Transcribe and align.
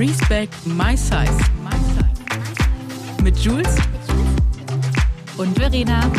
Respect 0.00 0.54
My 0.64 0.96
Size. 0.96 1.38
Mit 3.22 3.36
Jules 3.36 3.76
und 5.36 5.58
Verena. 5.58 6.10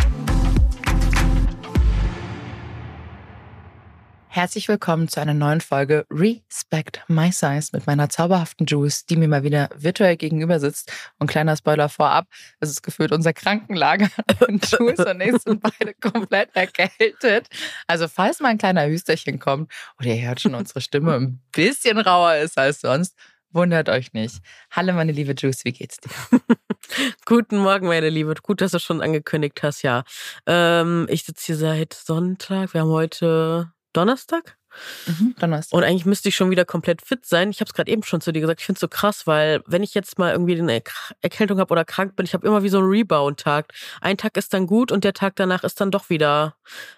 Herzlich 4.28 4.68
willkommen 4.68 5.08
zu 5.08 5.20
einer 5.20 5.34
neuen 5.34 5.62
Folge 5.62 6.06
Respect 6.12 7.02
My 7.08 7.32
Size 7.32 7.70
mit 7.74 7.88
meiner 7.88 8.08
zauberhaften 8.08 8.68
Jules, 8.68 9.08
die 9.08 9.16
mir 9.16 9.28
mal 9.28 9.42
wieder 9.42 9.70
virtuell 9.76 10.16
gegenüber 10.16 10.60
sitzt. 10.60 10.94
Und 11.18 11.26
kleiner 11.26 11.58
Spoiler 11.58 11.90
vorab, 11.90 12.28
es 12.60 12.70
ist 12.70 12.84
gefühlt 12.84 13.12
unser 13.12 13.34
Krankenlager 13.34 14.10
und 14.48 14.70
Jules 14.72 15.00
und 15.00 15.22
ich 15.22 15.42
sind 15.42 15.60
beide 15.60 15.96
komplett 15.96 16.56
erkältet. 16.56 17.48
Also 17.88 18.08
falls 18.08 18.42
mal 18.42 18.50
ein 18.50 18.60
kleiner 18.60 18.86
Hüsterchen 18.86 19.40
kommt 19.40 19.72
oder 20.00 20.10
ihr 20.10 20.28
hört 20.28 20.40
schon 20.40 20.54
unsere 20.54 20.82
Stimme 20.82 21.16
ein 21.16 21.42
bisschen 21.52 21.98
rauer 21.98 22.36
ist 22.36 22.60
als 22.60 22.82
sonst, 22.82 23.16
wundert 23.54 23.90
euch 23.90 24.14
nicht. 24.14 24.42
Hallo 24.72 24.94
meine 24.94 25.12
liebe 25.12 25.34
Jules, 25.38 25.66
wie 25.66 25.72
geht's 25.72 25.98
dir? 25.98 26.12
Guten 27.26 27.58
Morgen, 27.58 27.88
meine 27.88 28.10
Liebe. 28.10 28.34
Gut, 28.42 28.62
dass 28.62 28.72
du 28.72 28.80
schon 28.80 29.02
angekündigt 29.02 29.62
hast, 29.64 29.82
ja. 29.82 30.04
Ähm, 30.46 31.08
ich 31.10 31.24
sitze 31.24 31.48
hier 31.48 31.58
seit 31.58 31.94
Sonntag. 31.94 32.74
Wir 32.74 32.82
haben 32.82 32.90
heute 32.90 33.72
Donnerstag? 33.94 34.58
Mhm, 35.06 35.36
Donnerstag. 35.40 35.78
Und 35.78 35.84
eigentlich 35.84 36.06
müsste 36.06 36.30
ich 36.30 36.36
schon 36.36 36.50
wieder 36.50 36.66
komplett 36.66 37.02
fit 37.02 37.26
sein. 37.26 37.50
Ich 37.50 37.60
habe 37.60 37.70
es 37.70 37.74
gerade 37.74 37.92
eben 37.92 38.04
schon 38.04 38.22
zu 38.22 38.32
dir 38.32 38.42
gesagt. 38.42 38.62
Ich 38.62 38.66
finde 38.66 38.78
es 38.78 38.82
so 38.82 38.88
krass, 38.88 39.28
weil 39.28 39.62
wenn 39.66 39.84
ich 39.84 39.94
jetzt 39.94 40.20
mal 40.20 40.32
irgendwie 40.32 40.60
eine 40.60 40.82
Erkältung 41.22 41.60
habe 41.60 41.72
oder 41.72 41.86
krank 41.86 42.16
bin, 42.16 42.26
ich 42.26 42.34
habe 42.34 42.46
immer 42.48 42.64
wie 42.64 42.70
so 42.70 42.80
einen 42.80 42.88
Rebound-Tag. 42.88 43.74
Ein 44.02 44.18
Tag 44.18 44.38
ist 44.38 44.54
dann 44.54 44.68
gut 44.68 44.92
und 44.92 45.04
der 45.04 45.14
Tag 45.14 45.36
danach 45.36 45.64
ist 45.64 45.80
dann 45.82 45.92
doch 45.92 46.10
wieder, 46.10 46.56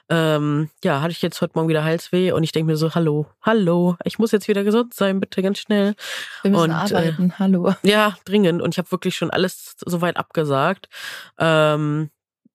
ähm, 0.09 0.69
ja, 0.83 1.01
hatte 1.01 1.11
ich 1.11 1.21
jetzt 1.21 1.41
heute 1.41 1.53
Morgen 1.55 1.69
wieder 1.69 1.83
Halsweh 1.83 2.31
und 2.31 2.43
ich 2.43 2.51
denke 2.51 2.71
mir 2.71 2.77
so, 2.77 2.93
hallo, 2.93 3.27
hallo, 3.41 3.97
ich 4.03 4.19
muss 4.19 4.31
jetzt 4.31 4.47
wieder 4.47 4.63
gesund 4.63 4.93
sein, 4.93 5.19
bitte 5.19 5.41
ganz 5.41 5.59
schnell. 5.59 5.95
Wir 6.41 6.51
müssen 6.51 6.63
und, 6.63 6.71
arbeiten, 6.71 7.29
äh, 7.29 7.33
hallo. 7.39 7.73
Ja, 7.83 8.17
dringend. 8.25 8.61
Und 8.61 8.73
ich 8.73 8.77
habe 8.77 8.91
wirklich 8.91 9.15
schon 9.15 9.31
alles 9.31 9.75
soweit 9.85 10.17
abgesagt. 10.17 10.89
Ähm, 11.37 12.09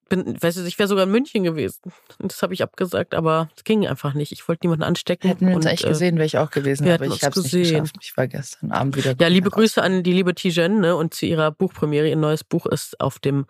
bin, 0.09 0.41
weißt 0.41 0.59
du, 0.59 0.65
ich 0.65 0.79
wäre 0.79 0.89
sogar 0.89 1.05
in 1.05 1.11
München 1.11 1.45
gewesen. 1.45 1.81
Das 2.21 2.43
habe 2.43 2.53
ich 2.53 2.63
abgesagt, 2.63 3.15
aber 3.15 3.49
es 3.57 3.63
ging 3.63 3.87
einfach 3.87 4.13
nicht. 4.13 4.33
Ich 4.33 4.49
wollte 4.49 4.67
niemanden 4.67 4.83
anstecken. 4.83 5.29
Hätten 5.29 5.47
wir 5.47 5.55
uns 5.55 5.67
und, 5.67 5.71
echt 5.73 5.87
gesehen, 5.87 6.17
wäre 6.17 6.27
ich 6.27 6.37
auch 6.37 6.51
gewesen, 6.51 6.85
wir 6.85 6.95
aber 6.95 7.07
ich 7.07 7.23
habe 7.23 7.39
es 7.39 7.45
nicht 7.45 7.53
gesehen. 7.53 7.83
geschafft. 7.85 7.97
Ich 8.01 8.17
war 8.17 8.27
gestern 8.27 8.73
Abend 8.73 8.97
wieder. 8.97 9.15
Ja, 9.21 9.29
liebe 9.29 9.51
Grüße 9.51 9.81
an 9.81 10.03
die 10.03 10.13
liebe 10.13 10.35
Tijen 10.35 10.81
ne, 10.81 10.97
und 10.97 11.15
zu 11.15 11.27
ihrer 11.27 11.53
Buchpremiere. 11.53 12.09
Ihr 12.09 12.17
neues 12.17 12.43
Buch 12.43 12.67
ist 12.67 13.01
auf 13.01 13.19
dem 13.21 13.47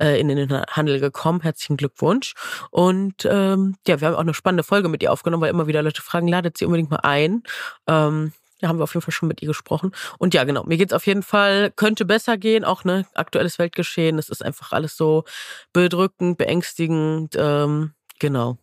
äh, 0.00 0.20
in 0.20 0.28
den 0.28 0.52
Handel 0.52 1.00
gekommen. 1.00 1.40
Herzlichen 1.40 1.76
Glückwunsch. 1.76 2.34
Und 2.70 3.26
ähm, 3.28 3.76
ja, 3.86 4.00
wir 4.00 4.08
haben 4.08 4.14
auch 4.14 4.20
eine 4.20 4.34
spannende 4.34 4.62
Folge 4.62 4.88
mit 4.88 5.02
ihr 5.02 5.12
aufgenommen, 5.12 5.42
weil 5.42 5.50
immer 5.50 5.66
wieder 5.66 5.82
Leute 5.82 6.02
fragen, 6.02 6.28
ladet 6.28 6.58
sie 6.58 6.64
unbedingt 6.64 6.90
mal 6.90 7.00
ein. 7.02 7.42
Ähm, 7.88 8.32
da 8.62 8.68
haben 8.68 8.78
wir 8.78 8.84
auf 8.84 8.94
jeden 8.94 9.02
Fall 9.02 9.12
schon 9.12 9.28
mit 9.28 9.42
ihr 9.42 9.48
gesprochen. 9.48 9.92
Und 10.18 10.34
ja, 10.34 10.44
genau, 10.44 10.64
mir 10.64 10.78
geht's 10.78 10.92
auf 10.92 11.06
jeden 11.06 11.22
Fall, 11.22 11.70
könnte 11.72 12.04
besser 12.04 12.38
gehen, 12.38 12.64
auch 12.64 12.84
ne, 12.84 13.04
aktuelles 13.14 13.58
Weltgeschehen. 13.58 14.18
Es 14.18 14.28
ist 14.28 14.42
einfach 14.42 14.72
alles 14.72 14.96
so 14.96 15.24
bedrückend, 15.72 16.38
beängstigend. 16.38 17.34
Ähm, 17.36 17.92
genau. 18.18 18.58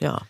Ja. 0.00 0.22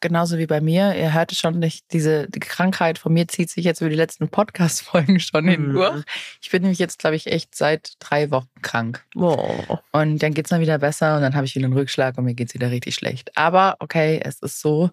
Genauso 0.00 0.38
wie 0.38 0.46
bei 0.46 0.60
mir. 0.60 0.94
Ihr 0.96 1.12
hört 1.12 1.30
es 1.32 1.38
schon 1.38 1.58
nicht, 1.58 1.84
diese 1.92 2.26
die 2.28 2.40
Krankheit 2.40 2.98
von 2.98 3.12
mir 3.12 3.28
zieht 3.28 3.50
sich 3.50 3.64
jetzt 3.64 3.80
über 3.82 3.90
die 3.90 3.96
letzten 3.96 4.28
Podcast-Folgen 4.28 5.20
schon 5.20 5.44
Mhm. 5.44 5.50
hindurch. 5.50 6.04
Ich 6.42 6.50
bin 6.50 6.62
nämlich 6.62 6.78
jetzt, 6.78 6.98
glaube 6.98 7.16
ich, 7.16 7.26
echt 7.26 7.54
seit 7.54 7.92
drei 8.00 8.30
Wochen 8.30 8.48
krank. 8.62 9.04
Oh. 9.14 9.76
Und 9.92 10.18
dann 10.22 10.32
geht's 10.34 10.50
dann 10.50 10.60
wieder 10.62 10.78
besser 10.78 11.16
und 11.16 11.22
dann 11.22 11.34
habe 11.34 11.46
ich 11.46 11.54
wieder 11.54 11.66
einen 11.66 11.74
Rückschlag 11.74 12.16
und 12.16 12.24
mir 12.24 12.34
geht's 12.34 12.54
wieder 12.54 12.70
richtig 12.70 12.94
schlecht. 12.94 13.30
Aber 13.36 13.76
okay, 13.80 14.20
es 14.24 14.40
ist 14.40 14.60
so. 14.60 14.90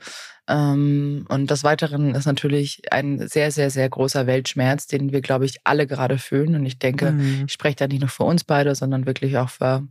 Ähm, 0.50 1.26
und 1.30 1.52
des 1.52 1.64
Weiteren 1.64 2.16
ist 2.16 2.26
natürlich 2.26 2.82
ein 2.92 3.28
sehr, 3.28 3.52
sehr, 3.52 3.70
sehr 3.70 3.90
großer 3.90 4.28
Weltschmerz, 4.28 4.88
den 4.88 5.12
wir, 5.12 5.22
glaube 5.22 5.46
ich, 5.46 5.58
alle 5.64 5.88
gerade 5.88 6.18
fühlen. 6.18 6.56
Und 6.56 6.66
ich 6.66 6.80
denke, 6.80 7.12
Mhm. 7.12 7.44
ich 7.48 7.54
spreche 7.54 7.76
da 7.76 7.88
nicht 7.88 8.00
nur 8.02 8.10
für 8.10 8.24
uns 8.24 8.44
beide, 8.44 8.74
sondern 8.76 9.06
wirklich 9.06 9.38
auch 9.38 9.50
für, 9.50 9.86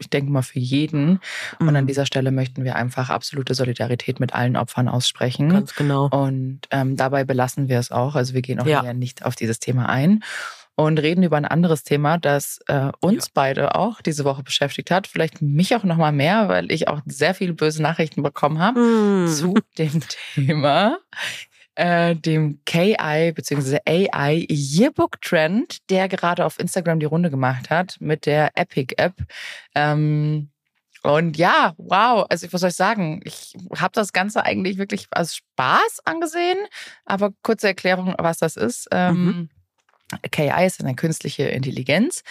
ich 0.00 0.08
denke 0.10 0.32
mal, 0.32 0.42
für 0.42 0.58
jeden. 0.58 1.20
Und 1.60 1.76
an 1.76 1.84
Mhm. 1.84 1.86
dieser 1.88 2.06
Stelle 2.06 2.32
möchten 2.32 2.64
wir 2.64 2.76
einfach 2.76 3.10
absolute 3.10 3.54
Solidarität 3.54 4.20
mit 4.20 4.34
allen 4.34 4.56
Opfern 4.56 4.88
aussprechen. 4.88 5.48
Ganz 5.50 5.74
genau. 5.74 6.08
Und 6.10 6.60
ähm, 6.70 6.96
dabei 6.96 7.24
belassen 7.24 7.68
wir 7.68 7.78
es 7.78 7.90
auch. 7.92 8.14
Also 8.14 8.34
wir 8.34 8.42
gehen 8.42 8.58
auch 8.60 8.66
Ja. 8.66 8.82
näher 8.82 8.94
nicht 8.94 9.24
auf 9.24 9.36
dieses 9.36 9.60
Thema 9.60 9.88
ein 9.88 10.24
und 10.74 10.98
reden 10.98 11.22
über 11.22 11.36
ein 11.36 11.44
anderes 11.44 11.84
Thema, 11.84 12.16
das 12.16 12.58
äh, 12.66 12.90
uns 13.00 13.28
beide 13.28 13.74
auch 13.74 14.00
diese 14.00 14.24
Woche 14.24 14.42
beschäftigt 14.42 14.90
hat. 14.90 15.06
Vielleicht 15.06 15.42
mich 15.42 15.76
auch 15.76 15.84
noch 15.84 15.98
mal 15.98 16.12
mehr, 16.12 16.48
weil 16.48 16.72
ich 16.72 16.88
auch 16.88 17.00
sehr 17.04 17.34
viele 17.34 17.52
böse 17.52 17.82
Nachrichten 17.82 18.22
bekommen 18.22 18.58
habe 18.58 18.80
Mhm. 18.80 19.28
zu 19.28 19.54
dem 19.78 20.00
Thema. 20.34 20.96
Äh, 21.74 22.16
dem 22.16 22.60
KI 22.66 23.32
bzw. 23.32 23.78
AI 23.86 24.46
Yearbook 24.50 25.20
Trend, 25.22 25.78
der 25.90 26.08
gerade 26.08 26.44
auf 26.44 26.60
Instagram 26.60 27.00
die 27.00 27.06
Runde 27.06 27.30
gemacht 27.30 27.70
hat 27.70 27.96
mit 27.98 28.26
der 28.26 28.50
Epic 28.56 28.94
App. 28.98 29.14
Ähm, 29.74 30.50
und 31.02 31.36
ja, 31.36 31.74
wow, 31.78 32.26
also 32.28 32.52
was 32.52 32.60
soll 32.60 32.70
ich 32.70 32.76
sagen? 32.76 33.20
Ich 33.24 33.54
habe 33.76 33.92
das 33.92 34.12
Ganze 34.12 34.44
eigentlich 34.44 34.78
wirklich 34.78 35.06
als 35.10 35.36
Spaß 35.36 36.00
angesehen, 36.04 36.58
aber 37.04 37.30
kurze 37.42 37.68
Erklärung, 37.68 38.14
was 38.18 38.38
das 38.38 38.56
ist. 38.56 38.88
Ähm, 38.92 39.48
KI 40.30 40.66
ist 40.66 40.82
eine 40.82 40.94
künstliche 40.94 41.44
Intelligenz 41.44 42.22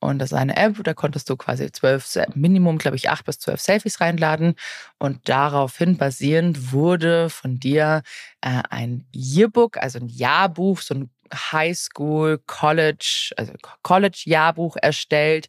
und 0.00 0.18
das 0.18 0.32
ist 0.32 0.38
eine 0.38 0.56
App, 0.56 0.82
da 0.84 0.94
konntest 0.94 1.30
du 1.30 1.36
quasi 1.36 1.70
zwölf, 1.72 2.18
Minimum, 2.34 2.78
glaube 2.78 2.96
ich, 2.96 3.10
acht 3.10 3.24
bis 3.24 3.38
zwölf 3.38 3.60
Selfies 3.60 4.00
reinladen 4.00 4.54
und 4.98 5.28
daraufhin 5.28 5.96
basierend 5.96 6.72
wurde 6.72 7.30
von 7.30 7.58
dir 7.58 8.02
äh, 8.40 8.62
ein 8.70 9.06
Yearbook, 9.14 9.76
also 9.78 9.98
ein 9.98 10.08
Jahrbuch, 10.08 10.80
so 10.80 10.94
ein 10.94 11.10
Highschool, 11.34 12.38
College, 12.46 13.32
also 13.36 13.52
College-Jahrbuch 13.82 14.76
erstellt 14.80 15.48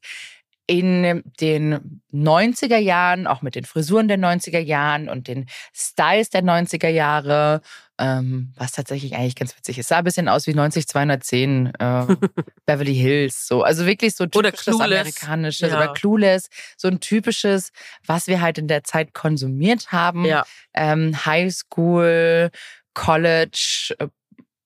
in 0.69 1.24
den 1.41 2.02
90er 2.13 2.78
Jahren, 2.78 3.25
auch 3.25 3.41
mit 3.41 3.56
den 3.56 3.66
Frisuren 3.66 4.07
der 4.07 4.19
90er 4.19 4.59
Jahren 4.59 5.09
und 5.09 5.28
den 5.28 5.47
Styles 5.74 6.30
der 6.30 6.44
90er 6.44 6.90
Jahre, 6.90 7.62
ähm, 7.97 8.53
was 8.56 8.74
tatsächlich 8.74 9.16
eigentlich 9.16 9.35
ganz 9.35 9.58
witzig 9.58 9.79
ist. 9.79 9.88
Sah 9.88 9.97
ein 9.97 10.03
bisschen 10.03 10.29
aus 10.29 10.46
wie 10.46 10.53
90210 10.53 11.74
äh, 11.79 12.06
Beverly 12.68 12.94
Hills, 12.94 13.47
so. 13.47 13.63
Also 13.63 13.88
wirklich 13.88 14.16
so 14.16 14.25
Oder 14.25 14.52
typisches 14.52 14.75
Clueless. 14.75 15.00
amerikanisches 15.00 15.72
Ja. 15.72 15.78
oder 15.78 15.94
Clueless, 15.94 16.50
so 16.78 16.88
ein 16.88 17.00
typisches, 17.00 17.72
was 18.06 18.28
wir 18.28 18.40
halt 18.40 18.59
in 18.59 18.68
der 18.68 18.84
Zeit 18.84 19.16
konsumiert 19.16 19.91
haben. 19.91 20.24
Ja. 20.24 20.46
Ähm, 20.75 21.25
Highschool, 21.25 22.52
College, 22.94 23.96
äh, 23.97 24.08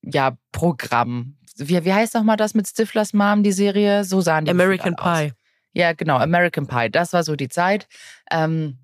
ja, 0.02 0.36
Programm. 0.52 1.38
Wie, 1.56 1.86
wie 1.86 1.94
heißt 1.94 2.13
nochmal 2.13 2.36
das 2.36 2.56
mit 2.56 2.68
Stiflers 2.68 3.13
Mom, 3.13 3.42
die 3.42 3.53
Serie? 3.53 4.03
So 4.03 4.19
sahen 4.19 4.44
die 4.44 4.52
American 4.52 4.97
gefühlt 4.97 5.31
aus. 5.31 5.31
Ja, 5.74 5.94
genau, 5.94 6.18
American 6.18 6.68
Pie. 6.68 6.90
Das 6.90 7.14
war 7.14 7.24
so 7.24 7.36
die 7.36 7.50
Zeit. 7.50 7.88
Ähm, 8.32 8.78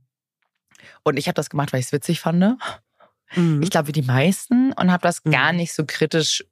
und 1.04 1.18
ich 1.18 1.28
habe 1.28 1.36
das 1.36 1.50
gemacht, 1.50 1.72
weil 1.72 1.80
ich 1.80 1.88
es 1.88 1.92
witzig 1.92 2.20
fand. 2.20 2.58
Mhm. 3.36 3.62
Ich 3.62 3.70
glaube, 3.70 3.88
wie 3.88 3.94
die 3.94 4.02
meisten. 4.02 4.74
Und 4.74 4.92
habe 4.92 5.04
das 5.04 5.24
Mhm. 5.24 5.32
gar 5.32 5.54
nicht 5.54 5.74
so 5.74 5.86
kritisch 5.86 6.44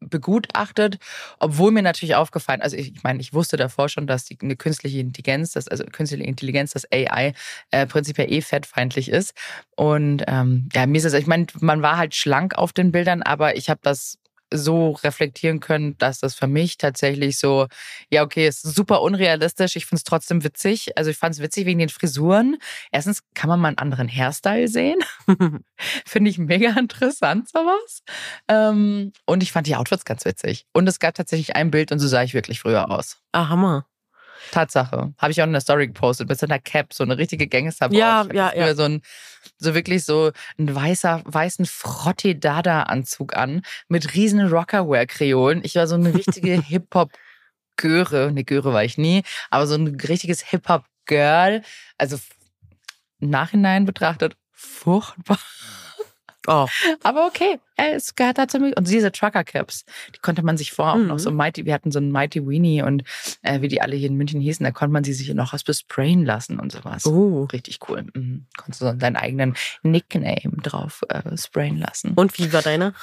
begutachtet, 0.00 0.98
obwohl 1.38 1.70
mir 1.70 1.82
natürlich 1.82 2.14
aufgefallen, 2.14 2.62
also 2.62 2.76
ich, 2.76 2.94
ich 2.94 3.02
meine, 3.02 3.20
ich 3.20 3.34
wusste 3.34 3.56
davor 3.56 3.88
schon, 3.88 4.06
dass 4.06 4.24
die, 4.24 4.38
eine 4.40 4.56
künstliche 4.56 5.00
Intelligenz, 5.00 5.52
das, 5.52 5.68
also 5.68 5.84
künstliche 5.84 6.24
Intelligenz, 6.24 6.72
das 6.72 6.86
AI, 6.90 7.34
äh, 7.70 7.86
prinzipiell 7.86 8.32
eh 8.32 8.40
fettfeindlich 8.40 9.10
ist. 9.10 9.34
Und 9.76 10.24
ähm, 10.26 10.68
ja, 10.72 10.86
mir 10.86 10.98
ist 10.98 11.04
es, 11.04 11.14
ich 11.14 11.26
meine, 11.26 11.46
man 11.60 11.82
war 11.82 11.98
halt 11.98 12.14
schlank 12.14 12.54
auf 12.54 12.72
den 12.72 12.92
Bildern, 12.92 13.22
aber 13.22 13.56
ich 13.56 13.68
habe 13.70 13.80
das 13.82 14.18
so 14.52 14.92
reflektieren 14.92 15.60
können, 15.60 15.96
dass 15.98 16.20
das 16.20 16.34
für 16.34 16.46
mich 16.46 16.78
tatsächlich 16.78 17.38
so, 17.38 17.66
ja, 18.10 18.22
okay, 18.22 18.48
ist 18.48 18.62
super 18.62 19.02
unrealistisch. 19.02 19.76
Ich 19.76 19.86
finde 19.86 19.98
es 19.98 20.04
trotzdem 20.04 20.44
witzig. 20.44 20.96
Also 20.96 21.10
ich 21.10 21.16
fand 21.16 21.34
es 21.34 21.40
witzig 21.40 21.66
wegen 21.66 21.78
den 21.78 21.88
Frisuren. 21.88 22.56
Erstens 22.90 23.22
kann 23.34 23.48
man 23.48 23.60
mal 23.60 23.68
einen 23.68 23.78
anderen 23.78 24.08
Hairstyle 24.08 24.68
sehen. 24.68 24.98
finde 26.06 26.30
ich 26.30 26.38
mega 26.38 26.70
interessant, 26.78 27.48
sowas. 27.48 28.02
Ähm, 28.48 29.12
und 29.26 29.42
ich 29.42 29.52
fand 29.52 29.66
die 29.66 29.76
Outfits 29.76 30.04
ganz 30.04 30.24
witzig. 30.24 30.66
Und 30.72 30.88
es 30.88 30.98
gab 30.98 31.14
tatsächlich 31.14 31.56
ein 31.56 31.70
Bild 31.70 31.92
und 31.92 31.98
so 31.98 32.08
sah 32.08 32.22
ich 32.22 32.34
wirklich 32.34 32.60
früher 32.60 32.90
aus. 32.90 33.18
ah, 33.32 33.48
Hammer. 33.48 33.86
Tatsache. 34.50 35.12
Habe 35.18 35.32
ich 35.32 35.40
auch 35.40 35.46
in 35.46 35.52
der 35.52 35.60
Story 35.60 35.86
gepostet 35.86 36.28
mit 36.28 36.38
so 36.38 36.46
einer 36.46 36.58
Cap, 36.58 36.92
so 36.92 37.04
eine 37.04 37.18
richtige 37.18 37.46
Gangster. 37.46 37.88
Ja, 37.92 38.26
ja, 38.32 38.54
ja. 38.54 38.74
So, 38.74 38.84
ein, 38.84 39.02
so 39.58 39.74
wirklich 39.74 40.04
so 40.04 40.32
einen 40.58 40.74
weißer, 40.74 41.22
weißen 41.24 41.66
Frotti-Dada-Anzug 41.66 43.36
an 43.36 43.62
mit 43.88 44.14
riesen 44.14 44.46
Rockerwear-Kreolen. 44.48 45.60
Ich 45.64 45.74
war 45.74 45.86
so 45.86 45.94
eine 45.94 46.14
richtige 46.14 46.60
Hip-Hop-Göre. 46.66 48.32
Ne, 48.32 48.44
Göre 48.44 48.72
war 48.72 48.84
ich 48.84 48.98
nie, 48.98 49.22
aber 49.50 49.66
so 49.66 49.74
ein 49.74 49.86
richtiges 49.88 50.42
Hip-Hop-Girl. 50.42 51.62
Also 51.96 52.18
im 53.20 53.30
Nachhinein 53.30 53.84
betrachtet, 53.84 54.36
furchtbar. 54.52 55.38
Oh. 56.50 56.66
Aber 57.02 57.26
okay, 57.26 57.60
es 57.76 58.14
gehört 58.14 58.38
dazu. 58.38 58.56
Und 58.58 58.88
diese 58.88 59.12
Trucker 59.12 59.44
Caps, 59.44 59.84
die 60.14 60.18
konnte 60.20 60.42
man 60.42 60.56
sich 60.56 60.72
vorher 60.72 60.94
auch 60.94 60.98
noch 61.06 61.14
Mhm. 61.16 61.18
so 61.18 61.30
Mighty, 61.30 61.66
wir 61.66 61.74
hatten 61.74 61.92
so 61.92 61.98
einen 61.98 62.10
Mighty 62.10 62.46
Weenie 62.46 62.82
und 62.82 63.02
äh, 63.42 63.60
wie 63.60 63.68
die 63.68 63.82
alle 63.82 63.96
hier 63.96 64.08
in 64.08 64.16
München 64.16 64.40
hießen, 64.40 64.64
da 64.64 64.70
konnte 64.70 64.92
man 64.94 65.04
sie 65.04 65.12
sich 65.12 65.32
noch 65.34 65.52
was 65.52 65.62
besprayen 65.62 66.24
lassen 66.24 66.58
und 66.58 66.72
sowas. 66.72 67.04
Oh. 67.06 67.44
Richtig 67.52 67.80
cool. 67.88 68.06
Mhm. 68.14 68.46
Konntest 68.56 68.80
du 68.80 68.86
so 68.86 68.92
deinen 68.94 69.16
eigenen 69.16 69.54
Nickname 69.82 70.56
drauf 70.62 71.02
äh, 71.10 71.36
sprayen 71.36 71.76
lassen. 71.76 72.14
Und 72.14 72.38
wie 72.38 72.50
war 72.52 72.62
deiner? 72.62 72.94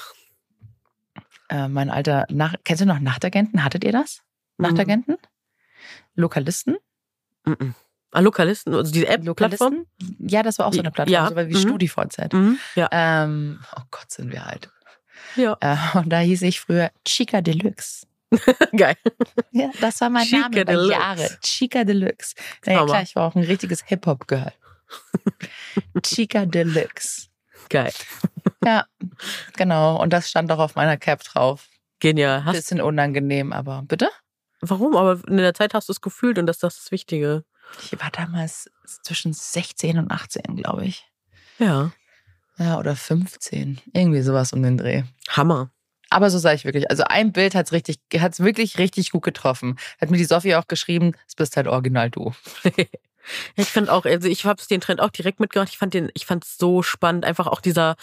äh, 1.50 1.68
mein 1.68 1.92
alter, 1.92 2.26
Nach 2.30 2.56
kennst 2.64 2.82
du 2.82 2.88
noch 2.88 3.00
Nachtagenten? 3.00 3.64
Hattet 3.64 3.84
ihr 3.84 3.92
das? 3.92 4.24
Mhm. 4.58 4.64
Nachtagenten? 4.66 5.18
Lokalisten? 6.16 6.78
Mhm. 7.46 7.76
Ah, 8.16 8.22
Lokalisten, 8.22 8.74
also 8.74 8.92
diese 8.92 9.08
App-Plattform? 9.08 9.74
Lokalisten? 10.00 10.28
Ja, 10.30 10.42
das 10.44 10.58
war 10.60 10.68
auch 10.68 10.74
so 10.74 10.80
eine 10.80 10.92
Plattform, 10.92 11.14
Ja. 11.14 11.28
so 11.30 11.36
wie 11.36 11.54
Mhm. 11.54 11.58
StudiVZ. 11.58 12.34
Mhm. 12.34 12.58
Ja. 12.76 12.88
Ähm, 12.92 13.60
oh 13.76 13.82
Gott, 13.92 14.10
sind 14.12 14.32
wir 14.32 14.46
alt. 14.46 14.70
Ja. 15.36 15.58
Äh, 15.60 15.98
und 15.98 16.10
da 16.10 16.20
hieß 16.20 16.42
ich 16.44 16.60
früher 16.62 16.92
Chica 17.06 17.42
Deluxe. 17.42 18.06
Geil. 18.76 18.96
Ja, 19.52 19.70
das 19.82 20.00
war 20.02 20.10
mein 20.10 20.26
Chica 20.26 20.40
Name 20.50 20.62
über 20.62 20.72
Deluxe. 20.72 20.92
Jahre. 20.92 21.30
Chica 21.42 21.84
Deluxe. 21.84 22.36
Naja, 22.66 22.80
Hammer. 22.80 22.88
klar, 22.92 23.02
ich 23.04 23.16
war 23.16 23.28
auch 23.28 23.36
ein 23.36 23.44
richtiges 23.44 23.84
Hip-Hop-Girl. 23.86 24.54
Chica 26.04 26.46
Deluxe. 26.46 27.28
Geil. 27.70 27.92
Ja, 28.64 28.86
genau. 29.58 30.02
Und 30.02 30.12
das 30.14 30.30
stand 30.30 30.52
auch 30.52 30.60
auf 30.60 30.76
meiner 30.76 30.98
Cap 30.98 31.24
drauf. 31.24 31.68
Genial. 32.00 32.46
Hast, 32.46 32.56
Bisschen 32.56 32.82
unangenehm, 32.82 33.54
aber 33.54 33.82
bitte? 33.84 34.10
warum? 34.62 34.96
Aber 34.96 35.20
in 35.28 35.38
der 35.38 35.54
Zeit 35.54 35.74
hast 35.74 35.90
du 35.90 35.94
es 35.94 36.02
gefühlt 36.02 36.38
und 36.40 36.48
das, 36.48 36.58
das 36.60 36.76
ist 36.76 36.86
das 36.86 36.92
Wichtige. 36.92 37.44
Ich 37.82 38.00
war 38.00 38.12
damals 38.12 38.70
zwischen 39.04 39.34
16 39.34 39.98
und 39.98 40.12
18, 40.12 40.56
glaube 40.56 40.86
ich. 40.86 41.06
Ja. 41.60 41.92
Ja, 42.58 42.80
oder 42.80 42.96
15. 42.96 43.82
Irgendwie 43.94 44.22
sowas 44.22 44.54
um 44.54 44.64
den 44.64 44.78
Dreh. 44.78 45.04
Hammer. 45.30 45.72
Aber 46.10 46.30
so 46.30 46.38
sage 46.38 46.56
ich 46.56 46.66
wirklich. 46.66 46.90
Also 46.90 47.04
ein 47.04 47.34
Bild 47.34 47.56
hat's 47.56 47.72
richtig, 47.72 48.00
hat's 48.18 48.40
wirklich 48.40 48.78
richtig 48.78 49.12
gut 49.12 49.24
getroffen. 49.24 49.78
Hat 50.00 50.10
mir 50.10 50.18
die 50.18 50.26
Sophie 50.26 50.56
auch 50.56 50.68
geschrieben, 50.68 51.14
es 51.28 51.36
bist 51.36 51.58
halt 51.58 51.68
original 51.68 52.10
du. 52.10 52.34
Ich 53.56 53.70
fand 53.70 53.90
auch, 53.90 54.06
also 54.06 54.28
ich 54.28 54.46
habe 54.46 54.62
den 54.70 54.82
Trend 54.82 55.02
auch 55.02 55.10
direkt 55.10 55.40
mitgemacht. 55.40 55.70
Ich 55.70 55.80
fand 55.80 55.96
den, 55.96 56.12
ich 56.14 56.28
fand 56.28 56.44
es 56.44 56.60
so 56.60 56.84
spannend, 56.84 57.26
einfach 57.26 57.48
auch 57.48 57.60
dieser 57.60 57.96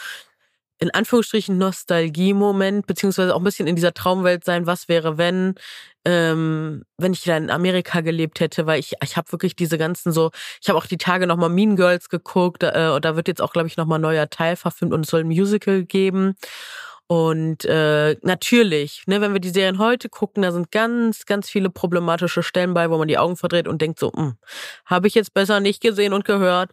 in 0.82 0.90
Anführungsstrichen 0.90 1.58
Nostalgie-Moment, 1.58 2.88
beziehungsweise 2.88 3.34
auch 3.34 3.38
ein 3.38 3.44
bisschen 3.44 3.68
in 3.68 3.76
dieser 3.76 3.94
Traumwelt 3.94 4.44
sein, 4.44 4.66
was 4.66 4.88
wäre, 4.88 5.16
wenn, 5.16 5.54
ähm, 6.04 6.82
wenn 6.98 7.12
ich 7.12 7.22
da 7.22 7.36
in 7.36 7.50
Amerika 7.50 8.00
gelebt 8.00 8.40
hätte, 8.40 8.66
weil 8.66 8.80
ich, 8.80 8.94
ich 9.00 9.16
habe 9.16 9.30
wirklich 9.30 9.54
diese 9.54 9.78
ganzen 9.78 10.10
so, 10.10 10.32
ich 10.60 10.68
habe 10.68 10.76
auch 10.76 10.86
die 10.86 10.96
Tage 10.96 11.28
nochmal 11.28 11.50
Mean 11.50 11.76
Girls 11.76 12.08
geguckt, 12.08 12.64
äh, 12.64 12.90
und 12.92 13.04
da 13.04 13.14
wird 13.14 13.28
jetzt 13.28 13.40
auch, 13.40 13.52
glaube 13.52 13.68
ich, 13.68 13.76
nochmal 13.76 14.00
neuer 14.00 14.28
Teil 14.28 14.56
verfilmt 14.56 14.92
und 14.92 15.02
es 15.02 15.10
soll 15.10 15.20
ein 15.20 15.28
Musical 15.28 15.84
geben. 15.84 16.34
Und 17.08 17.64
äh, 17.66 18.16
natürlich, 18.22 19.02
ne, 19.06 19.20
wenn 19.20 19.34
wir 19.34 19.40
die 19.40 19.50
Serien 19.50 19.78
heute 19.78 20.08
gucken, 20.08 20.42
da 20.42 20.52
sind 20.52 20.70
ganz, 20.70 21.26
ganz 21.26 21.50
viele 21.50 21.68
problematische 21.68 22.42
Stellen 22.42 22.72
bei, 22.72 22.88
wo 22.90 22.96
man 22.96 23.08
die 23.08 23.18
Augen 23.18 23.36
verdreht 23.36 23.68
und 23.68 23.82
denkt 23.82 23.98
so, 23.98 24.10
hm, 24.12 24.36
habe 24.86 25.08
ich 25.08 25.14
jetzt 25.14 25.34
besser 25.34 25.60
nicht 25.60 25.82
gesehen 25.82 26.14
und 26.14 26.24
gehört. 26.24 26.70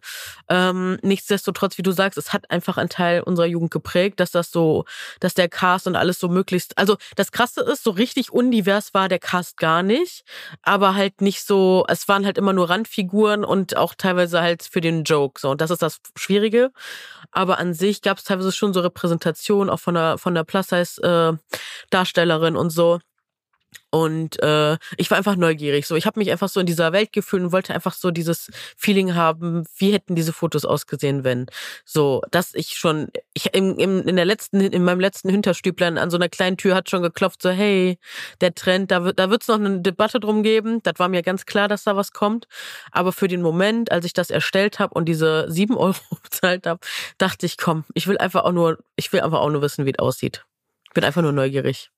Ähm, 0.48 0.98
nichtsdestotrotz, 1.02 1.76
wie 1.76 1.82
du 1.82 1.92
sagst, 1.92 2.16
es 2.16 2.32
hat 2.32 2.50
einfach 2.50 2.78
einen 2.78 2.88
Teil 2.88 3.20
unserer 3.22 3.46
Jugend 3.46 3.70
geprägt, 3.70 4.18
dass 4.18 4.30
das 4.30 4.50
so, 4.50 4.84
dass 5.20 5.34
der 5.34 5.48
Cast 5.48 5.86
und 5.86 5.96
alles 5.96 6.18
so 6.18 6.28
möglichst, 6.28 6.78
also 6.78 6.96
das 7.16 7.32
Krasse 7.32 7.60
ist, 7.60 7.84
so 7.84 7.90
richtig 7.90 8.32
undivers 8.32 8.94
war 8.94 9.08
der 9.08 9.18
Cast 9.18 9.58
gar 9.58 9.82
nicht, 9.82 10.24
aber 10.62 10.94
halt 10.94 11.20
nicht 11.20 11.44
so, 11.44 11.84
es 11.88 12.08
waren 12.08 12.24
halt 12.24 12.38
immer 12.38 12.54
nur 12.54 12.70
Randfiguren 12.70 13.44
und 13.44 13.76
auch 13.76 13.94
teilweise 13.94 14.40
halt 14.40 14.62
für 14.62 14.80
den 14.80 15.04
Joke, 15.04 15.38
so, 15.40 15.50
und 15.50 15.60
das 15.60 15.70
ist 15.70 15.82
das 15.82 16.00
Schwierige. 16.16 16.70
Aber 17.32 17.58
an 17.58 17.74
sich 17.74 18.02
gab 18.02 18.18
es 18.18 18.24
teilweise 18.24 18.52
schon 18.52 18.72
so 18.72 18.80
Repräsentation 18.80 19.70
auch 19.70 19.78
von 19.78 19.94
der, 19.94 20.18
von 20.20 20.34
der 20.34 20.44
Plus-Size-Darstellerin 20.44 22.56
und 22.56 22.70
so. 22.70 23.00
Und 23.90 24.40
äh, 24.42 24.78
ich 24.96 25.10
war 25.10 25.18
einfach 25.18 25.34
neugierig. 25.34 25.86
So, 25.86 25.96
ich 25.96 26.06
habe 26.06 26.20
mich 26.20 26.30
einfach 26.30 26.48
so 26.48 26.60
in 26.60 26.66
dieser 26.66 26.92
Welt 26.92 27.12
gefühlt 27.12 27.42
und 27.42 27.52
wollte 27.52 27.74
einfach 27.74 27.92
so 27.92 28.12
dieses 28.12 28.48
Feeling 28.76 29.14
haben, 29.16 29.64
wie 29.76 29.92
hätten 29.92 30.14
diese 30.14 30.32
Fotos 30.32 30.64
ausgesehen, 30.64 31.24
wenn. 31.24 31.46
So, 31.84 32.22
dass 32.30 32.54
ich 32.54 32.74
schon, 32.76 33.08
ich 33.34 33.52
im, 33.54 33.76
im, 33.78 34.06
in 34.06 34.14
der 34.14 34.24
letzten, 34.24 34.60
in 34.60 34.84
meinem 34.84 35.00
letzten 35.00 35.28
Hinterstüblein 35.28 35.98
an 35.98 36.10
so 36.10 36.16
einer 36.16 36.28
kleinen 36.28 36.56
Tür 36.56 36.76
hat 36.76 36.88
schon 36.88 37.02
geklopft, 37.02 37.42
so, 37.42 37.50
hey, 37.50 37.98
der 38.40 38.54
Trend, 38.54 38.92
da 38.92 39.04
wird, 39.04 39.18
da 39.18 39.28
wird's 39.28 39.48
noch 39.48 39.56
eine 39.56 39.80
Debatte 39.80 40.20
drum 40.20 40.44
geben. 40.44 40.80
Das 40.84 40.94
war 40.98 41.08
mir 41.08 41.22
ganz 41.22 41.44
klar, 41.44 41.66
dass 41.66 41.82
da 41.82 41.96
was 41.96 42.12
kommt. 42.12 42.46
Aber 42.92 43.12
für 43.12 43.26
den 43.26 43.42
Moment, 43.42 43.90
als 43.90 44.04
ich 44.04 44.12
das 44.12 44.30
erstellt 44.30 44.78
habe 44.78 44.94
und 44.94 45.06
diese 45.06 45.50
sieben 45.50 45.76
Euro 45.80 45.98
bezahlt 46.22 46.66
habe, 46.66 46.80
dachte 47.18 47.44
ich, 47.46 47.58
komm, 47.58 47.84
ich 47.94 48.06
will 48.06 48.18
einfach 48.18 48.44
auch 48.44 48.52
nur, 48.52 48.78
ich 48.94 49.12
will 49.12 49.20
einfach 49.20 49.40
auch 49.40 49.50
nur 49.50 49.62
wissen, 49.62 49.84
wie 49.84 49.90
es 49.90 49.98
aussieht. 49.98 50.44
Ich 50.84 50.94
bin 50.94 51.04
einfach 51.04 51.22
nur 51.22 51.32
neugierig. 51.32 51.90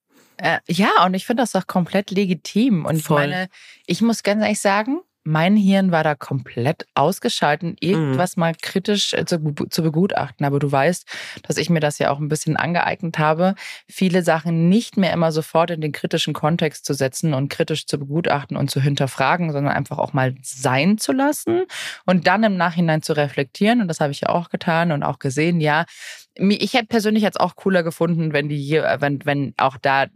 Äh, 0.43 0.59
ja, 0.67 1.05
und 1.07 1.15
ich 1.15 1.25
finde 1.25 1.45
das 1.45 1.55
auch 1.55 1.69
komplett 1.69 2.11
legitim. 2.11 2.85
Und 2.85 3.01
Voll. 3.01 3.23
ich 3.23 3.29
meine, 3.29 3.49
ich 3.87 4.03
muss 4.03 4.25
ganz 4.25 4.43
ehrlich 4.43 4.61
sagen, 4.61 5.01
mein 5.25 5.57
Hirn 5.57 5.93
war 5.93 6.03
da 6.03 6.17
komplett 6.17 6.85
ausgeschaltet, 6.97 7.77
irgendwas 7.81 8.37
mal 8.37 8.55
kritisch 8.61 9.15
äh, 9.15 9.25
zu, 9.25 9.39
zu 9.71 9.83
begutachten. 9.83 10.45
Aber 10.45 10.59
du 10.59 10.71
weißt, 10.71 11.07
dass 11.47 11.59
ich 11.59 11.71
mir 11.71 11.79
das 11.79 11.99
ja 12.01 12.11
auch 12.11 12.19
ein 12.19 12.29
bisschen 12.29 12.57
angeeignet 12.57 13.21
habe, 13.21 13.55
viele 13.89 14.25
Sachen 14.25 14.69
nicht 14.69 14.97
mehr 14.97 15.13
immer 15.13 15.31
sofort 15.31 15.71
in 15.71 15.81
den 15.81 15.93
kritischen 15.93 16.35
Kontext 16.35 16.85
zu 16.85 16.93
setzen 16.93 17.35
und 17.35 17.51
kritisch 17.51 17.87
zu 17.87 17.99
begutachten 17.99 18.57
und 18.57 18.71
zu 18.71 18.81
hinterfragen, 18.81 19.53
sondern 19.53 19.73
einfach 19.73 19.99
auch 19.99 20.13
mal 20.13 20.35
sein 20.43 20.99
zu 20.99 21.13
lassen 21.13 21.67
und 22.05 22.27
dann 22.27 22.43
im 22.43 22.57
Nachhinein 22.57 23.03
zu 23.03 23.13
reflektieren. 23.13 23.81
Und 23.81 23.87
das 23.87 24.01
habe 24.01 24.11
ich 24.11 24.23
ja 24.23 24.31
auch 24.31 24.49
getan 24.49 24.91
und 24.91 25.05
auch 25.05 25.21
gesehen, 25.21 25.61
ja, 25.61 25.85
ich 26.35 26.75
hätte 26.75 26.87
persönlich 26.87 27.23
jetzt 27.23 27.39
auch 27.39 27.57
cooler 27.57 27.83
gefunden, 27.83 28.33
wenn 28.33 28.49
die 28.49 28.57
hier, 28.57 28.85
äh, 28.85 29.01
wenn, 29.01 29.25
wenn 29.27 29.55
auch 29.59 29.77
da 29.77 30.07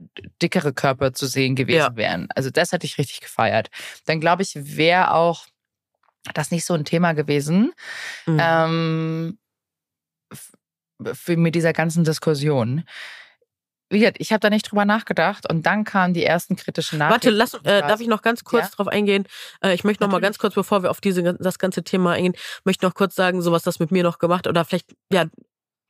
dickere 0.40 0.72
Körper 0.72 1.12
zu 1.12 1.26
sehen 1.26 1.54
gewesen 1.56 1.76
Ja. 1.78 1.96
wären. 1.96 2.28
Also 2.34 2.50
das 2.50 2.72
hätte 2.72 2.86
ich 2.86 2.98
richtig 2.98 3.20
gefeiert. 3.20 3.68
Dann 4.06 4.20
glaube 4.20 4.42
ich, 4.42 4.54
wäre 4.54 5.12
auch 5.12 5.46
das 6.34 6.50
nicht 6.50 6.64
so 6.64 6.74
ein 6.74 6.84
Thema 6.84 7.12
gewesen. 7.12 7.72
Mhm. 8.26 8.38
Ähm, 8.40 9.38
mit 11.28 11.54
dieser 11.54 11.72
ganzen 11.72 12.04
Diskussion. 12.04 12.84
Wie 13.90 14.00
gesagt, 14.00 14.16
ich 14.18 14.32
habe 14.32 14.40
da 14.40 14.50
nicht 14.50 14.68
drüber 14.70 14.84
nachgedacht 14.84 15.48
und 15.48 15.64
dann 15.64 15.84
kamen 15.84 16.12
die 16.14 16.24
ersten 16.24 16.56
kritischen 16.56 16.98
Nachrichten. 16.98 17.26
Warte, 17.26 17.30
lass, 17.30 17.54
äh, 17.64 17.82
darf 17.86 18.00
ich 18.00 18.08
noch 18.08 18.22
ganz 18.22 18.42
kurz 18.42 18.64
Ja. 18.64 18.70
drauf 18.74 18.88
eingehen? 18.88 19.26
Äh, 19.60 19.74
ich 19.74 19.84
möchte 19.84 20.02
noch 20.02 20.10
mal 20.10 20.20
ganz 20.20 20.38
kurz, 20.38 20.54
bevor 20.54 20.82
wir 20.82 20.90
auf 20.90 21.00
diese, 21.00 21.34
das 21.34 21.58
ganze 21.58 21.84
Thema 21.84 22.12
eingehen, 22.12 22.34
möchte 22.64 22.84
noch 22.84 22.94
kurz 22.94 23.14
sagen, 23.14 23.42
so 23.42 23.52
was 23.52 23.62
das 23.62 23.78
mit 23.78 23.92
mir 23.92 24.02
noch 24.02 24.18
gemacht 24.18 24.48
oder 24.48 24.64
vielleicht, 24.64 24.92
ja, 25.12 25.26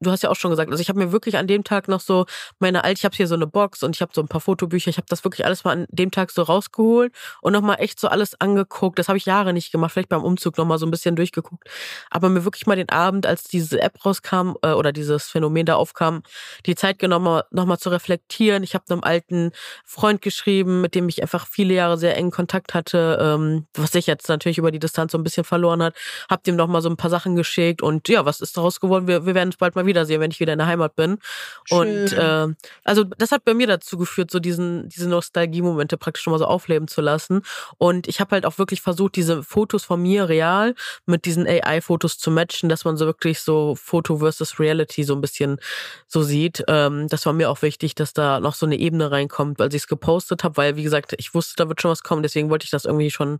du 0.01 0.11
hast 0.11 0.23
ja 0.23 0.31
auch 0.31 0.37
schon 0.37 0.51
gesagt, 0.51 0.71
also 0.71 0.81
ich 0.81 0.89
habe 0.89 0.99
mir 0.99 1.13
wirklich 1.13 1.37
an 1.37 1.47
dem 1.47 1.65
Tag 1.65 1.89
noch 1.89 2.01
so 2.01 2.27
meine 2.59 2.85
alte, 2.85 2.99
ich 2.99 3.05
habe 3.05 3.17
hier 3.17 3.27
so 3.27 3.35
eine 3.35 3.47
Box 3.47 3.83
und 3.83 3.97
ich 3.97 4.03
habe 4.03 4.13
so 4.15 4.21
ein 4.21 4.29
paar 4.29 4.41
Fotobücher, 4.41 4.91
ich 4.91 4.99
habe 4.99 5.07
das 5.09 5.25
wirklich 5.25 5.47
alles 5.47 5.65
mal 5.65 5.73
an 5.73 5.87
dem 5.91 6.11
Tag 6.11 6.31
so 6.31 6.43
rausgeholt 6.43 7.13
und 7.41 7.53
noch 7.53 7.63
mal 7.63 7.77
echt 7.77 7.99
so 7.99 8.09
alles 8.09 8.39
angeguckt. 8.41 8.99
Das 8.99 9.09
habe 9.09 9.19
ich 9.19 9.27
Jahre 9.27 9.53
nicht 9.53 9.73
gemacht, 9.73 9.93
vielleicht 9.93 10.09
beim 10.09 10.23
Umzug 10.23 10.59
noch 10.59 10.67
mal 10.67 10.79
so 10.79 10.87
ein 10.87 10.91
bisschen 10.91 11.17
durchgeguckt, 11.17 11.69
aber 12.11 12.29
mir 12.29 12.45
wirklich 12.45 12.67
mal 12.67 12.77
den 12.77 12.91
Abend, 12.91 13.27
als 13.27 13.45
diese 13.45 13.81
App 13.81 14.05
rauskam 14.05 14.55
äh, 14.63 14.73
oder 14.73 14.93
dieses 14.93 15.25
Phänomen 15.25 15.67
da 15.67 15.77
aufkam, 15.77 16.23
die 16.67 16.75
Zeit 16.75 16.99
genommen, 16.99 17.43
noch 17.51 17.67
mal 17.67 17.79
zu 17.79 17.89
reflektieren. 17.89 18.63
Ich 18.63 18.75
habe 18.75 18.85
einem 18.91 19.03
alten 19.03 19.53
Freund 19.85 20.23
geschrieben, 20.23 20.81
mit 20.81 20.95
dem 20.95 21.09
ich 21.09 21.23
einfach 21.23 21.47
viele 21.47 21.75
Jahre 21.75 21.97
sehr 21.97 22.17
engen 22.17 22.31
Kontakt 22.31 22.75
hatte, 22.75 23.19
ähm, 23.21 23.67
was 23.75 23.93
sich 23.93 24.07
jetzt 24.07 24.29
natürlich 24.29 24.59
über 24.59 24.71
die 24.71 24.79
Distanz 24.79 25.13
so 25.13 25.19
ein 25.19 25.25
bisschen 25.25 25.45
verloren 25.45 25.83
hat. 25.83 25.95
Hab 26.29 26.45
dem 26.45 26.57
noch 26.57 26.69
mal 26.69 26.83
so 26.83 26.89
ein 26.91 26.97
paar 26.97 27.11
Sachen 27.11 27.37
geschickt 27.37 27.83
und 27.83 28.09
ja, 28.09 28.25
was 28.25 28.41
ist 28.41 28.57
daraus 28.57 28.81
geworden? 28.81 29.07
Wir, 29.07 29.27
wir 29.27 29.35
werden 29.35 29.51
es 29.51 29.57
bald 29.57 29.75
mal 29.75 29.86
wiedersehen, 29.87 30.21
wenn 30.21 30.31
ich 30.31 30.41
wieder 30.41 30.53
in 30.53 30.59
der 30.59 30.69
Heimat 30.69 30.97
bin. 30.97 31.19
Und 31.71 32.13
äh, 32.13 32.49
also 32.85 33.05
das 33.05 33.33
hat 33.33 33.45
bei 33.45 33.55
mir 33.55 33.67
dazu 33.67 33.97
geführt, 33.99 34.31
so 34.31 34.39
diesen 34.39 34.89
diese 34.89 35.09
Nostalgie-Momente 35.09 35.97
praktisch 35.97 36.23
schon 36.25 36.33
mal 36.33 36.39
so 36.39 36.47
aufleben 36.47 36.89
zu 36.89 37.01
lassen. 37.01 37.43
Und 37.79 38.09
ich 38.09 38.21
habe 38.21 38.33
halt 38.33 38.47
auch 38.47 38.59
wirklich 38.59 38.81
versucht, 38.83 39.17
diese 39.17 39.43
Fotos 39.43 39.85
von 39.85 40.01
mir 40.03 40.29
real 40.29 40.75
mit 41.07 41.25
diesen 41.25 41.47
AI-Fotos 41.47 42.19
zu 42.19 42.31
matchen, 42.31 42.69
dass 42.69 42.85
man 42.85 42.97
so 42.97 43.07
wirklich 43.07 43.41
so 43.41 43.75
Foto 43.75 44.19
versus 44.19 44.59
Reality 44.59 45.05
so 45.05 45.15
ein 45.15 45.21
bisschen 45.21 45.59
so 46.07 46.23
sieht. 46.23 46.65
Ähm, 46.69 47.09
das 47.09 47.27
war 47.27 47.33
mir 47.33 47.51
auch 47.51 47.63
wichtig, 47.63 47.95
dass 47.95 48.13
da 48.13 48.41
noch 48.41 48.55
so 48.55 48.67
eine 48.67 48.77
Ebene 48.77 49.11
reinkommt, 49.11 49.61
als 49.61 49.75
ich 49.75 49.83
es 49.83 49.89
gepostet 49.89 50.45
habe, 50.45 50.57
weil 50.57 50.77
wie 50.77 50.83
gesagt, 50.83 51.15
ich 51.19 51.35
wusste, 51.35 51.55
da 51.57 51.69
wird 51.69 51.81
schon 51.81 51.91
was 51.91 52.03
kommen, 52.03 52.23
deswegen 52.23 52.51
wollte 52.51 52.65
ich 52.65 52.71
das 52.71 52.85
irgendwie 52.85 53.11
schon 53.11 53.39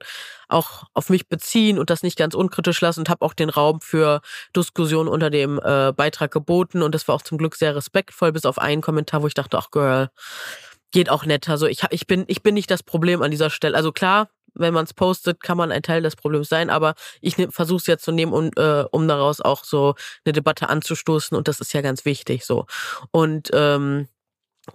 auch 0.49 0.85
auf 0.95 1.09
mich 1.09 1.29
beziehen 1.29 1.79
und 1.79 1.91
das 1.91 2.03
nicht 2.03 2.17
ganz 2.17 2.35
unkritisch 2.35 2.81
lassen 2.81 3.01
und 3.01 3.09
habe 3.09 3.25
auch 3.25 3.35
den 3.35 3.51
Raum 3.51 3.81
für 3.81 4.21
Diskussion 4.55 5.09
unter 5.09 5.31
dem 5.31 5.61
äh, 5.63 5.93
Beitrag 5.93 6.31
geboten 6.31 6.83
und 6.83 6.95
das 6.95 7.09
war 7.09 7.15
auch 7.15 7.23
zum 7.23 7.39
Glück 7.39 7.57
sehr 7.57 7.75
respektvoll, 7.75 8.33
bis 8.33 8.45
auf 8.45 8.59
einen 8.59 8.83
Kommentar, 8.83 9.23
wo 9.23 9.27
ich 9.27 9.35
dachte, 9.35 9.59
ach 9.59 9.71
Girl, 9.71 10.11
geht 10.93 11.11
auch 11.11 11.25
netter. 11.27 11.53
Also 11.53 11.67
ich, 11.67 11.83
ich 11.91 12.07
bin 12.07 12.25
ich 12.29 12.43
bin 12.43 12.55
nicht 12.55 12.71
das 12.71 12.83
Problem 12.83 13.23
an 13.23 13.31
dieser 13.31 13.51
Stelle. 13.51 13.77
Also 13.77 13.93
klar, 13.93 14.29
wenn 14.55 14.75
man 14.75 14.85
es 14.85 14.95
postet, 14.95 15.43
kann 15.43 15.59
man 15.59 15.71
ein 15.73 15.83
Teil 15.83 16.03
des 16.03 16.17
Problems 16.17 16.49
sein, 16.49 16.71
aber 16.71 16.95
ich 17.21 17.37
ne, 17.39 17.49
versuche 17.51 17.79
es 17.79 17.87
jetzt 17.87 18.05
zu 18.05 18.13
nehmen, 18.13 18.33
um, 18.33 18.51
äh, 18.57 18.85
um 18.91 19.07
daraus 19.07 19.41
auch 19.41 19.65
so 19.65 19.95
eine 20.25 20.33
Debatte 20.33 20.69
anzustoßen 20.69 21.37
und 21.37 21.49
das 21.49 21.61
ist 21.61 21.73
ja 21.75 21.83
ganz 21.83 22.05
wichtig 22.05 22.45
so. 22.45 22.67
Und 23.11 23.51
ähm, 23.53 24.09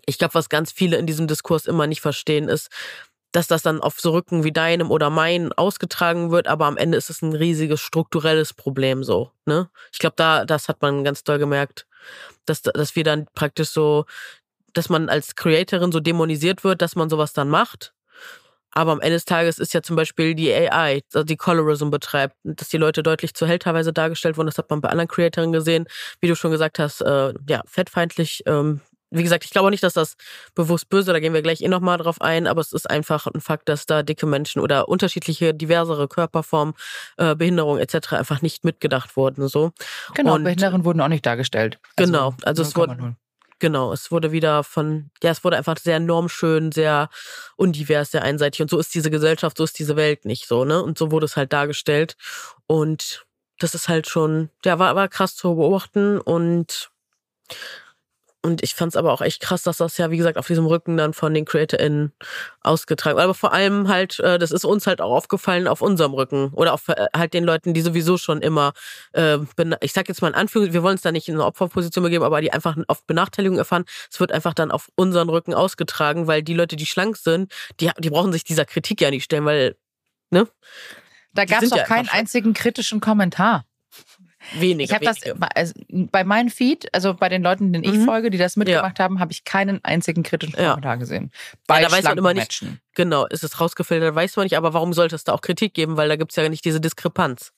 ich 0.05 0.17
glaube, 0.17 0.35
was 0.35 0.49
ganz 0.49 0.71
viele 0.71 0.97
in 0.97 1.05
diesem 1.05 1.27
Diskurs 1.27 1.65
immer 1.65 1.87
nicht 1.87 2.01
verstehen, 2.01 2.47
ist, 2.47 2.69
dass 3.31 3.47
das 3.47 3.61
dann 3.61 3.81
auf 3.81 3.99
so 3.99 4.11
Rücken 4.11 4.43
wie 4.43 4.51
deinem 4.51 4.91
oder 4.91 5.09
meinen 5.09 5.53
ausgetragen 5.53 6.31
wird, 6.31 6.47
aber 6.47 6.65
am 6.65 6.77
Ende 6.77 6.97
ist 6.97 7.09
es 7.09 7.21
ein 7.21 7.33
riesiges 7.33 7.81
strukturelles 7.81 8.53
Problem 8.53 9.03
so. 9.03 9.31
Ne? 9.45 9.69
Ich 9.91 9.99
glaube, 9.99 10.15
da 10.17 10.45
das 10.45 10.67
hat 10.67 10.81
man 10.81 11.03
ganz 11.03 11.23
doll 11.23 11.39
gemerkt, 11.39 11.87
dass 12.45 12.61
dass 12.61 12.95
wir 12.95 13.03
dann 13.03 13.27
praktisch 13.33 13.69
so, 13.69 14.05
dass 14.73 14.89
man 14.89 15.09
als 15.09 15.35
Creatorin 15.35 15.91
so 15.91 15.99
dämonisiert 15.99 16.63
wird, 16.63 16.81
dass 16.81 16.95
man 16.95 17.09
sowas 17.09 17.33
dann 17.33 17.49
macht. 17.49 17.93
Aber 18.73 18.93
am 18.93 19.01
Ende 19.01 19.15
des 19.15 19.25
Tages 19.25 19.59
ist 19.59 19.73
ja 19.73 19.81
zum 19.81 19.97
Beispiel 19.97 20.33
die 20.33 20.53
AI, 20.53 21.01
also 21.13 21.25
die 21.25 21.35
Colorism 21.35 21.89
betreibt, 21.89 22.35
dass 22.43 22.69
die 22.69 22.77
Leute 22.77 23.03
deutlich 23.03 23.33
zu 23.33 23.45
hell 23.45 23.59
teilweise 23.59 23.91
dargestellt 23.91 24.37
wurden. 24.37 24.47
Das 24.47 24.57
hat 24.57 24.69
man 24.69 24.79
bei 24.79 24.89
anderen 24.89 25.09
Creatorinnen 25.09 25.51
gesehen. 25.51 25.87
Wie 26.21 26.27
du 26.27 26.35
schon 26.35 26.51
gesagt 26.51 26.79
hast, 26.79 27.01
äh, 27.01 27.33
ja, 27.49 27.63
fettfeindlich 27.65 28.43
ähm, 28.45 28.79
wie 29.11 29.23
gesagt, 29.23 29.43
ich 29.45 29.51
glaube 29.51 29.69
nicht, 29.71 29.83
dass 29.83 29.93
das 29.93 30.15
bewusst 30.55 30.89
böse, 30.89 31.11
da 31.13 31.19
gehen 31.19 31.33
wir 31.33 31.41
gleich 31.41 31.61
eh 31.61 31.67
nochmal 31.67 31.97
drauf 31.97 32.21
ein, 32.21 32.47
aber 32.47 32.61
es 32.61 32.71
ist 32.73 32.89
einfach 32.89 33.27
ein 33.27 33.41
Fakt, 33.41 33.69
dass 33.69 33.85
da 33.85 34.03
dicke 34.03 34.25
Menschen 34.25 34.61
oder 34.61 34.87
unterschiedliche, 34.87 35.53
diversere 35.53 36.07
Körperformen, 36.07 36.73
äh, 37.17 37.35
Behinderung 37.35 37.77
etc. 37.77 38.13
einfach 38.13 38.41
nicht 38.41 38.63
mitgedacht 38.63 39.15
wurden. 39.17 39.47
So. 39.47 39.71
Genau, 40.15 40.35
Und- 40.35 40.45
Behinderungen 40.45 40.85
wurden 40.85 41.01
auch 41.01 41.07
nicht 41.09 41.25
dargestellt. 41.25 41.77
Genau, 41.97 42.33
also 42.43 42.61
es 42.63 42.75
wurde- 42.75 42.93
0,0. 42.95 43.15
Genau, 43.59 43.93
es 43.93 44.09
wurde 44.09 44.31
wieder 44.31 44.63
von, 44.63 45.11
ja, 45.21 45.29
es 45.29 45.43
wurde 45.43 45.55
einfach 45.57 45.77
sehr 45.77 45.99
normschön, 45.99 46.71
sehr 46.71 47.09
undivers, 47.57 48.09
sehr 48.09 48.23
einseitig. 48.23 48.59
Und 48.63 48.71
so 48.71 48.79
ist 48.79 48.95
diese 48.95 49.11
Gesellschaft, 49.11 49.55
so 49.57 49.63
ist 49.63 49.77
diese 49.77 49.95
Welt 49.95 50.25
nicht 50.25 50.47
so, 50.47 50.65
ne? 50.65 50.81
Und 50.81 50.97
so 50.97 51.11
wurde 51.11 51.25
es 51.27 51.37
halt 51.37 51.53
dargestellt. 51.53 52.15
Und 52.65 53.23
das 53.59 53.75
ist 53.75 53.87
halt 53.87 54.07
schon, 54.07 54.49
ja, 54.65 54.79
war, 54.79 54.95
war 54.95 55.07
krass 55.09 55.35
zu 55.35 55.53
beobachten 55.55 56.17
und 56.19 56.89
und 58.43 58.63
ich 58.63 58.73
fand's 58.73 58.95
aber 58.95 59.13
auch 59.13 59.21
echt 59.21 59.39
krass, 59.41 59.61
dass 59.63 59.77
das 59.77 59.97
ja, 59.97 60.09
wie 60.09 60.17
gesagt, 60.17 60.37
auf 60.37 60.47
diesem 60.47 60.65
Rücken 60.65 60.97
dann 60.97 61.13
von 61.13 61.33
den 61.33 61.45
CreatorInnen 61.45 62.11
ausgetragen 62.61 63.15
wird. 63.15 63.23
Aber 63.23 63.35
vor 63.35 63.53
allem 63.53 63.87
halt, 63.87 64.19
äh, 64.19 64.39
das 64.39 64.51
ist 64.51 64.65
uns 64.65 64.87
halt 64.87 64.99
auch 64.99 65.11
aufgefallen 65.11 65.67
auf 65.67 65.81
unserem 65.81 66.13
Rücken. 66.13 66.49
Oder 66.53 66.73
auf 66.73 66.87
äh, 66.89 67.07
halt 67.15 67.35
den 67.35 67.43
Leuten, 67.43 67.75
die 67.75 67.81
sowieso 67.81 68.17
schon 68.17 68.41
immer, 68.41 68.73
äh, 69.13 69.37
ich 69.81 69.93
sag 69.93 70.07
jetzt 70.07 70.21
mal 70.21 70.29
in 70.29 70.33
Anführungszeichen, 70.33 70.73
wir 70.73 70.83
wollen 70.83 70.95
es 70.95 71.01
da 71.01 71.11
nicht 71.11 71.27
in 71.27 71.35
eine 71.35 71.45
Opferposition 71.45 72.03
begeben, 72.03 72.23
aber 72.23 72.41
die 72.41 72.51
einfach 72.51 72.75
oft 72.87 73.05
Benachteiligung 73.05 73.59
erfahren. 73.59 73.85
Es 74.09 74.19
wird 74.19 74.31
einfach 74.31 74.55
dann 74.55 74.71
auf 74.71 74.89
unseren 74.95 75.29
Rücken 75.29 75.53
ausgetragen, 75.53 76.25
weil 76.25 76.41
die 76.41 76.55
Leute, 76.55 76.75
die 76.75 76.87
schlank 76.87 77.17
sind, 77.17 77.51
die, 77.79 77.91
die 77.99 78.09
brauchen 78.09 78.31
sich 78.31 78.43
dieser 78.43 78.65
Kritik 78.65 79.01
ja 79.01 79.11
nicht 79.11 79.25
stellen, 79.25 79.45
weil, 79.45 79.75
ne? 80.31 80.47
Da 81.33 81.45
gab 81.45 81.61
es 81.61 81.71
auch 81.71 81.77
ja 81.77 81.83
keinen 81.83 82.09
einzigen 82.09 82.53
kritischen 82.53 82.99
Kommentar. 83.01 83.65
Weniger. 84.57 84.83
Ich 84.83 84.93
habe 84.93 85.05
das 85.05 85.17
also 85.55 85.73
bei 85.89 86.23
meinem 86.23 86.49
Feed, 86.49 86.93
also 86.93 87.13
bei 87.13 87.29
den 87.29 87.43
Leuten, 87.43 87.71
denen 87.71 87.83
ich 87.83 87.99
Mhm. 87.99 88.05
folge, 88.05 88.29
die 88.29 88.37
das 88.37 88.55
mitgemacht 88.57 88.99
haben, 88.99 89.19
habe 89.19 89.31
ich 89.31 89.43
keinen 89.43 89.83
einzigen 89.83 90.23
kritischen 90.23 90.59
Ja. 90.59 90.69
Kommentar 90.71 90.97
gesehen. 90.97 91.31
Bei 91.67 91.81
da 91.81 91.91
weiß 91.91 92.03
man 92.03 92.17
immer 92.17 92.33
nicht- 92.33 92.61
Menschen. 92.61 92.79
Genau, 92.95 93.25
ist 93.27 93.43
es 93.43 93.59
rausgefiltert, 93.61 94.13
weiß 94.15 94.35
man 94.35 94.45
nicht, 94.45 94.57
aber 94.57 94.73
warum 94.73 94.93
sollte 94.93 95.15
es 95.15 95.23
da 95.23 95.33
auch 95.33 95.41
Kritik 95.41 95.73
geben? 95.73 95.95
Weil 95.97 96.09
da 96.09 96.15
gibt's 96.15 96.35
ja 96.35 96.47
nicht 96.49 96.65
diese 96.65 96.81
Diskrepanz. 96.81 97.53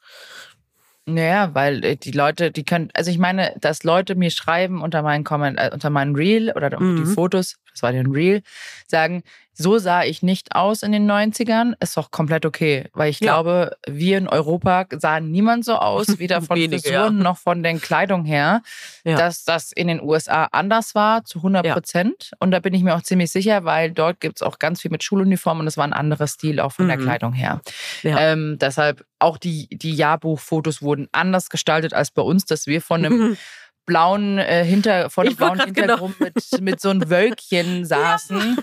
Naja, 1.05 1.53
weil 1.53 1.83
äh, 1.83 1.95
die 1.97 2.11
Leute, 2.11 2.51
die 2.51 2.63
können, 2.63 2.89
also 2.93 3.11
ich 3.11 3.17
meine, 3.17 3.53
dass 3.59 3.83
Leute 3.83 4.15
mir 4.15 4.31
schreiben 4.31 4.81
unter 4.81 5.01
meinen 5.01 5.25
Comment, 5.25 5.59
äh, 5.59 5.69
unter 5.73 5.89
meinen 5.89 6.15
Reel 6.15 6.51
oder 6.55 6.67
unter 6.67 6.79
Mhm. 6.79 6.95
die 7.05 7.11
Fotos, 7.13 7.55
das 7.73 7.81
war 7.83 7.91
ja 7.93 7.99
ein 7.99 8.11
Reel, 8.11 8.41
sagen, 8.87 9.23
so 9.55 9.77
sah 9.77 10.03
ich 10.03 10.23
nicht 10.23 10.55
aus 10.55 10.81
in 10.81 10.91
den 10.91 11.05
90ern, 11.09 11.73
ist 11.79 11.95
doch 11.95 12.09
komplett 12.09 12.43
okay. 12.43 12.85
Weil 12.93 13.11
ich 13.11 13.19
Ja. 13.19 13.33
glaube, 13.33 13.77
wir 13.87 14.17
in 14.17 14.27
Europa 14.27 14.85
sahen 14.97 15.29
niemand 15.29 15.63
so 15.63 15.75
aus, 15.75 16.07
weder 16.19 16.41
von 16.41 16.57
Wenige, 16.57 16.81
Frisuren 16.81 17.19
noch 17.19 17.37
von 17.37 17.61
den 17.61 17.79
Kleidung 17.79 18.25
her, 18.25 18.63
Ja. 19.03 19.15
dass 19.15 19.43
das 19.43 19.71
in 19.71 19.87
den 19.87 20.01
USA 20.01 20.45
anders 20.51 20.95
war, 20.95 21.23
zu 21.25 21.43
100 21.43 21.67
Ja. 21.67 21.73
Prozent. 21.75 22.31
Und 22.39 22.49
da 22.49 22.59
bin 22.59 22.73
ich 22.73 22.81
mir 22.81 22.95
auch 22.95 23.03
ziemlich 23.03 23.31
sicher, 23.31 23.63
weil 23.63 23.91
dort 23.91 24.19
gibt's 24.21 24.41
auch 24.41 24.57
ganz 24.57 24.81
viel 24.81 24.89
mit 24.89 25.03
Schuluniform 25.03 25.59
und 25.59 25.67
es 25.67 25.77
war 25.77 25.83
ein 25.85 25.93
anderer 25.93 26.25
Stil 26.27 26.59
auch 26.59 26.71
von 26.71 26.87
der 26.87 26.97
Mhm. 26.97 27.03
Kleidung 27.03 27.33
her. 27.33 27.61
Ja. 28.01 28.17
Ähm, 28.19 28.57
deshalb 28.59 29.05
auch 29.19 29.37
die, 29.37 29.67
die 29.71 29.93
Jahrbuchfotos 29.93 30.81
wurden 30.81 31.07
anders 31.11 31.49
gestaltet 31.51 31.93
als 31.93 32.09
bei 32.09 32.23
uns, 32.23 32.45
dass 32.45 32.65
wir 32.65 32.81
von 32.81 33.05
einem 33.05 33.37
blauen 33.85 34.37
äh, 34.37 34.63
Hinter, 34.63 35.09
vor 35.09 35.23
dem 35.23 35.35
blauen 35.35 35.57
genau- 35.57 35.65
Hintergrund 35.65 36.19
mit, 36.19 36.33
mit 36.61 36.81
so 36.81 36.89
einem 36.89 37.09
Wölkchen 37.09 37.85
saßen. 37.85 38.57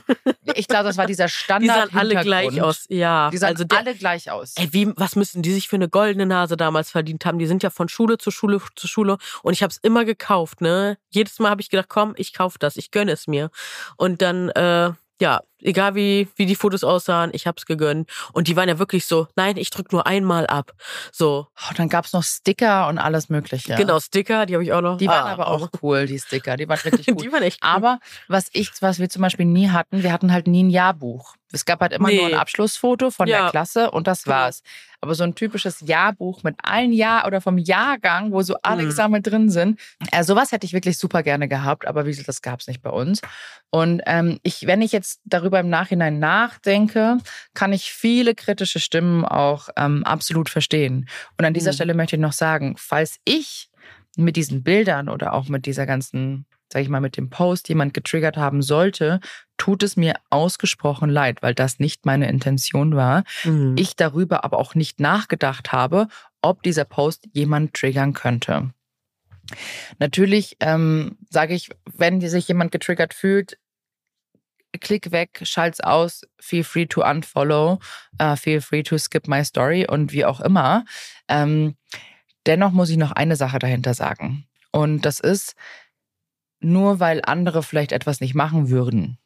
Ich 0.55 0.67
glaube, 0.69 0.85
das 0.85 0.97
war 0.97 1.07
dieser 1.07 1.27
Die 1.27 1.31
Standard. 1.33 1.91
sahen 1.91 1.99
alle 1.99 2.17
gleich 2.23 2.61
aus. 2.63 2.87
Ja, 2.89 3.31
Die 3.31 3.37
sahen 3.39 3.51
also 3.51 3.65
der, 3.65 3.79
alle 3.79 3.95
gleich 3.95 4.31
aus. 4.31 4.55
Ey, 4.57 4.69
wie, 4.73 4.93
was 4.97 5.17
müssen 5.17 5.43
die 5.43 5.53
sich 5.53 5.69
für 5.69 5.77
eine 5.77 5.89
goldene 5.89 6.27
Nase 6.27 6.57
damals 6.57 6.91
verdient 6.91 7.25
haben? 7.27 7.39
Die 7.39 7.47
sind 7.47 7.63
ja 7.63 7.71
von 7.71 7.89
Schule 7.89 8.19
zu 8.19 8.31
Schule 8.31 8.61
zu 8.77 8.89
Schule 8.89 9.19
und 9.43 9.53
ich 9.53 9.63
habe 9.63 9.71
es 9.71 9.77
immer 9.79 10.05
gekauft, 10.05 10.61
ne? 10.61 10.99
Jedes 11.11 11.39
Mal 11.39 11.51
habe 11.51 11.61
ich 11.61 11.71
gedacht, 11.71 11.89
komm, 11.89 12.15
ich 12.17 12.33
kauf 12.33 12.59
das, 12.59 12.77
ich 12.77 12.91
gönne 12.91 13.13
es 13.13 13.27
mir. 13.27 13.51
Und 13.97 14.23
dann, 14.23 14.49
äh, 14.51 14.91
ja, 15.21 15.41
egal 15.61 15.95
wie, 15.95 16.29
wie 16.37 16.47
die 16.47 16.55
Fotos 16.57 16.83
aussahen, 16.83 17.31
ich 17.35 17.47
hab's 17.47 17.67
gegönnt. 17.67 18.11
Und 18.33 18.49
die 18.49 18.57
waren 18.57 18.69
ja 18.69 18.79
wirklich 18.79 19.05
so, 19.07 19.29
nein, 19.37 19.57
ich 19.59 19.71
drück 19.71 19.93
nur 19.93 20.07
einmal 20.07 20.47
ab. 20.47 20.73
So, 21.13 21.47
Oh, 21.69 21.73
dann 21.77 21.89
gab's 21.89 22.13
noch 22.13 22.23
Sticker 22.25 22.89
und 22.89 22.99
alles 22.99 23.29
Mögliche. 23.29 23.75
genau, 23.75 24.01
Sticker, 24.01 24.47
die 24.47 24.55
habe 24.55 24.65
ich 24.65 24.73
auch 24.73 24.81
noch. 24.81 24.97
Die 24.97 25.07
waren 25.07 25.27
Ah, 25.29 25.33
aber 25.33 25.49
auch 25.49 25.69
cool, 25.83 26.07
die 26.07 26.19
Sticker. 26.19 26.57
Die 26.57 26.69
waren 26.69 26.79
richtig 26.79 27.07
gut. 27.15 27.23
Die 27.23 27.31
waren 27.33 27.43
echt 27.43 27.63
cool. 27.63 27.71
Aber 27.71 27.99
was 28.29 28.49
ich, 28.53 28.71
was 28.81 28.99
wir 28.99 29.09
zum 29.11 29.23
Beispiel 29.23 29.47
nie 29.47 29.69
hatten, 29.69 30.03
wir 30.03 30.13
hatten 30.13 30.33
halt 30.33 30.47
nie 30.47 30.63
ein 30.65 30.71
Jahrbuch. 30.71 31.35
Es 31.53 31.65
gab 31.65 31.81
halt 31.81 31.93
immer 31.93 32.09
Nee. 32.09 32.17
nur 32.17 32.27
ein 32.27 32.35
Abschlussfoto 32.35 33.11
von 33.11 33.27
Ja. 33.29 33.43
der 33.43 33.51
Klasse 33.51 33.91
und 33.91 34.07
das 34.07 34.27
war's. 34.27 34.63
Aber 35.01 35.15
so 35.15 35.25
ein 35.25 35.35
typisches 35.35 35.81
Jahrbuch 35.81 36.43
mit 36.43 36.57
allen 36.63 36.93
Jahr 36.93 37.27
oder 37.27 37.41
vom 37.41 37.57
Jahrgang, 37.59 38.33
wo 38.33 38.43
so 38.43 38.57
alle 38.63 38.83
Mhm. 38.83 38.87
gesammelt 38.87 39.27
drin 39.27 39.49
sind. 39.51 39.81
Äh, 40.13 40.23
sowas 40.25 40.53
hätte 40.53 40.67
ich 40.67 40.73
wirklich 40.75 40.99
super 40.99 41.23
gerne 41.23 41.49
gehabt, 41.49 41.87
aber 41.87 42.05
wie 42.05 42.11
gesagt, 42.11 42.29
das 42.29 42.43
gab's 42.43 42.67
nicht 42.69 42.83
bei 42.83 42.91
uns. 42.91 43.21
Und 43.71 44.03
ähm, 44.07 44.39
ich, 44.43 44.67
wenn 44.67 44.83
ich 44.83 44.93
jetzt 44.93 45.21
darüber 45.25 45.59
im 45.61 45.71
Nachhinein 45.71 46.19
nachdenke, 46.19 47.19
kann 47.55 47.73
ich 47.73 47.93
viele 47.93 48.35
kritische 48.35 48.81
Stimmen 48.81 49.25
auch 49.25 49.69
ähm, 49.77 50.05
absolut 50.05 50.49
verstehen. 50.49 51.09
Und 51.39 51.45
an 51.45 51.55
dieser 51.55 51.71
Mhm. 51.71 51.75
Stelle 51.75 51.95
möchte 51.95 52.17
ich 52.17 52.23
noch 52.23 52.33
sagen, 52.33 52.75
falls 52.79 53.17
ich 53.25 53.71
mit 54.17 54.37
diesen 54.37 54.63
Bildern 54.63 55.09
oder 55.09 55.33
auch 55.33 55.49
mit 55.49 55.67
dieser 55.67 55.87
ganzen, 55.87 56.45
sag 56.73 56.83
ich 56.83 56.89
mal, 56.89 57.01
mit 57.01 57.17
dem 57.17 57.31
Post 57.31 57.69
jemand 57.69 57.95
getriggert 57.95 58.37
haben 58.37 58.61
sollte, 58.61 59.21
tut 59.61 59.83
es 59.83 59.95
mir 59.95 60.15
ausgesprochen 60.31 61.11
leid, 61.11 61.43
weil 61.43 61.55
das 61.55 61.79
nicht 61.79 62.07
meine 62.07 62.31
Intention 62.31 62.97
war. 62.97 63.25
Mhm. 63.45 63.77
Ich 63.79 63.95
darüber 63.95 64.43
aber 64.43 64.59
auch 64.59 64.75
nicht 64.75 65.01
nachgedacht 65.01 65.71
habe, 65.71 66.09
ob 66.41 66.63
dieser 66.63 66.87
Post 66.87 67.29
jemand 67.35 67.75
triggern 67.75 68.15
könnte. 68.15 68.71
Natürlich 69.99 70.57
ähm, 70.61 71.19
sage 71.29 71.53
ich, 71.53 71.69
wenn 71.93 72.23
sich 72.23 72.49
jemand 72.49 72.73
getriggert 72.73 73.13
fühlt, 73.13 73.59
klick 74.81 75.13
weg, 75.13 75.41
schalt's 75.43 75.81
aus, 75.81 76.23
feel 76.41 76.65
free 76.65 76.87
to 76.87 77.05
unfollow, 77.05 77.81
uh, 78.23 78.37
feel 78.37 78.63
free 78.63 78.83
to 78.83 78.97
skip 78.97 79.29
my 79.29 79.45
story 79.45 79.87
und 79.87 80.13
wie 80.13 80.25
auch 80.25 80.41
immer. 80.41 80.87
Ähm, 81.29 81.77
dennoch 82.47 82.73
muss 82.73 82.89
ich 82.89 82.97
noch 82.97 83.13
eine 83.13 83.37
Sache 83.37 83.59
dahinter 83.59 83.93
sagen. 83.93 84.47
Und 84.73 85.03
das 85.05 85.21
ist, 85.21 85.55
nur 86.61 86.99
weil 86.99 87.21
andere 87.23 87.63
vielleicht 87.63 87.93
etwas 87.93 88.21
nicht 88.21 88.35
machen 88.35 88.71
würden, 88.71 89.19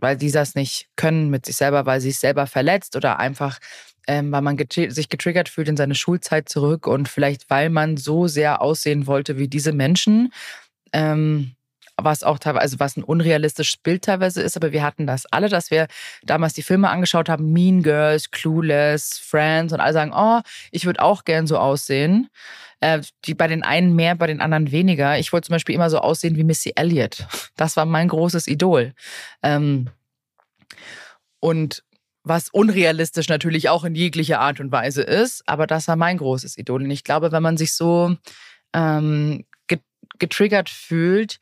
weil 0.00 0.18
sie 0.18 0.30
das 0.30 0.54
nicht 0.54 0.88
können 0.96 1.30
mit 1.30 1.46
sich 1.46 1.56
selber, 1.56 1.86
weil 1.86 2.00
sie 2.00 2.10
es 2.10 2.20
selber 2.20 2.46
verletzt 2.46 2.96
oder 2.96 3.18
einfach, 3.18 3.58
ähm, 4.06 4.32
weil 4.32 4.42
man 4.42 4.56
getri 4.56 4.90
sich 4.90 5.08
getriggert 5.08 5.48
fühlt 5.48 5.68
in 5.68 5.76
seine 5.76 5.94
Schulzeit 5.94 6.48
zurück 6.48 6.86
und 6.86 7.08
vielleicht, 7.08 7.50
weil 7.50 7.70
man 7.70 7.96
so 7.96 8.26
sehr 8.26 8.62
aussehen 8.62 9.06
wollte 9.06 9.38
wie 9.38 9.48
diese 9.48 9.72
Menschen, 9.72 10.32
ähm, 10.92 11.54
was 12.04 12.22
auch 12.22 12.38
teilweise, 12.38 12.62
also 12.62 12.80
was 12.80 12.96
ein 12.96 13.04
unrealistisches 13.04 13.76
Bild 13.76 14.04
teilweise 14.04 14.42
ist, 14.42 14.56
aber 14.56 14.72
wir 14.72 14.82
hatten 14.82 15.06
das 15.06 15.26
alle, 15.26 15.48
dass 15.48 15.70
wir 15.70 15.86
damals 16.22 16.54
die 16.54 16.62
Filme 16.62 16.88
angeschaut 16.88 17.28
haben, 17.28 17.52
Mean 17.52 17.82
Girls, 17.82 18.30
Clueless, 18.30 19.18
Friends 19.18 19.72
und 19.72 19.80
alle 19.80 19.92
sagen, 19.92 20.12
oh, 20.14 20.40
ich 20.70 20.86
würde 20.86 21.02
auch 21.02 21.24
gern 21.24 21.46
so 21.46 21.58
aussehen. 21.58 22.28
Äh, 22.80 23.02
die 23.26 23.34
bei 23.34 23.46
den 23.46 23.62
einen 23.62 23.94
mehr, 23.94 24.14
bei 24.14 24.26
den 24.26 24.40
anderen 24.40 24.72
weniger. 24.72 25.18
Ich 25.18 25.32
wollte 25.32 25.48
zum 25.48 25.54
Beispiel 25.54 25.74
immer 25.74 25.90
so 25.90 25.98
aussehen 25.98 26.36
wie 26.36 26.44
Missy 26.44 26.72
Elliott. 26.76 27.26
Das 27.56 27.76
war 27.76 27.84
mein 27.84 28.08
großes 28.08 28.48
Idol. 28.48 28.94
Ähm, 29.42 29.90
und 31.40 31.82
was 32.22 32.48
unrealistisch 32.48 33.28
natürlich 33.28 33.68
auch 33.68 33.84
in 33.84 33.94
jeglicher 33.94 34.40
Art 34.40 34.60
und 34.60 34.72
Weise 34.72 35.02
ist, 35.02 35.42
aber 35.46 35.66
das 35.66 35.88
war 35.88 35.96
mein 35.96 36.18
großes 36.18 36.58
Idol. 36.58 36.82
Und 36.82 36.90
ich 36.90 37.04
glaube, 37.04 37.32
wenn 37.32 37.42
man 37.42 37.56
sich 37.56 37.74
so 37.74 38.16
ähm, 38.72 39.44
get 39.66 39.82
getriggert 40.18 40.68
fühlt, 40.68 41.38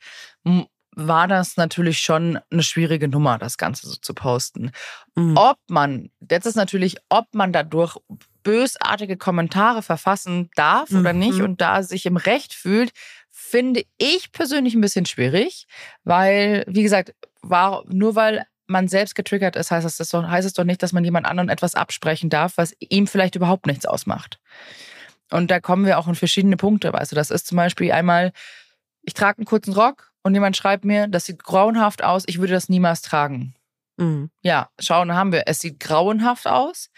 war 0.95 1.27
das 1.27 1.57
natürlich 1.57 1.99
schon 1.99 2.39
eine 2.49 2.63
schwierige 2.63 3.07
Nummer, 3.07 3.37
das 3.37 3.57
Ganze 3.57 3.87
so 3.87 3.95
zu 3.95 4.13
posten. 4.13 4.71
Mhm. 5.15 5.37
Ob 5.37 5.57
man, 5.69 6.09
jetzt 6.29 6.45
ist 6.45 6.55
natürlich, 6.55 6.97
ob 7.09 7.33
man 7.33 7.53
dadurch 7.53 7.97
bösartige 8.43 9.17
Kommentare 9.17 9.81
verfassen 9.81 10.49
darf 10.55 10.91
oder 10.91 11.13
Mhm. 11.13 11.19
nicht 11.19 11.41
und 11.41 11.61
da 11.61 11.83
sich 11.83 12.05
im 12.05 12.17
Recht 12.17 12.53
fühlt, 12.53 12.91
finde 13.29 13.83
ich 13.97 14.31
persönlich 14.31 14.75
ein 14.75 14.81
bisschen 14.81 15.05
schwierig, 15.05 15.65
weil, 16.03 16.63
wie 16.67 16.83
gesagt, 16.83 17.13
war, 17.41 17.83
nur 17.87 18.15
weil 18.15 18.45
man 18.67 18.87
selbst 18.87 19.15
getriggert 19.15 19.55
ist, 19.55 19.71
heißt 19.71 19.85
es, 19.87 19.97
das 19.97 20.09
doch, 20.09 20.27
heißt 20.27 20.45
es 20.45 20.53
doch 20.53 20.63
nicht, 20.63 20.83
dass 20.83 20.93
man 20.93 21.03
jemand 21.03 21.25
anderen 21.25 21.49
etwas 21.49 21.73
absprechen 21.75 22.29
darf, 22.29 22.57
was 22.57 22.75
ihm 22.79 23.07
vielleicht 23.07 23.35
überhaupt 23.35 23.65
nichts 23.65 23.85
ausmacht. 23.85 24.39
Und 25.31 25.49
da 25.51 25.59
kommen 25.59 25.85
wir 25.85 25.97
auch 25.97 26.07
in 26.07 26.15
verschiedene 26.15 26.57
Punkte. 26.57 26.93
Weißt 26.93 27.11
du, 27.11 27.15
das 27.15 27.31
ist 27.31 27.47
zum 27.47 27.55
Beispiel 27.55 27.91
einmal, 27.91 28.31
ich 29.01 29.13
trage 29.13 29.39
einen 29.39 29.45
kurzen 29.45 29.73
Rock 29.73 30.11
und 30.21 30.33
jemand 30.33 30.57
schreibt 30.57 30.85
mir, 30.85 31.07
das 31.07 31.25
sieht 31.25 31.43
grauenhaft 31.43 32.03
aus, 32.03 32.23
ich 32.27 32.39
würde 32.39 32.53
das 32.53 32.69
niemals 32.69 33.01
tragen. 33.01 33.55
Mhm. 33.97 34.29
Ja, 34.41 34.69
schauen 34.79 35.13
haben 35.13 35.31
wir. 35.31 35.43
Es 35.47 35.59
sieht 35.59 35.79
grauenhaft 35.79 36.47
aus. 36.47 36.89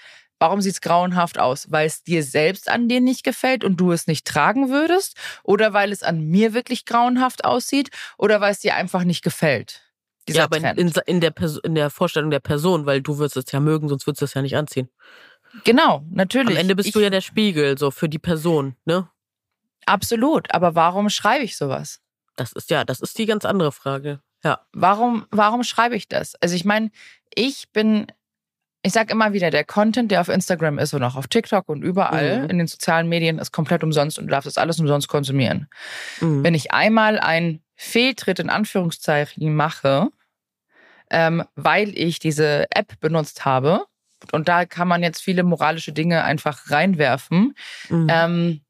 Warum 0.41 0.59
sieht 0.59 0.73
es 0.73 0.81
grauenhaft 0.81 1.37
aus? 1.37 1.69
Weil 1.69 1.85
es 1.85 2.01
dir 2.01 2.23
selbst 2.23 2.67
an 2.67 2.89
dir 2.89 2.99
nicht 2.99 3.23
gefällt 3.23 3.63
und 3.63 3.77
du 3.77 3.91
es 3.91 4.07
nicht 4.07 4.25
tragen 4.25 4.71
würdest? 4.71 5.15
Oder 5.43 5.71
weil 5.73 5.91
es 5.91 6.01
an 6.01 6.19
mir 6.19 6.55
wirklich 6.55 6.85
grauenhaft 6.85 7.45
aussieht? 7.45 7.91
Oder 8.17 8.41
weil 8.41 8.51
es 8.51 8.59
dir 8.59 8.73
einfach 8.73 9.03
nicht 9.03 9.23
gefällt? 9.23 9.83
Dieser 10.27 10.39
Ja, 10.39 10.43
aber 10.45 10.57
in, 10.57 10.65
in, 10.65 10.93
in, 11.05 11.21
der 11.21 11.33
in 11.63 11.75
der 11.75 11.91
Vorstellung 11.91 12.31
der 12.31 12.39
Person, 12.39 12.87
weil 12.87 13.03
du 13.03 13.19
würdest 13.19 13.37
es 13.37 13.51
ja 13.51 13.59
mögen, 13.59 13.87
sonst 13.87 14.07
würdest 14.07 14.21
du 14.21 14.25
es 14.25 14.33
ja 14.33 14.41
nicht 14.41 14.57
anziehen. 14.57 14.89
genau, 15.63 16.03
natürlich. 16.09 16.55
Am 16.55 16.61
Ende 16.61 16.75
bist 16.75 16.87
ich, 16.87 16.93
du 16.93 17.01
ja 17.01 17.11
der 17.11 17.21
Spiegel, 17.21 17.77
so 17.77 17.91
für 17.91 18.09
die 18.09 18.17
Person, 18.17 18.75
ne? 18.85 19.07
Absolut. 19.85 20.51
Aber 20.55 20.73
warum 20.73 21.09
schreibe 21.09 21.43
ich 21.43 21.55
sowas? 21.55 22.01
Das 22.35 22.51
ist 22.53 22.71
ja, 22.71 22.83
das 22.83 22.99
ist 22.99 23.15
die 23.19 23.27
ganz 23.27 23.45
andere 23.45 23.71
Frage. 23.71 24.21
Ja. 24.43 24.65
Warum, 24.73 25.27
warum 25.29 25.63
schreibe 25.63 25.95
ich 25.95 26.07
das? 26.07 26.33
Also 26.41 26.55
ich 26.55 26.65
meine, 26.65 26.89
ich 27.35 27.69
bin, 27.71 28.07
ich 28.83 28.93
sage 28.93 29.11
immer 29.13 29.33
wieder, 29.33 29.51
der 29.51 29.63
Content, 29.63 30.11
der 30.11 30.21
auf 30.21 30.29
Instagram 30.29 30.79
ist 30.79 30.93
und 30.93 31.03
auch 31.03 31.15
auf 31.15 31.27
TikTok 31.27 31.69
und 31.69 31.83
überall 31.83 32.39
Mhm. 32.43 32.49
in 32.49 32.57
den 32.57 32.67
sozialen 32.67 33.07
Medien, 33.09 33.37
ist 33.39 33.51
komplett 33.51 33.83
umsonst 33.83 34.17
und 34.17 34.25
du 34.27 34.31
darfst 34.31 34.47
das 34.47 34.57
alles 34.57 34.79
umsonst 34.79 35.07
konsumieren. 35.07 35.67
Mhm. 36.19 36.43
Wenn 36.43 36.55
ich 36.55 36.71
einmal 36.73 37.19
einen 37.19 37.61
Fehltritt 37.75 38.39
in 38.39 38.49
Anführungszeichen 38.49 39.53
mache, 39.55 40.09
ähm, 41.09 41.43
weil 41.55 41.89
ich 41.97 42.19
diese 42.19 42.65
App 42.71 42.99
benutzt 42.99 43.45
habe, 43.45 43.85
und 44.31 44.47
da 44.47 44.65
kann 44.65 44.87
man 44.87 45.01
jetzt 45.03 45.21
viele 45.21 45.43
moralische 45.43 45.93
Dinge 45.93 46.23
einfach 46.23 46.69
reinwerfen, 46.71 47.55
Mhm. 47.89 48.07
ähm, 48.09 48.61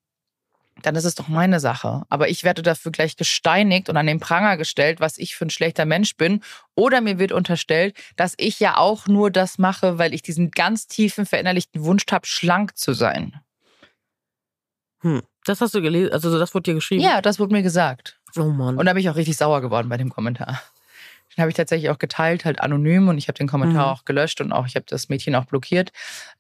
dann 0.82 0.96
ist 0.96 1.06
es 1.06 1.16
doch 1.16 1.28
meine 1.28 1.60
Sache. 1.60 2.04
Aber 2.10 2.30
ich 2.30 2.44
werde 2.44 2.62
dafür 2.62 2.92
gleich 2.92 3.16
gesteinigt 3.16 3.90
und 3.90 3.98
an 3.98 4.08
den 4.08 4.20
Pranger 4.20 4.58
gestellt, 4.58 5.00
was 5.00 5.18
ich 5.18 5.36
für 5.36 5.46
ein 5.46 5.50
schlechter 5.50 5.86
Mensch 5.86 6.16
bin. 6.16 6.42
Oder 6.76 7.02
mir 7.02 7.20
wird 7.20 7.32
unterstellt, 7.32 7.96
dass 8.16 8.34
ich 8.38 8.60
ja 8.60 8.78
auch 8.78 9.08
nur 9.08 9.32
das 9.32 9.58
mache, 9.58 9.98
weil 9.98 10.14
ich 10.14 10.22
diesen 10.22 10.52
ganz 10.52 10.88
tiefen 10.88 11.26
verinnerlichten 11.26 11.84
Wunsch 11.84 12.04
habe, 12.12 12.26
schlank 12.26 12.78
zu 12.78 12.94
sein. 12.94 13.40
Hm. 15.02 15.22
Das 15.46 15.62
hast 15.62 15.74
du 15.74 15.82
gelesen, 15.82 16.14
also 16.14 16.38
das 16.38 16.54
wurde 16.54 16.72
dir 16.72 16.76
geschrieben? 16.76 17.02
Ja, 17.02 17.22
das 17.22 17.40
wurde 17.40 17.54
mir 17.54 17.64
gesagt. 17.64 18.20
Oh 18.38 18.44
Mann. 18.44 18.78
Und 18.78 18.86
da 18.86 18.94
bin 18.94 19.02
ich 19.02 19.10
auch 19.10 19.16
richtig 19.16 19.38
sauer 19.38 19.62
geworden 19.62 19.90
bei 19.90 19.98
dem 19.98 20.10
Kommentar. 20.10 20.62
Den 21.36 21.42
habe 21.42 21.50
ich 21.50 21.56
tatsächlich 21.56 21.90
auch 21.90 22.00
geteilt, 22.00 22.44
halt 22.46 22.60
anonym 22.60 23.08
und 23.08 23.18
ich 23.18 23.28
habe 23.28 23.38
den 23.38 23.48
Kommentar 23.48 23.86
Mhm. 23.88 23.92
auch 23.94 24.06
gelöscht 24.06 24.42
und 24.42 24.52
auch 24.52 24.66
ich 24.68 24.76
habe 24.76 24.86
das 24.88 25.08
Mädchen 25.10 25.34
auch 25.36 25.46
blockiert, 25.46 25.92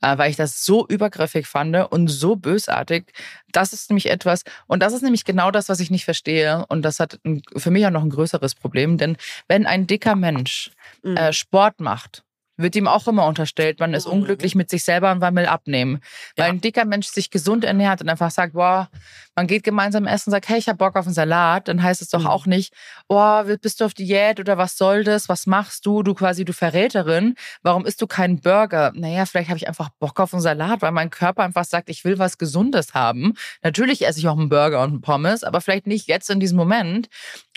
äh, 0.02 0.18
weil 0.18 0.30
ich 0.30 0.36
das 0.36 0.66
so 0.66 0.86
übergriffig 0.88 1.48
fand 1.48 1.76
und 1.92 2.08
so 2.10 2.36
bösartig. 2.36 3.06
Das 3.52 3.72
ist 3.74 3.90
nämlich 3.90 4.10
etwas 4.10 4.44
und 4.68 4.82
das 4.84 4.94
ist 4.94 5.02
nämlich 5.02 5.24
genau 5.24 5.52
das, 5.52 5.70
was 5.70 5.80
ich 5.80 5.92
nicht 5.92 6.06
verstehe 6.06 6.66
und 6.68 6.82
das 6.82 7.00
hat 7.00 7.20
ein, 7.26 7.42
für 7.56 7.72
mich 7.72 7.86
auch 7.86 7.92
noch 7.92 8.04
ein 8.04 8.10
größeres 8.10 8.56
Problem, 8.56 8.98
denn 8.98 9.16
wenn 9.48 9.66
ein 9.66 9.88
dicker 9.88 10.16
Mensch 10.16 10.72
Mhm. 11.04 11.18
äh, 11.18 11.34
Sport 11.34 11.80
macht, 11.80 12.24
wird 12.62 12.76
ihm 12.76 12.88
auch 12.88 13.08
immer 13.08 13.26
unterstellt, 13.26 13.80
man 13.80 13.94
ist 13.94 14.06
Mhm. 14.08 14.14
unglücklich 14.14 14.56
mit 14.56 14.70
sich 14.70 14.84
selber 14.84 15.12
und 15.12 15.20
man 15.20 15.36
will 15.36 15.46
abnehmen. 15.46 16.02
Weil 16.36 16.48
Ja. 16.48 16.52
ein 16.54 16.62
dicker 16.62 16.86
Mensch 16.86 17.08
sich 17.08 17.30
gesund 17.32 17.64
ernährt 17.64 18.02
und 18.02 18.10
einfach 18.10 18.32
sagt, 18.32 18.54
boah, 18.54 18.90
man 19.36 19.48
geht 19.48 19.64
gemeinsam 19.64 20.08
essen 20.08 20.30
und 20.30 20.32
sagt, 20.32 20.50
hey, 20.50 20.58
ich 20.58 20.68
hab 20.68 20.78
Bock 20.78 20.96
auf 20.96 21.06
einen 21.06 21.14
Salat, 21.14 21.68
dann 21.68 21.82
heißt 21.82 22.02
es 22.02 22.10
doch 22.10 22.22
Mhm. 22.22 22.28
auch 22.28 22.46
nicht, 22.46 22.74
oh, 23.08 23.44
bist 23.62 23.80
du 23.82 23.86
auf 23.86 23.94
Diät 23.94 24.40
oder 24.40 24.58
was 24.58 24.78
soll 24.78 25.04
das? 25.04 25.30
Was 25.30 25.48
machst 25.48 25.86
du? 25.86 26.04
Du 26.04 26.14
quasi, 26.14 26.44
du 26.46 26.54
Verräterin. 26.54 27.36
Warum 27.64 27.86
isst 27.86 28.02
du 28.02 28.08
keinen 28.08 28.42
Burger? 28.42 28.92
Naja, 28.94 29.26
vielleicht 29.26 29.50
habe 29.50 29.58
ich 29.58 29.68
einfach 29.68 29.90
Bock 30.00 30.20
auf 30.20 30.34
einen 30.34 30.42
Salat, 30.42 30.82
weil 30.82 30.92
mein 30.92 31.10
Körper 31.10 31.44
einfach 31.44 31.66
sagt, 31.66 31.90
ich 31.90 32.04
will 32.04 32.20
was 32.20 32.38
Gesundes 32.38 32.94
haben. 32.94 33.34
Natürlich 33.64 34.06
esse 34.06 34.20
ich 34.20 34.28
auch 34.28 34.38
einen 34.38 34.50
Burger 34.50 34.82
und 34.84 34.90
einen 34.90 35.02
Pommes, 35.02 35.44
aber 35.44 35.62
vielleicht 35.62 35.88
nicht 35.88 36.08
jetzt 36.08 36.30
in 36.30 36.40
diesem 36.40 36.58
Moment. 36.58 37.08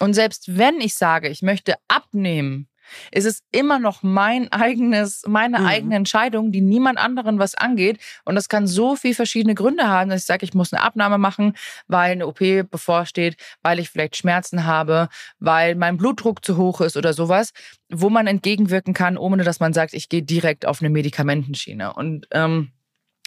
Und 0.00 0.14
selbst 0.14 0.56
wenn 0.56 0.80
ich 0.80 0.94
sage, 0.94 1.28
ich 1.28 1.42
möchte 1.42 1.74
abnehmen, 1.88 2.68
ist 3.10 3.24
es 3.24 3.42
immer 3.52 3.78
noch 3.78 4.02
mein 4.02 4.50
eigenes, 4.52 5.22
meine 5.26 5.60
Mhm. 5.60 5.66
eigene 5.66 5.96
Entscheidung, 5.96 6.52
die 6.52 6.60
niemand 6.60 6.98
anderen 6.98 7.38
was 7.38 7.54
angeht. 7.54 7.98
Und 8.24 8.34
das 8.34 8.48
kann 8.48 8.66
so 8.66 8.96
viel 8.96 9.14
verschiedene 9.14 9.54
Gründe 9.54 9.88
haben, 9.88 10.10
dass 10.10 10.20
ich 10.22 10.26
sage, 10.26 10.44
ich 10.44 10.54
muss 10.54 10.72
eine 10.72 10.82
Abnahme 10.82 11.18
machen, 11.18 11.56
weil 11.86 12.12
eine 12.12 12.26
OP 12.26 12.40
bevorsteht, 12.62 13.36
weil 13.62 13.78
ich 13.78 13.90
vielleicht 13.90 14.16
Schmerzen 14.16 14.64
habe, 14.64 15.08
weil 15.38 15.74
mein 15.74 15.96
Blutdruck 15.96 16.44
zu 16.44 16.56
hoch 16.56 16.80
ist 16.80 16.96
oder 16.96 17.12
sowas, 17.12 17.52
wo 17.90 18.10
man 18.10 18.26
entgegenwirken 18.26 18.94
kann, 18.94 19.16
ohne 19.16 19.44
dass 19.44 19.60
man 19.60 19.72
sagt, 19.72 19.94
ich 19.94 20.08
gehe 20.08 20.22
direkt 20.22 20.66
auf 20.66 20.80
eine 20.80 20.90
Medikamentenschiene. 20.90 21.92
Und 21.92 22.26
ähm, 22.30 22.70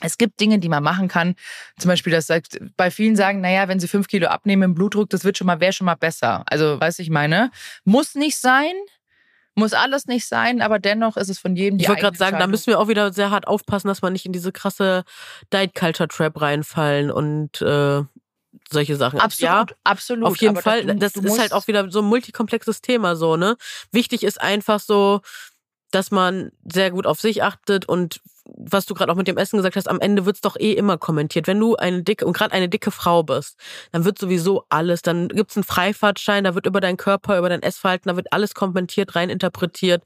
es 0.01 0.19
gibt 0.19 0.39
Dinge, 0.39 0.59
die 0.59 0.69
man 0.69 0.83
machen 0.83 1.07
kann. 1.07 1.33
Zum 1.79 1.89
Beispiel, 1.89 2.13
das 2.13 2.27
sagt, 2.27 2.59
bei 2.77 2.91
vielen 2.91 3.15
sagen, 3.15 3.41
naja, 3.41 3.67
wenn 3.67 3.79
sie 3.79 3.87
fünf 3.87 4.07
Kilo 4.07 4.27
abnehmen 4.27 4.61
im 4.61 4.75
Blutdruck, 4.75 5.09
das 5.09 5.23
wird 5.23 5.37
schon 5.39 5.47
mal, 5.47 5.59
wäre 5.59 5.73
schon 5.73 5.85
mal 5.85 5.95
besser. 5.95 6.43
Also, 6.45 6.79
weiß 6.79 6.99
ich 6.99 7.09
meine, 7.09 7.49
muss 7.83 8.13
nicht 8.13 8.37
sein, 8.37 8.73
muss 9.57 9.73
alles 9.73 10.05
nicht 10.05 10.27
sein, 10.27 10.61
aber 10.61 10.79
dennoch 10.79 11.17
ist 11.17 11.29
es 11.29 11.39
von 11.39 11.55
jedem 11.55 11.77
die 11.77 11.83
Ich 11.83 11.89
wollte 11.89 12.01
gerade 12.03 12.17
sagen, 12.17 12.37
da 12.39 12.47
müssen 12.47 12.67
wir 12.67 12.79
auch 12.79 12.87
wieder 12.87 13.11
sehr 13.11 13.31
hart 13.31 13.47
aufpassen, 13.47 13.87
dass 13.87 14.01
wir 14.01 14.09
nicht 14.09 14.25
in 14.25 14.31
diese 14.31 14.51
krasse 14.51 15.03
Diet 15.51 15.73
Culture 15.75 16.07
Trap 16.07 16.39
reinfallen 16.39 17.09
und 17.11 17.61
äh, 17.61 18.03
solche 18.69 18.95
Sachen. 18.95 19.19
Absolut, 19.19 19.71
Ja, 19.71 19.75
absolut. 19.83 20.27
auf 20.27 20.37
jeden 20.37 20.55
Fall. 20.57 20.85
du- 20.85 20.95
das 20.95 21.13
du 21.13 21.21
ist 21.21 21.39
halt 21.39 21.53
auch 21.53 21.67
wieder 21.67 21.89
so 21.91 21.99
ein 21.99 22.05
multikomplexes 22.05 22.81
Thema, 22.81 23.15
so, 23.15 23.35
ne? 23.35 23.57
Wichtig 23.91 24.23
ist 24.23 24.39
einfach 24.41 24.79
so, 24.79 25.21
dass 25.91 26.11
man 26.11 26.51
sehr 26.71 26.91
gut 26.91 27.07
auf 27.07 27.19
sich 27.19 27.43
achtet 27.43 27.87
und 27.87 28.19
was 28.55 28.85
du 28.85 28.93
gerade 28.93 29.11
auch 29.11 29.15
mit 29.15 29.27
dem 29.27 29.37
Essen 29.37 29.57
gesagt 29.57 29.75
hast, 29.75 29.87
am 29.89 29.99
Ende 29.99 30.25
wird's 30.25 30.41
doch 30.41 30.55
eh 30.57 30.73
immer 30.73 30.97
kommentiert. 30.97 31.47
Wenn 31.47 31.59
du 31.59 31.75
eine 31.75 32.03
dicke 32.03 32.25
und 32.25 32.33
gerade 32.33 32.53
eine 32.53 32.69
dicke 32.69 32.91
Frau 32.91 33.23
bist, 33.23 33.57
dann 33.91 34.05
wird 34.05 34.17
sowieso 34.19 34.65
alles, 34.69 35.01
dann 35.01 35.27
gibt's 35.27 35.55
einen 35.57 35.63
Freifahrtschein, 35.63 36.43
da 36.43 36.55
wird 36.55 36.65
über 36.65 36.81
deinen 36.81 36.97
Körper, 36.97 37.37
über 37.37 37.49
dein 37.49 37.61
Essverhalten, 37.61 38.09
da 38.09 38.15
wird 38.15 38.31
alles 38.31 38.53
kommentiert, 38.53 39.15
rein 39.15 39.29
interpretiert. 39.29 40.03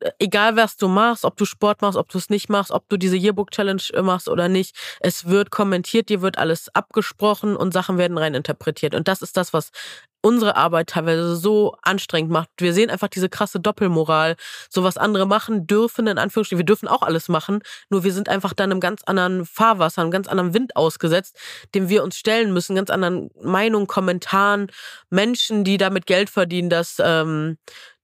Äh, 0.00 0.10
Egal 0.18 0.56
was 0.56 0.76
du 0.76 0.88
machst, 0.88 1.24
ob 1.24 1.36
du 1.36 1.44
Sport 1.44 1.82
machst, 1.82 1.96
ob 1.96 2.08
du 2.08 2.18
es 2.18 2.28
nicht 2.30 2.48
machst, 2.48 2.70
ob 2.70 2.88
du 2.88 2.96
diese 2.96 3.16
Yearbook 3.16 3.50
Challenge 3.50 3.82
machst 4.02 4.28
oder 4.28 4.48
nicht, 4.48 4.76
es 5.00 5.26
wird 5.26 5.50
kommentiert, 5.50 6.08
dir 6.08 6.22
wird 6.22 6.38
alles 6.38 6.68
abgesprochen 6.74 7.56
und 7.56 7.72
Sachen 7.72 7.98
werden 7.98 8.18
rein 8.18 8.34
interpretiert. 8.34 8.94
Und 8.94 9.08
das 9.08 9.22
ist 9.22 9.36
das, 9.36 9.52
was 9.52 9.70
unsere 10.20 10.56
Arbeit 10.56 10.88
teilweise 10.88 11.36
so 11.36 11.76
anstrengend 11.82 12.30
macht. 12.30 12.48
Wir 12.58 12.72
sehen 12.72 12.90
einfach 12.90 13.08
diese 13.08 13.28
krasse 13.28 13.60
Doppelmoral. 13.60 14.36
So 14.68 14.82
was 14.82 14.96
andere 14.96 15.26
machen 15.26 15.66
dürfen, 15.66 16.06
in 16.06 16.18
Anführungsstrichen. 16.18 16.58
Wir 16.58 16.66
dürfen 16.66 16.88
auch 16.88 17.02
alles 17.02 17.28
machen, 17.28 17.60
nur 17.88 18.04
wir 18.04 18.12
sind 18.12 18.28
einfach 18.28 18.52
dann 18.52 18.72
einem 18.72 18.80
ganz 18.80 19.02
anderen 19.04 19.46
Fahrwasser, 19.46 20.02
einem 20.02 20.10
ganz 20.10 20.28
anderen 20.28 20.54
Wind 20.54 20.76
ausgesetzt, 20.76 21.36
dem 21.74 21.88
wir 21.88 22.02
uns 22.02 22.16
stellen 22.16 22.52
müssen, 22.52 22.76
ganz 22.76 22.90
anderen 22.90 23.30
Meinungen, 23.42 23.86
Kommentaren, 23.86 24.70
Menschen, 25.10 25.64
die 25.64 25.78
damit 25.78 26.06
Geld 26.06 26.30
verdienen, 26.30 26.70
dass, 26.70 26.96
ähm, 27.00 27.58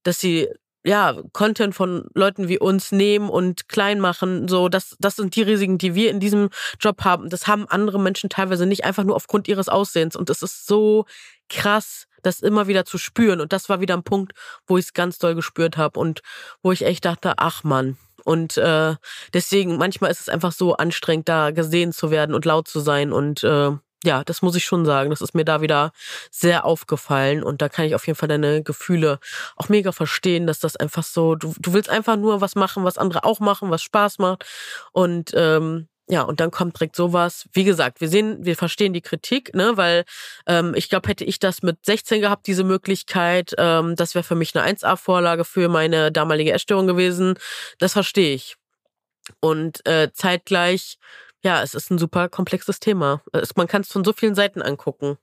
dass 0.04 0.20
sie 0.20 0.48
ja, 0.86 1.16
Content 1.32 1.74
von 1.74 2.08
Leuten 2.14 2.48
wie 2.48 2.58
uns 2.58 2.92
nehmen 2.92 3.30
und 3.30 3.68
klein 3.68 4.00
machen, 4.00 4.48
so, 4.48 4.68
das, 4.68 4.96
das 5.00 5.16
sind 5.16 5.34
die 5.34 5.42
Risiken, 5.42 5.78
die 5.78 5.94
wir 5.94 6.10
in 6.10 6.20
diesem 6.20 6.50
Job 6.78 7.04
haben. 7.04 7.30
Das 7.30 7.46
haben 7.46 7.66
andere 7.66 7.98
Menschen 7.98 8.28
teilweise 8.28 8.66
nicht, 8.66 8.84
einfach 8.84 9.02
nur 9.02 9.16
aufgrund 9.16 9.48
ihres 9.48 9.70
Aussehens. 9.70 10.14
Und 10.14 10.28
es 10.28 10.42
ist 10.42 10.66
so 10.66 11.06
krass, 11.48 12.06
das 12.22 12.40
immer 12.40 12.66
wieder 12.66 12.84
zu 12.84 12.98
spüren. 12.98 13.40
Und 13.40 13.52
das 13.52 13.68
war 13.68 13.80
wieder 13.80 13.94
ein 13.94 14.02
Punkt, 14.02 14.32
wo 14.66 14.78
ich 14.78 14.86
es 14.86 14.92
ganz 14.92 15.18
doll 15.18 15.34
gespürt 15.34 15.76
habe 15.76 15.98
und 15.98 16.20
wo 16.62 16.72
ich 16.72 16.84
echt 16.84 17.04
dachte, 17.04 17.34
ach 17.36 17.64
Mann. 17.64 17.96
Und 18.24 18.56
äh, 18.56 18.94
deswegen, 19.34 19.76
manchmal 19.76 20.10
ist 20.10 20.20
es 20.20 20.28
einfach 20.28 20.52
so 20.52 20.76
anstrengend, 20.76 21.28
da 21.28 21.50
gesehen 21.50 21.92
zu 21.92 22.10
werden 22.10 22.34
und 22.34 22.46
laut 22.46 22.68
zu 22.68 22.80
sein. 22.80 23.12
Und 23.12 23.44
äh, 23.44 23.72
ja, 24.02 24.24
das 24.24 24.42
muss 24.42 24.56
ich 24.56 24.64
schon 24.64 24.84
sagen. 24.86 25.10
Das 25.10 25.20
ist 25.20 25.34
mir 25.34 25.44
da 25.44 25.60
wieder 25.60 25.92
sehr 26.30 26.64
aufgefallen. 26.64 27.42
Und 27.42 27.60
da 27.60 27.68
kann 27.68 27.84
ich 27.84 27.94
auf 27.94 28.06
jeden 28.06 28.18
Fall 28.18 28.28
deine 28.28 28.62
Gefühle 28.62 29.18
auch 29.56 29.68
mega 29.68 29.92
verstehen, 29.92 30.46
dass 30.46 30.58
das 30.58 30.76
einfach 30.76 31.04
so, 31.04 31.34
du, 31.34 31.54
du 31.58 31.72
willst 31.74 31.90
einfach 31.90 32.16
nur 32.16 32.40
was 32.40 32.54
machen, 32.54 32.84
was 32.84 32.98
andere 32.98 33.24
auch 33.24 33.40
machen, 33.40 33.70
was 33.70 33.82
Spaß 33.82 34.18
macht. 34.18 34.44
Und 34.92 35.32
ähm, 35.34 35.88
ja, 36.08 36.22
und 36.22 36.40
dann 36.40 36.50
kommt 36.50 36.78
direkt 36.78 36.96
sowas. 36.96 37.48
Wie 37.52 37.64
gesagt, 37.64 38.00
wir 38.00 38.08
sehen, 38.08 38.44
wir 38.44 38.56
verstehen 38.56 38.92
die 38.92 39.00
Kritik, 39.00 39.54
ne, 39.54 39.76
weil 39.76 40.04
ähm, 40.46 40.74
ich 40.74 40.90
glaube, 40.90 41.08
hätte 41.08 41.24
ich 41.24 41.38
das 41.38 41.62
mit 41.62 41.84
16 41.84 42.20
gehabt, 42.20 42.46
diese 42.46 42.64
Möglichkeit, 42.64 43.54
ähm, 43.56 43.96
das 43.96 44.14
wäre 44.14 44.22
für 44.22 44.34
mich 44.34 44.54
eine 44.54 44.76
1A-Vorlage 44.76 45.44
für 45.44 45.68
meine 45.68 46.12
damalige 46.12 46.52
Essstörung 46.52 46.86
gewesen. 46.86 47.38
Das 47.78 47.94
verstehe 47.94 48.34
ich. 48.34 48.56
Und 49.40 49.86
äh, 49.86 50.12
zeitgleich, 50.12 50.98
ja, 51.42 51.62
es 51.62 51.74
ist 51.74 51.90
ein 51.90 51.98
super 51.98 52.28
komplexes 52.28 52.80
Thema. 52.80 53.22
Es, 53.32 53.56
man 53.56 53.66
kann 53.66 53.82
es 53.82 53.88
von 53.88 54.04
so 54.04 54.12
vielen 54.12 54.34
Seiten 54.34 54.60
angucken. 54.60 55.16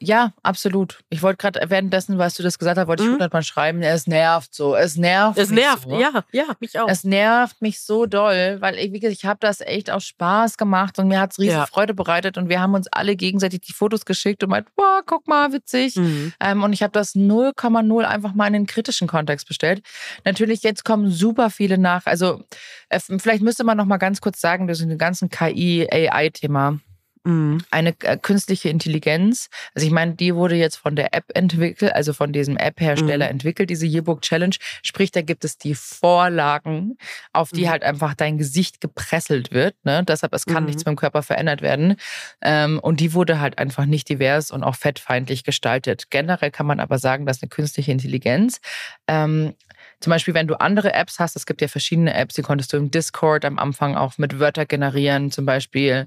Ja, 0.00 0.32
absolut. 0.44 1.00
Ich 1.10 1.22
wollte 1.22 1.38
gerade 1.38 1.60
währenddessen, 1.70 2.18
was 2.18 2.34
du 2.34 2.44
das 2.44 2.58
gesagt 2.60 2.78
hast, 2.78 2.86
wollte 2.86 3.02
ich 3.02 3.08
Mhm. 3.08 3.14
hundertmal 3.14 3.42
schreiben. 3.42 3.82
Es 3.82 4.06
nervt 4.06 4.54
so. 4.54 4.76
Es 4.76 4.96
nervt. 4.96 5.36
Es 5.38 5.50
nervt, 5.50 5.84
so. 5.88 5.98
ja, 5.98 6.22
ja, 6.30 6.44
mich 6.60 6.78
auch. 6.78 6.88
Es 6.88 7.02
nervt 7.02 7.60
mich 7.60 7.80
so 7.80 8.06
doll, 8.06 8.58
weil 8.60 8.76
ich, 8.76 8.92
wie 8.92 9.00
gesagt, 9.00 9.18
ich 9.18 9.24
habe 9.26 9.38
das 9.40 9.60
echt 9.60 9.90
aus 9.90 10.04
Spaß 10.04 10.56
gemacht 10.56 11.00
und 11.00 11.08
mir 11.08 11.18
hat's 11.20 11.40
riesen 11.40 11.56
Ja. 11.58 11.66
Freude 11.66 11.94
bereitet 11.94 12.38
und 12.38 12.48
wir 12.48 12.60
haben 12.60 12.74
uns 12.74 12.86
alle 12.92 13.16
gegenseitig 13.16 13.62
die 13.62 13.72
Fotos 13.72 14.04
geschickt 14.04 14.44
und 14.44 14.50
meint, 14.50 14.72
boah, 14.76 15.02
guck 15.04 15.26
mal, 15.26 15.52
witzig. 15.52 15.96
Mhm. 15.96 16.32
Ähm, 16.38 16.62
und 16.62 16.72
ich 16.72 16.82
habe 16.84 16.92
das 16.92 17.16
0,0 17.16 18.04
einfach 18.04 18.34
mal 18.34 18.46
in 18.46 18.52
den 18.52 18.66
kritischen 18.66 19.08
Kontext 19.08 19.48
bestellt. 19.48 19.82
Natürlich, 20.24 20.62
jetzt 20.62 20.84
kommen 20.84 21.10
super 21.10 21.50
viele 21.50 21.76
nach. 21.76 22.06
Also 22.06 22.44
äh, 22.88 23.00
vielleicht 23.18 23.42
müsste 23.42 23.64
man 23.64 23.76
noch 23.76 23.84
mal 23.86 23.96
ganz 23.96 24.20
kurz 24.20 24.40
sagen, 24.40 24.68
das 24.68 24.78
ist 24.78 24.84
ein 24.86 24.96
ganzen 24.96 25.28
KI-AI-Thema 25.28 26.78
Mhm. 27.24 27.62
eine 27.70 27.94
äh, 28.02 28.16
künstliche 28.16 28.68
Intelligenz. 28.68 29.48
Also 29.74 29.86
ich 29.86 29.92
meine, 29.92 30.14
die 30.14 30.34
wurde 30.34 30.54
jetzt 30.56 30.76
von 30.76 30.96
der 30.96 31.14
App 31.14 31.24
entwickelt, 31.34 31.92
also 31.94 32.12
von 32.12 32.32
diesem 32.32 32.56
App-Hersteller 32.56 33.26
Mhm. 33.26 33.30
entwickelt, 33.32 33.70
diese 33.70 33.86
Yearbook 33.86 34.22
Challenge. 34.22 34.54
Sprich, 34.82 35.10
da 35.10 35.22
gibt 35.22 35.44
es 35.44 35.58
die 35.58 35.74
Vorlagen, 35.74 36.96
auf 37.32 37.50
die 37.50 37.64
Mhm. 37.64 37.68
halt 37.70 37.82
einfach 37.84 38.14
dein 38.14 38.38
Gesicht 38.38 38.80
gepresselt 38.80 39.52
wird. 39.52 39.74
Ne? 39.84 40.02
Deshalb, 40.04 40.32
es 40.32 40.46
kann 40.46 40.62
Mhm. 40.62 40.66
nichts 40.66 40.82
mit 40.84 40.88
dem 40.92 40.96
Körper 40.96 41.22
verändert 41.22 41.62
werden. 41.62 41.96
Ähm, 42.42 42.78
und 42.78 43.00
die 43.00 43.14
wurde 43.14 43.40
halt 43.40 43.58
einfach 43.58 43.84
nicht 43.86 44.08
divers 44.08 44.50
und 44.50 44.62
auch 44.64 44.74
fettfeindlich 44.76 45.44
gestaltet. 45.44 46.10
Generell 46.10 46.50
kann 46.50 46.66
man 46.66 46.80
aber 46.80 46.98
sagen, 46.98 47.26
dass 47.26 47.42
eine 47.42 47.48
künstliche 47.48 47.92
Intelligenz 47.92 48.60
ähm, 49.06 49.54
zum 50.00 50.10
Beispiel, 50.10 50.34
wenn 50.34 50.46
du 50.46 50.54
andere 50.60 50.92
Apps 50.92 51.18
hast, 51.18 51.34
es 51.34 51.44
gibt 51.46 51.60
ja 51.60 51.66
verschiedene 51.68 52.14
Apps, 52.14 52.34
die 52.34 52.42
konntest 52.42 52.72
du 52.72 52.76
im 52.76 52.90
Discord 52.90 53.44
am 53.44 53.58
Anfang 53.58 53.96
auch 53.96 54.16
mit 54.18 54.38
Wörter 54.38 54.64
generieren, 54.66 55.30
zum 55.32 55.44
Beispiel. 55.44 56.06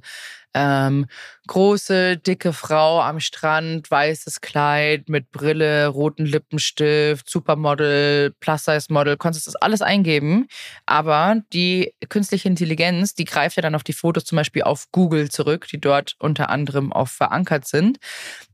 Ähm, 0.53 1.05
große, 1.47 2.17
dicke 2.17 2.53
Frau 2.53 3.01
am 3.01 3.19
Strand, 3.19 3.89
weißes 3.89 4.41
Kleid 4.41 5.07
mit 5.07 5.31
Brille, 5.31 5.87
roten 5.87 6.25
Lippenstift, 6.25 7.29
Supermodel, 7.29 8.33
Plus-Size-Model, 8.39 9.17
konntest 9.17 9.47
das 9.47 9.55
alles 9.55 9.81
eingeben. 9.81 10.47
Aber 10.85 11.37
die 11.53 11.93
künstliche 12.09 12.49
Intelligenz, 12.49 13.13
die 13.13 13.25
greift 13.25 13.55
ja 13.57 13.61
dann 13.61 13.75
auf 13.75 13.83
die 13.83 13.93
Fotos 13.93 14.25
zum 14.25 14.35
Beispiel 14.35 14.63
auf 14.63 14.91
Google 14.91 15.29
zurück, 15.29 15.67
die 15.67 15.79
dort 15.79 16.15
unter 16.19 16.49
anderem 16.49 16.91
auch 16.91 17.07
verankert 17.07 17.67
sind 17.67 17.99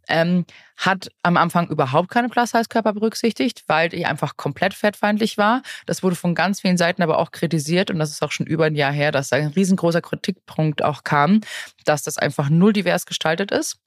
ähm, 0.08 0.46
hat 0.78 1.10
am 1.24 1.38
Anfang 1.38 1.70
überhaupt 1.70 2.10
keine 2.10 2.30
Plus-Size-Körper 2.30 2.94
berücksichtigt, 2.94 3.64
weil 3.68 3.90
die 3.90 4.06
einfach 4.06 4.38
komplett 4.38 4.74
fettfeindlich 4.74 5.38
war. 5.38 5.64
Das 5.86 6.04
wurde 6.04 6.16
von 6.16 6.36
ganz 6.36 6.62
vielen 6.62 6.78
Seiten 6.78 7.02
aber 7.02 7.18
auch 7.20 7.32
kritisiert 7.32 7.90
und 7.90 8.00
das 8.00 8.12
ist 8.12 8.22
auch 8.24 8.32
schon 8.32 8.46
über 8.46 8.66
ein 8.66 8.76
Jahr 8.76 8.92
her, 8.92 9.12
dass 9.12 9.30
da 9.30 9.38
ein 9.38 9.48
riesengroßer 9.48 10.02
Kritikpunkt 10.02 10.84
auch 10.84 11.04
kam, 11.04 11.42
dass 11.86 12.04
das 12.04 12.18
einfach 12.18 12.50
null 12.50 12.74
divers 12.74 13.06
gestaltet 13.06 13.52
ist. 13.52 13.80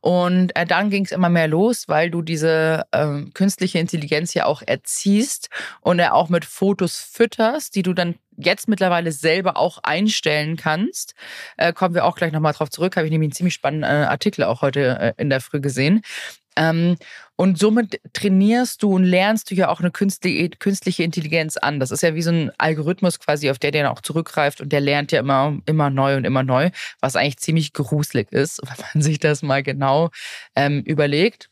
Und 0.00 0.54
äh, 0.56 0.66
dann 0.66 0.90
ging 0.90 1.04
es 1.04 1.12
immer 1.12 1.28
mehr 1.28 1.48
los, 1.48 1.88
weil 1.88 2.10
du 2.10 2.22
diese 2.22 2.84
äh, 2.90 3.22
künstliche 3.34 3.78
Intelligenz 3.78 4.34
ja 4.34 4.46
auch 4.46 4.62
erziehst 4.64 5.48
und 5.80 5.98
er 5.98 6.14
auch 6.14 6.28
mit 6.28 6.44
Fotos 6.44 6.98
fütterst, 6.98 7.74
die 7.74 7.82
du 7.82 7.92
dann 7.92 8.16
jetzt 8.36 8.68
mittlerweile 8.68 9.12
selber 9.12 9.56
auch 9.56 9.78
einstellen 9.82 10.56
kannst. 10.56 11.14
Äh, 11.56 11.72
kommen 11.72 11.94
wir 11.94 12.04
auch 12.04 12.16
gleich 12.16 12.32
nochmal 12.32 12.54
drauf 12.54 12.70
zurück. 12.70 12.96
Habe 12.96 13.06
ich 13.06 13.12
nämlich 13.12 13.28
einen 13.28 13.34
ziemlich 13.34 13.54
spannenden 13.54 13.90
äh, 13.90 14.06
Artikel 14.06 14.44
auch 14.44 14.62
heute 14.62 14.98
äh, 14.98 15.12
in 15.16 15.30
der 15.30 15.40
Früh 15.40 15.60
gesehen. 15.60 16.02
Ähm, 16.56 16.96
und 17.42 17.58
somit 17.58 18.00
trainierst 18.12 18.84
du 18.84 18.94
und 18.94 19.02
lernst 19.02 19.50
du 19.50 19.56
ja 19.56 19.68
auch 19.68 19.80
eine 19.80 19.90
künstliche 19.90 21.02
Intelligenz 21.02 21.56
an. 21.56 21.80
Das 21.80 21.90
ist 21.90 22.00
ja 22.00 22.14
wie 22.14 22.22
so 22.22 22.30
ein 22.30 22.52
Algorithmus 22.56 23.18
quasi, 23.18 23.50
auf 23.50 23.58
der 23.58 23.72
der 23.72 23.90
auch 23.90 24.00
zurückgreift 24.00 24.60
und 24.60 24.70
der 24.70 24.80
lernt 24.80 25.10
ja 25.10 25.18
immer, 25.18 25.58
immer 25.66 25.90
neu 25.90 26.16
und 26.16 26.24
immer 26.24 26.44
neu, 26.44 26.70
was 27.00 27.16
eigentlich 27.16 27.38
ziemlich 27.38 27.72
gruselig 27.72 28.30
ist, 28.30 28.60
wenn 28.62 28.86
man 28.94 29.02
sich 29.02 29.18
das 29.18 29.42
mal 29.42 29.64
genau 29.64 30.10
ähm, 30.54 30.82
überlegt. 30.82 31.50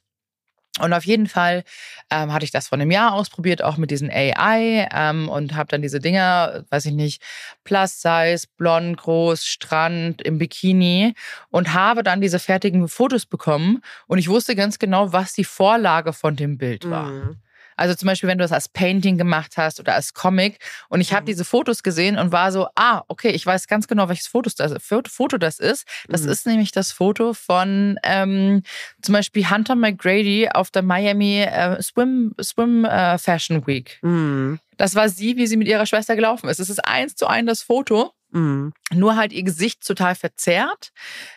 Und 0.80 0.92
auf 0.92 1.04
jeden 1.04 1.26
Fall 1.26 1.64
ähm, 2.10 2.32
hatte 2.32 2.44
ich 2.44 2.50
das 2.50 2.68
vor 2.68 2.78
einem 2.78 2.90
Jahr 2.90 3.12
ausprobiert, 3.12 3.62
auch 3.62 3.76
mit 3.76 3.90
diesen 3.90 4.10
AI 4.10 4.88
ähm, 4.92 5.28
und 5.28 5.54
habe 5.54 5.68
dann 5.68 5.82
diese 5.82 6.00
Dinger, 6.00 6.64
weiß 6.70 6.86
ich 6.86 6.94
nicht, 6.94 7.22
Plus 7.64 8.00
Size, 8.00 8.46
blond, 8.56 8.96
groß, 8.96 9.44
Strand, 9.44 10.22
im 10.22 10.38
Bikini 10.38 11.14
und 11.50 11.74
habe 11.74 12.02
dann 12.02 12.20
diese 12.20 12.38
fertigen 12.38 12.88
Fotos 12.88 13.26
bekommen 13.26 13.82
und 14.06 14.18
ich 14.18 14.28
wusste 14.28 14.56
ganz 14.56 14.78
genau, 14.78 15.12
was 15.12 15.32
die 15.32 15.44
Vorlage 15.44 16.12
von 16.12 16.36
dem 16.36 16.58
Bild 16.58 16.88
war. 16.90 17.10
Mhm. 17.10 17.36
Also 17.80 17.94
zum 17.94 18.08
Beispiel, 18.08 18.28
wenn 18.28 18.36
du 18.36 18.44
das 18.44 18.52
als 18.52 18.68
Painting 18.68 19.16
gemacht 19.16 19.54
hast 19.56 19.80
oder 19.80 19.94
als 19.94 20.12
Comic. 20.12 20.58
Und 20.90 21.00
ich 21.00 21.14
habe 21.14 21.22
mhm. 21.22 21.26
diese 21.28 21.46
Fotos 21.46 21.82
gesehen 21.82 22.18
und 22.18 22.30
war 22.30 22.52
so, 22.52 22.68
ah, 22.74 23.04
okay, 23.08 23.30
ich 23.30 23.46
weiß 23.46 23.68
ganz 23.68 23.88
genau, 23.88 24.10
welches 24.10 24.26
Foto 24.26 24.50
das, 24.54 24.74
Foto 25.08 25.38
das 25.38 25.58
ist. 25.58 25.86
Das 26.06 26.24
mhm. 26.24 26.28
ist 26.28 26.46
nämlich 26.46 26.72
das 26.72 26.92
Foto 26.92 27.32
von 27.32 27.98
ähm, 28.02 28.62
zum 29.00 29.14
Beispiel 29.14 29.48
Hunter 29.48 29.76
McGrady 29.76 30.50
auf 30.52 30.70
der 30.70 30.82
Miami 30.82 31.40
äh, 31.40 31.80
Swim, 31.80 32.34
Swim 32.42 32.84
äh, 32.84 33.16
Fashion 33.16 33.66
Week. 33.66 33.98
Mhm. 34.02 34.60
Das 34.76 34.94
war 34.94 35.08
sie, 35.08 35.38
wie 35.38 35.46
sie 35.46 35.56
mit 35.56 35.66
ihrer 35.66 35.86
Schwester 35.86 36.16
gelaufen 36.16 36.50
ist. 36.50 36.60
Es 36.60 36.68
ist 36.68 36.86
eins 36.86 37.16
zu 37.16 37.26
eins 37.26 37.46
das 37.46 37.62
Foto. 37.62 38.12
Mhm. 38.30 38.74
Nur 38.92 39.16
halt 39.16 39.32
ihr 39.32 39.42
Gesicht 39.42 39.86
total 39.86 40.14
verzerrt. 40.14 40.92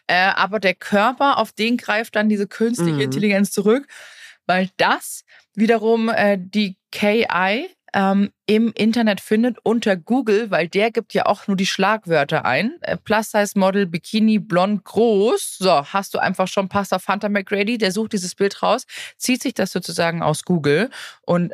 Äh, 0.07 0.31
aber 0.35 0.59
der 0.59 0.75
Körper, 0.75 1.37
auf 1.37 1.53
den 1.53 1.77
greift 1.77 2.17
dann 2.17 2.27
diese 2.27 2.47
künstliche 2.47 2.95
mhm. 2.95 3.01
Intelligenz 3.01 3.51
zurück 3.51 3.87
weil 4.45 4.69
das 4.77 5.23
wiederum 5.55 6.09
äh, 6.09 6.37
die 6.39 6.77
KI 6.91 7.67
ähm, 7.93 8.31
im 8.47 8.71
Internet 8.73 9.21
findet 9.21 9.57
unter 9.63 9.95
Google, 9.95 10.49
weil 10.49 10.67
der 10.67 10.91
gibt 10.91 11.13
ja 11.13 11.27
auch 11.27 11.47
nur 11.47 11.55
die 11.55 11.65
Schlagwörter 11.65 12.43
ein. 12.43 12.73
Äh, 12.81 12.97
Plus-Size-Model, 12.97 13.85
Bikini, 13.85 14.39
blond, 14.39 14.83
groß. 14.83 15.57
So, 15.59 15.85
hast 15.85 16.13
du 16.13 16.19
einfach 16.19 16.47
schon 16.47 16.69
Pastor 16.69 16.99
Fanta 16.99 17.29
McGrady, 17.29 17.77
der 17.77 17.91
sucht 17.91 18.13
dieses 18.13 18.35
Bild 18.35 18.61
raus, 18.63 18.85
zieht 19.17 19.43
sich 19.43 19.53
das 19.53 19.71
sozusagen 19.71 20.23
aus 20.23 20.43
Google 20.43 20.89
und 21.21 21.53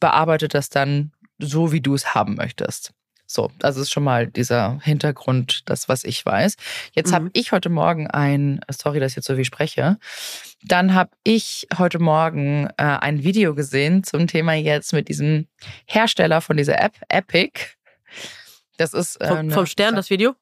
bearbeitet 0.00 0.54
das 0.54 0.70
dann 0.70 1.12
so, 1.38 1.72
wie 1.72 1.80
du 1.80 1.94
es 1.94 2.14
haben 2.14 2.34
möchtest. 2.34 2.92
So, 3.34 3.50
das 3.58 3.76
ist 3.76 3.90
schon 3.90 4.04
mal 4.04 4.28
dieser 4.28 4.78
Hintergrund, 4.80 5.68
das, 5.68 5.88
was 5.88 6.04
ich 6.04 6.24
weiß. 6.24 6.54
Jetzt 6.92 7.10
mhm. 7.10 7.14
habe 7.14 7.30
ich 7.32 7.50
heute 7.50 7.68
Morgen 7.68 8.06
ein, 8.06 8.60
sorry, 8.70 9.00
dass 9.00 9.10
ich 9.12 9.16
jetzt 9.16 9.26
so 9.26 9.36
wie 9.36 9.44
spreche, 9.44 9.98
dann 10.62 10.94
habe 10.94 11.10
ich 11.24 11.66
heute 11.76 11.98
Morgen 11.98 12.68
äh, 12.76 12.84
ein 12.84 13.24
Video 13.24 13.56
gesehen 13.56 14.04
zum 14.04 14.28
Thema 14.28 14.52
jetzt 14.52 14.92
mit 14.92 15.08
diesem 15.08 15.48
Hersteller 15.84 16.42
von 16.42 16.56
dieser 16.56 16.80
App, 16.80 16.94
Epic. 17.08 17.60
Das 18.76 18.94
ist 18.94 19.20
äh, 19.20 19.26
vom, 19.26 19.50
vom 19.50 19.66
Stern 19.66 19.96
das 19.96 20.10
Video? 20.10 20.36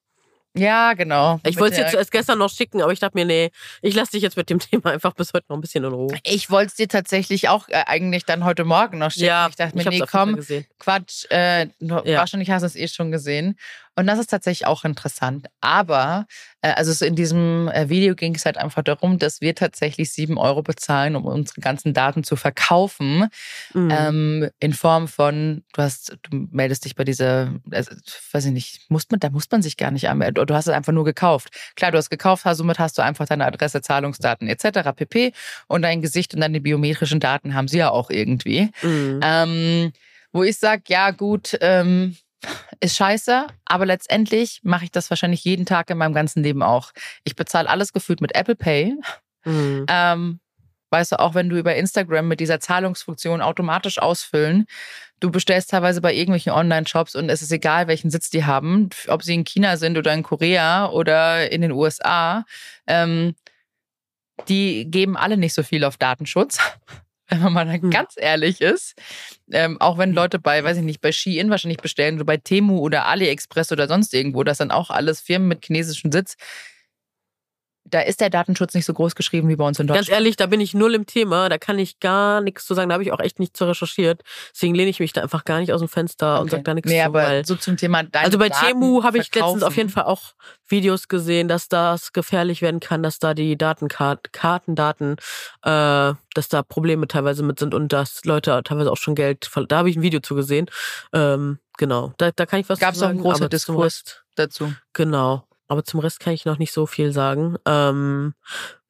Ja, 0.55 0.93
genau. 0.93 1.41
Ich 1.47 1.59
wollte 1.59 1.77
es 1.77 1.79
jetzt 1.79 1.95
erst 1.95 2.13
gestern 2.13 2.39
noch 2.39 2.51
schicken, 2.51 2.83
aber 2.83 2.93
ich 2.93 2.99
dachte 2.99 3.17
mir, 3.17 3.25
nee, 3.25 3.51
ich 3.81 3.95
lasse 3.95 4.13
dich 4.13 4.23
jetzt 4.23 4.37
mit 4.37 4.51
dem 4.51 4.59
Thema 4.61 4.91
einfach 4.91 5.15
bis 5.15 5.33
heute 5.33 5.47
noch 5.49 5.57
ein 5.57 5.61
bisschen 5.63 5.85
in 5.85 5.93
Ruhe. 5.93 6.15
Ich 6.25 6.51
wollte 6.51 6.69
es 6.69 6.75
dir 6.75 6.89
tatsächlich 6.89 7.49
auch 7.49 7.69
äh, 7.69 7.85
eigentlich 7.87 8.25
dann 8.27 8.45
heute 8.45 8.65
Morgen 8.65 8.99
noch 8.99 9.11
schicken. 9.11 9.27
Ja, 9.27 9.49
ich 9.49 9.57
dachte 9.57 9.77
mir, 9.77 9.89
nee, 9.89 10.03
komm, 10.11 10.39
Quatsch, 10.79 11.25
äh, 11.31 11.69
ja. 11.81 12.19
wahrscheinlich 12.19 12.51
hast 12.51 12.63
du 12.63 12.67
es 12.67 12.77
eh 12.77 12.89
schon 12.89 13.11
gesehen. 13.11 13.59
Und 13.95 14.07
das 14.07 14.19
ist 14.19 14.31
tatsächlich 14.31 14.67
auch 14.67 14.85
interessant. 14.85 15.49
Aber, 15.61 16.27
äh, 16.63 16.73
also 16.73 17.05
in 17.05 17.15
diesem 17.15 17.69
äh, 17.69 17.91
Video 17.91 18.15
ging 18.15 18.35
es 18.35 18.47
halt 18.47 18.57
einfach 18.57 18.83
darum, 18.83 19.19
dass 19.19 19.41
wir 19.43 19.55
tatsächlich 19.55 20.11
sieben 20.11 20.39
Euro 20.39 20.63
bezahlen, 20.63 21.15
um 21.15 21.27
unsere 21.27 21.61
ganzen 21.61 21.93
Daten 21.93 22.25
zu 22.25 22.37
verkaufen. 22.37 23.29
Mhm. 23.75 23.91
Ähm, 23.91 24.51
in 24.61 24.73
Form 24.73 25.09
von, 25.09 25.63
du 25.75 25.83
hast, 25.83 26.17
du 26.23 26.49
meldest 26.51 26.87
dich 26.87 26.95
bei 26.95 27.05
dieser, 27.05 27.53
also, 27.71 27.95
weiß 28.33 28.47
ich 28.47 28.53
nicht, 28.53 28.91
muss 28.91 29.11
man, 29.11 29.21
da 29.21 29.29
muss 29.29 29.51
man 29.51 29.61
sich 29.61 29.77
gar 29.77 29.91
nicht 29.91 30.09
anmelden. 30.09 30.47
Du 30.47 30.55
hast 30.55 30.69
es 30.69 30.75
einfach 30.75 30.93
nur 30.93 31.05
gekauft. 31.05 31.51
Klar, 31.77 31.91
du 31.91 31.99
hast 31.99 32.09
gekauft, 32.09 32.47
somit 32.53 32.79
hast 32.79 32.97
du 32.97 33.03
einfach 33.03 33.27
deine 33.27 33.45
Adresse, 33.45 33.83
Zahlungsdaten 33.83 34.49
etc. 34.49 34.93
pp. 34.97 35.33
Und 35.67 35.83
dein 35.83 36.01
Gesicht 36.01 36.35
und 36.35 36.41
deine 36.41 36.61
biometrischen 36.61 37.21
Daten 37.21 37.55
haben 37.55 37.69
sie 37.69 37.79
ja 37.79 37.91
auch 37.91 38.09
irgendwie. 38.09 38.71
Mhm. 38.83 39.21
Ähm, 39.23 39.93
wo 40.33 40.43
ich 40.43 40.59
sage, 40.59 40.85
ja 40.89 41.11
gut, 41.11 41.59
ähm, 41.61 42.17
ist 42.81 42.97
scheiße, 42.97 43.47
aber 43.65 43.87
letztendlich 43.87 44.61
mache 44.63 44.85
ich 44.85 44.91
das 44.91 45.11
wahrscheinlich 45.11 45.45
jeden 45.45 45.67
Tag 45.67 45.91
in 45.91 45.99
meinem 45.99 46.15
ganzen 46.15 46.43
Leben 46.43 46.63
auch. 46.63 46.93
Ich 47.25 47.37
bezahle 47.37 47.69
alles 47.69 47.93
gefühlt 47.93 48.21
mit 48.21 48.35
Apple 48.35 48.57
Pay. 48.57 48.97
Mhm. 49.45 49.87
Ähm, 49.89 50.41
weißt 50.91 51.13
du, 51.13 51.21
auch 51.21 51.35
wenn 51.35 51.49
du 51.49 51.59
über 51.59 51.75
Instagram 51.75 52.29
mit 52.29 52.41
dieser 52.41 52.61
Zahlungsfunktion 52.61 53.41
automatisch 53.41 53.99
ausfüllen, 53.99 54.67
du 55.21 55.31
bestellst 55.31 55.71
teilweise 55.71 56.01
bei 56.01 56.13
irgendwelchen 56.13 56.53
Online-Shops 56.53 57.15
und 57.15 57.29
es 57.29 57.43
ist 57.43 57.53
egal, 57.53 57.87
welchen 57.87 58.11
Sitz 58.11 58.31
die 58.31 58.45
haben, 58.45 58.91
ob 59.09 59.23
sie 59.23 59.35
in 59.35 59.45
China 59.45 59.77
sind 59.77 59.97
oder 59.97 60.13
in 60.13 60.23
Korea 60.23 60.89
oder 60.91 61.51
in 61.51 61.63
den 61.63 61.73
USA. 61.73 62.45
Ähm, 62.87 63.35
die 64.49 64.91
geben 64.91 65.17
alle 65.17 65.37
nicht 65.37 65.55
so 65.55 65.63
viel 65.63 65.85
auf 65.85 65.97
Datenschutz 65.97 66.59
wenn 67.41 67.53
man 67.53 67.67
mal 67.67 67.81
hm. 67.81 67.91
ganz 67.91 68.15
ehrlich 68.17 68.61
ist. 68.61 68.95
Ähm, 69.51 69.81
auch 69.81 69.99
wenn 69.99 70.13
Leute 70.13 70.39
bei, 70.39 70.63
weiß 70.63 70.79
ich 70.79 70.83
nicht, 70.83 71.01
bei 71.01 71.13
Shein 71.13 71.51
wahrscheinlich 71.51 71.81
bestellen 71.81 72.17
oder 72.17 72.25
bei 72.25 72.37
Temu 72.37 72.79
oder 72.79 73.07
AliExpress 73.07 73.73
oder 73.73 73.89
sonst 73.89 74.15
irgendwo, 74.15 74.45
das 74.45 74.59
sind 74.59 74.71
auch 74.71 74.91
alles 74.91 75.21
Firmen 75.21 75.49
mit 75.49 75.65
chinesischem 75.65 76.13
Sitz 76.13 76.37
da 77.85 78.01
ist 78.01 78.21
der 78.21 78.31
Datenschutz 78.31 78.75
nicht 78.75 78.85
so 78.85 78.95
groß 78.95 79.15
geschrieben 79.15 79.49
wie 79.49 79.57
bei 79.57 79.67
uns 79.67 79.79
in 79.79 79.87
Deutschland. 79.87 80.09
Ganz 80.09 80.17
ehrlich, 80.17 80.37
da 80.37 80.47
bin 80.47 80.61
ich 80.61 80.73
null 80.73 80.95
im 80.95 81.07
Thema, 81.07 81.49
da 81.49 81.59
kann 81.59 81.79
ich 81.79 82.01
gar 82.01 82.41
nichts 82.41 82.65
zu 82.67 82.75
sagen, 82.75 82.89
da 82.89 82.95
habe 82.95 83.03
ich 83.03 83.13
auch 83.13 83.21
echt 83.21 83.41
nicht 83.41 83.57
zu 83.57 83.65
recherchiert. 83.65 84.23
Deswegen 84.55 84.75
lehne 84.75 84.91
ich 84.91 85.01
mich 85.01 85.13
da 85.13 85.23
einfach 85.23 85.45
gar 85.45 85.61
nicht 85.61 85.73
aus 85.73 85.81
dem 85.81 85.89
Fenster 85.89 86.35
okay. 86.35 86.43
und 86.43 86.51
sage 86.51 86.63
da 86.63 86.75
nichts 86.75 86.91
nee, 86.91 87.01
zu. 87.01 87.05
Aber 87.05 87.45
so 87.45 87.57
zum 87.57 87.77
Thema 87.77 88.03
deine 88.05 88.25
Also 88.25 88.39
bei 88.39 88.49
Temu 88.49 89.03
habe 89.03 89.19
ich 89.19 89.35
letztens 89.35 89.63
auf 89.63 89.77
jeden 89.77 89.91
Fall 89.91 90.05
auch 90.05 90.35
Videos 90.69 91.09
gesehen, 91.09 91.49
dass 91.49 91.69
das 91.69 92.13
gefährlich 92.13 92.63
werden 92.63 92.81
kann, 92.81 93.03
dass 93.03 93.19
da 93.19 93.35
die 93.35 93.59
Datenkartendaten, 93.59 95.17
äh, 95.63 96.15
dass 96.35 96.49
da 96.49 96.63
Probleme 96.63 97.09
teilweise 97.09 97.43
mit 97.43 97.59
sind 97.59 97.75
und 97.75 97.93
dass 97.93 98.25
Leute 98.25 98.61
teilweise 98.65 98.91
auch 98.91 98.97
schon 98.97 99.15
Geld, 99.15 99.51
da 99.69 99.79
habe 99.79 99.91
ich 99.91 99.97
ein 99.97 100.03
Video 100.03 100.21
zu 100.21 100.35
gesehen. 100.35 100.67
Ähm, 101.13 101.59
genau, 101.77 102.13
da, 102.17 102.31
da 102.31 102.47
kann 102.47 102.61
ich 102.61 102.69
was 102.69 102.79
Gab's 102.79 102.95
zu 102.95 103.01
sagen. 103.01 103.19
Gab 103.19 103.27
es 103.27 103.41
auch 103.41 103.43
einen 103.43 103.49
großen 103.49 103.51
Diskurs 103.51 104.23
dazu. 104.37 104.73
Genau 104.93 105.45
aber 105.73 105.85
zum 105.85 106.01
Rest 106.01 106.21
kann 106.21 106.35
ich 106.35 106.45
noch 106.45 106.59
nicht 106.59 106.73
so 106.73 106.85
viel 106.87 107.13
sagen. 107.13 107.57
Ähm, 107.67 108.35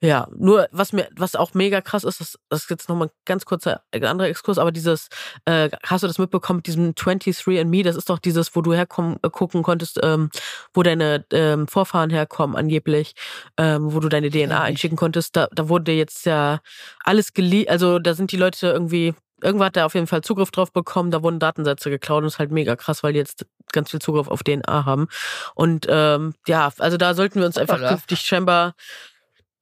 ja, 0.02 0.26
nur 0.36 0.66
was 0.72 0.92
mir, 0.92 1.08
was 1.16 1.36
auch 1.36 1.54
mega 1.54 1.80
krass 1.80 2.02
ist, 2.02 2.20
das, 2.20 2.36
das 2.48 2.62
ist 2.64 2.70
jetzt 2.70 2.88
nochmal 2.88 3.06
ein 3.06 3.12
ganz 3.24 3.44
kurzer 3.44 3.82
äh, 3.92 4.04
anderer 4.04 4.28
Exkurs, 4.28 4.58
aber 4.58 4.72
dieses, 4.72 5.08
äh, 5.44 5.70
hast 5.84 6.02
du 6.02 6.08
das 6.08 6.18
mitbekommen 6.18 6.56
mit 6.56 6.66
diesem 6.66 6.90
23andMe, 6.90 7.84
das 7.84 7.94
ist 7.94 8.10
doch 8.10 8.18
dieses, 8.18 8.56
wo 8.56 8.62
du 8.62 8.74
herkommen, 8.74 9.18
äh, 9.22 9.30
gucken 9.30 9.62
konntest, 9.62 10.00
ähm, 10.02 10.30
wo 10.74 10.82
deine 10.82 11.24
ähm, 11.32 11.68
Vorfahren 11.68 12.10
herkommen 12.10 12.56
angeblich, 12.56 13.14
ähm, 13.56 13.94
wo 13.94 14.00
du 14.00 14.08
deine 14.08 14.30
DNA 14.30 14.48
ja, 14.48 14.60
einschicken 14.62 14.96
konntest, 14.96 15.36
da, 15.36 15.46
da 15.52 15.68
wurde 15.68 15.92
jetzt 15.92 16.26
ja 16.26 16.58
alles 17.04 17.32
geleakt, 17.32 17.70
also 17.70 18.00
da 18.00 18.14
sind 18.14 18.32
die 18.32 18.36
Leute 18.36 18.66
irgendwie 18.66 19.14
irgendwann 19.42 19.66
hat 19.66 19.76
er 19.76 19.86
auf 19.86 19.94
jeden 19.94 20.06
Fall 20.06 20.22
Zugriff 20.22 20.50
drauf 20.50 20.72
bekommen, 20.72 21.10
da 21.10 21.22
wurden 21.22 21.38
Datensätze 21.38 21.90
geklaut 21.90 22.22
und 22.22 22.28
ist 22.28 22.38
halt 22.38 22.50
mega 22.50 22.76
krass, 22.76 23.02
weil 23.02 23.12
die 23.12 23.18
jetzt 23.18 23.46
ganz 23.72 23.90
viel 23.90 24.00
Zugriff 24.00 24.28
auf 24.28 24.42
DNA 24.42 24.84
haben. 24.84 25.08
Und 25.54 25.86
ähm, 25.88 26.34
ja, 26.46 26.70
also 26.78 26.96
da 26.96 27.14
sollten 27.14 27.40
wir 27.40 27.46
uns 27.46 27.58
einfach 27.58 27.76
Hoppala. 27.76 27.90
künftig 27.90 28.20
scheinbar 28.20 28.74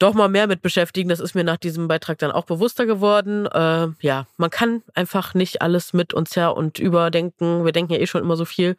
doch 0.00 0.14
mal 0.14 0.28
mehr 0.28 0.46
mit 0.46 0.62
beschäftigen. 0.62 1.10
Das 1.10 1.20
ist 1.20 1.34
mir 1.34 1.44
nach 1.44 1.58
diesem 1.58 1.86
Beitrag 1.86 2.18
dann 2.18 2.32
auch 2.32 2.46
bewusster 2.46 2.86
geworden. 2.86 3.46
Äh, 3.46 3.88
ja, 4.00 4.26
man 4.38 4.50
kann 4.50 4.82
einfach 4.94 5.34
nicht 5.34 5.62
alles 5.62 5.92
mit 5.92 6.14
uns 6.14 6.34
her 6.34 6.56
und 6.56 6.78
überdenken. 6.78 7.64
Wir 7.64 7.72
denken 7.72 7.92
ja 7.92 7.98
eh 7.98 8.06
schon 8.06 8.22
immer 8.22 8.36
so 8.36 8.46
viel. 8.46 8.76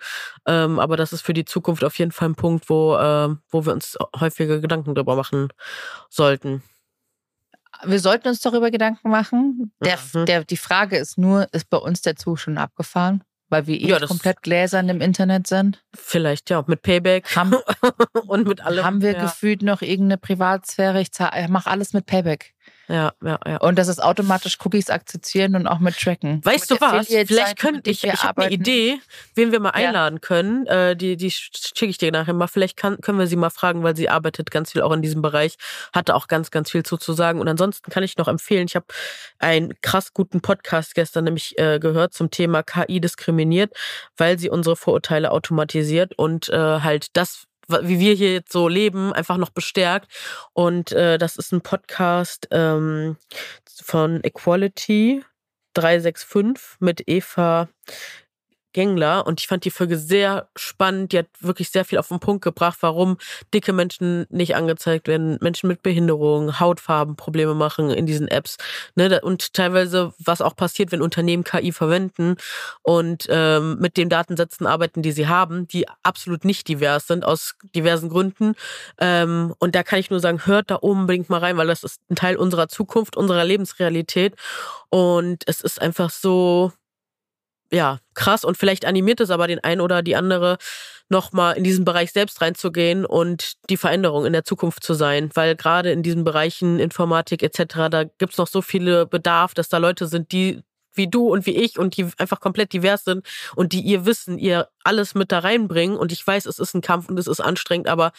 Ähm, 0.48 0.80
aber 0.80 0.98
das 0.98 1.14
ist 1.14 1.22
für 1.22 1.34
die 1.34 1.46
Zukunft 1.46 1.84
auf 1.84 1.98
jeden 2.00 2.12
Fall 2.12 2.30
ein 2.30 2.36
Punkt, 2.36 2.70
wo, 2.70 2.96
äh, 2.96 3.30
wo 3.50 3.66
wir 3.66 3.72
uns 3.72 3.98
häufiger 4.20 4.60
Gedanken 4.60 4.96
drüber 4.96 5.16
machen 5.16 5.50
sollten. 6.10 6.64
Wir 7.86 8.00
sollten 8.00 8.28
uns 8.28 8.40
darüber 8.42 8.72
Gedanken 8.72 9.10
machen. 9.10 9.72
Der, 9.84 9.98
Mhm. 10.14 10.26
der, 10.26 10.44
die 10.44 10.58
Frage 10.58 10.98
ist 10.98 11.18
nur, 11.18 11.48
ist 11.54 11.70
bei 11.70 11.78
uns 11.78 12.02
der 12.02 12.16
Zug 12.16 12.40
schon 12.40 12.58
abgefahren? 12.58 13.24
Weil 13.50 13.68
wir 13.68 13.80
eh 13.82 13.88
Ja, 13.88 14.00
komplett 14.00 14.42
gläsern 14.44 14.88
im 14.88 15.02
Internet 15.02 15.46
sind? 15.48 15.84
Vielleicht 15.94 16.50
ja, 16.50 16.64
mit 16.68 16.82
Payback 16.84 17.36
Haben, 17.36 17.56
und 18.28 18.48
mit 18.48 18.62
allem. 18.66 18.86
haben 18.86 19.02
wir 19.02 19.12
ja. 19.14 19.24
gefühlt 19.24 19.62
noch 19.62 19.82
irgendeine 19.82 20.18
Privatsphäre? 20.18 21.02
Ich 21.02 21.10
mache 21.50 21.70
alles 21.70 21.92
mit 21.94 22.06
Payback. 22.06 22.54
Ja, 22.88 23.14
ja, 23.24 23.40
ja. 23.48 23.58
Und 23.58 23.78
das 23.78 23.88
ist 23.88 24.04
automatisch 24.04 24.58
Cookies 24.64 24.90
akzeptieren 24.90 25.56
und 25.56 25.68
auch 25.68 25.80
mit 25.80 25.98
tracken. 25.98 26.44
Weißt 26.44 26.70
mit 26.70 26.82
du 26.82 26.86
was? 26.86 27.08
Vielleicht 27.08 27.58
könnte 27.58 27.90
ich, 27.90 28.04
ich 28.04 28.24
habe 28.24 28.44
eine. 28.44 28.52
Idee, 28.52 29.00
wen 29.36 29.52
wir 29.52 29.60
mal 29.60 29.70
Ja. 29.70 29.88
einladen 29.88 30.20
können. 30.20 30.66
Äh, 30.68 30.96
die 30.96 31.16
die 31.16 31.32
schicke 31.32 31.86
ich 31.86 31.98
dir 31.98 32.12
nachher 32.12 32.34
mal. 32.34 32.48
Vielleicht 32.48 32.76
kann, 32.78 33.00
können 33.00 33.18
wir 33.18 33.28
sie 33.28 33.38
mal 33.38 33.50
fragen, 33.50 33.84
weil 33.84 33.96
sie 33.96 34.10
arbeitet 34.10 34.52
ganz 34.52 34.72
viel 34.74 34.82
auch 34.82 34.92
in 34.92 35.02
diesem 35.02 35.22
Bereich, 35.22 35.56
hatte 35.94 36.16
auch 36.16 36.28
ganz, 36.28 36.52
ganz 36.52 36.70
viel 36.70 36.84
zu, 36.84 36.98
zu 36.98 37.14
sagen. 37.14 37.40
Und 37.40 37.48
ansonsten 37.48 37.90
kann 37.92 38.04
ich 38.04 38.18
noch 38.18 38.28
empfehlen, 38.28 38.66
ich 38.68 38.76
habe 38.76 38.86
einen 39.40 39.74
krass 39.82 40.14
guten 40.14 40.42
Podcast 40.42 40.94
gestern 40.96 41.24
nämlich 41.24 41.58
äh, 41.58 41.80
gehört 41.80 42.14
zum 42.14 42.30
Thema 42.32 42.62
KI 42.64 43.00
diskriminiert, 43.00 43.74
weil 44.18 44.38
sie 44.38 44.50
unsere 44.50 44.76
Vorurteile 44.76 45.32
automatisiert 45.32 46.14
und 46.18 46.50
äh, 46.50 46.58
halt 46.82 47.08
das 47.14 47.46
wie 47.68 48.00
wir 48.00 48.14
hier 48.14 48.34
jetzt 48.34 48.52
so 48.52 48.68
leben, 48.68 49.14
einfach 49.14 49.38
noch 49.38 49.50
bestärkt. 49.50 50.12
Und 50.54 50.92
äh, 50.92 51.18
das 51.18 51.38
ist 51.38 51.52
ein 51.52 51.62
Podcast 51.62 52.48
ähm, 52.52 53.18
von 53.84 54.24
Equality 54.24 55.24
365 55.74 56.78
mit 56.80 57.08
Eva 57.08 57.70
Gengler 58.74 59.26
und 59.26 59.40
ich 59.40 59.48
fand 59.48 59.66
die 59.66 59.72
Folge 59.72 59.98
sehr 59.98 60.48
spannend. 60.56 61.12
Die 61.12 61.20
hat 61.20 61.28
wirklich 61.40 61.70
sehr 61.70 61.86
viel 61.86 61.98
auf 61.98 62.08
den 62.08 62.20
Punkt 62.20 62.44
gebracht, 62.44 62.78
warum 62.82 63.18
dicke 63.54 63.74
Menschen 63.74 64.26
nicht 64.30 64.56
angezeigt 64.56 65.08
werden, 65.08 65.38
Menschen 65.42 65.68
mit 65.68 65.84
Behinderung, 65.84 66.60
Hautfarben 66.60 67.16
Probleme 67.16 67.54
machen 67.54 67.90
in 67.90 68.06
diesen 68.06 68.28
Apps. 68.28 68.58
Ne? 68.96 69.20
Und 69.22 69.54
teilweise, 69.54 70.14
was 70.20 70.42
auch 70.42 70.56
passiert, 70.56 70.92
wenn 70.92 71.02
Unternehmen 71.02 71.44
KI 71.44 71.72
verwenden 71.72 72.36
und 72.82 73.28
ähm, 73.30 73.78
mit 73.80 73.98
den 73.98 74.10
Datensätzen 74.10 74.68
arbeiten, 74.68 75.02
die 75.02 75.12
sie 75.12 75.28
haben, 75.28 75.68
die 75.68 75.88
absolut 76.04 76.46
nicht 76.46 76.68
divers 76.68 77.08
sind, 77.08 77.26
aus 77.26 77.56
diversen 77.76 78.10
Gründen. 78.10 78.56
Ähm, 79.00 79.54
und 79.60 79.76
da 79.76 79.84
kann 79.84 80.00
ich 80.00 80.10
nur 80.10 80.20
sagen, 80.20 80.46
hört 80.46 80.72
da 80.72 80.76
unbedingt 80.76 81.30
mal 81.30 81.40
rein, 81.40 81.58
weil 81.58 81.68
das 81.68 81.84
ist 81.84 82.02
ein 82.10 82.16
Teil 82.16 82.38
unserer 82.38 82.68
Zukunft, 82.68 83.18
unserer 83.18 83.44
Lebensrealität. 83.44 84.36
Und 84.90 85.44
es 85.48 85.62
ist 85.62 85.82
einfach 85.82 86.10
so, 86.10 86.72
ja, 87.72 88.00
krass 88.14 88.44
und 88.44 88.58
vielleicht 88.58 88.86
animiert 88.86 89.22
es 89.22 89.30
aber 89.30 89.48
den 89.48 89.60
einen 89.60 89.82
oder 89.82 90.02
die 90.02 90.16
andere 90.16 90.58
nochmal 91.10 91.58
in 91.58 91.64
diesen 91.64 91.86
Bereich 91.86 92.12
selbst 92.12 92.42
reinzugehen 92.42 93.06
und 93.06 93.54
die 93.70 93.78
Veränderung 93.78 94.26
in 94.26 94.34
der 94.34 94.46
Zukunft 94.46 94.84
zu 94.84 94.94
sein, 94.94 95.30
weil 95.34 95.56
gerade 95.56 95.92
in 95.92 96.04
diesen 96.04 96.24
Bereichen 96.24 96.80
Informatik 96.80 97.44
etc., 97.44 97.90
da 97.90 98.04
gibt's 98.04 98.38
noch 98.38 98.48
so 98.48 98.62
viele 98.62 99.06
Bedarf, 99.06 99.54
dass 99.54 99.70
da 99.70 99.78
Leute 99.78 100.08
sind, 100.08 100.32
die 100.32 100.62
wie 100.94 101.08
du 101.08 101.30
und 101.30 101.46
wie 101.46 101.56
ich 101.56 101.80
und 101.80 101.96
die 101.98 102.08
einfach 102.18 102.40
komplett 102.40 102.74
divers 102.74 103.06
sind 103.06 103.26
und 103.56 103.72
die 103.74 103.82
ihr 103.82 104.06
Wissen, 104.06 104.38
ihr 104.38 104.68
alles 104.84 105.16
mit 105.16 105.32
da 105.32 105.40
reinbringen 105.40 105.98
und 105.98 106.12
ich 106.12 106.26
weiß, 106.26 106.46
es 106.46 106.60
ist 106.60 106.74
ein 106.74 106.82
Kampf 106.82 107.10
und 107.10 107.18
es 107.18 107.28
ist 107.28 107.40
anstrengend, 107.40 107.88
aber 107.88 108.12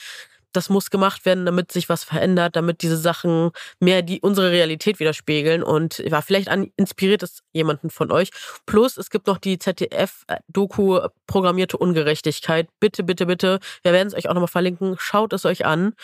das 0.52 0.68
muss 0.68 0.90
gemacht 0.90 1.24
werden, 1.24 1.46
damit 1.46 1.72
sich 1.72 1.88
was 1.88 2.04
verändert, 2.04 2.56
damit 2.56 2.82
diese 2.82 2.96
Sachen 2.96 3.50
mehr 3.80 4.02
die 4.02 4.20
unsere 4.20 4.50
Realität 4.50 5.00
widerspiegeln 5.00 5.62
und 5.62 5.98
ja, 5.98 6.20
vielleicht 6.22 6.48
an, 6.48 6.70
inspiriert 6.76 7.22
es 7.22 7.42
jemanden 7.52 7.90
von 7.90 8.10
euch. 8.12 8.30
Plus, 8.66 8.96
es 8.96 9.10
gibt 9.10 9.26
noch 9.26 9.38
die 9.38 9.58
ZDF-Doku 9.58 11.00
Programmierte 11.26 11.76
Ungerechtigkeit. 11.76 12.68
Bitte, 12.80 13.02
bitte, 13.02 13.26
bitte. 13.26 13.58
Wir 13.82 13.92
werden 13.92 14.08
es 14.08 14.14
euch 14.14 14.28
auch 14.28 14.34
nochmal 14.34 14.48
verlinken. 14.48 14.96
Schaut 14.98 15.32
es 15.32 15.44
euch 15.44 15.64
an 15.64 15.94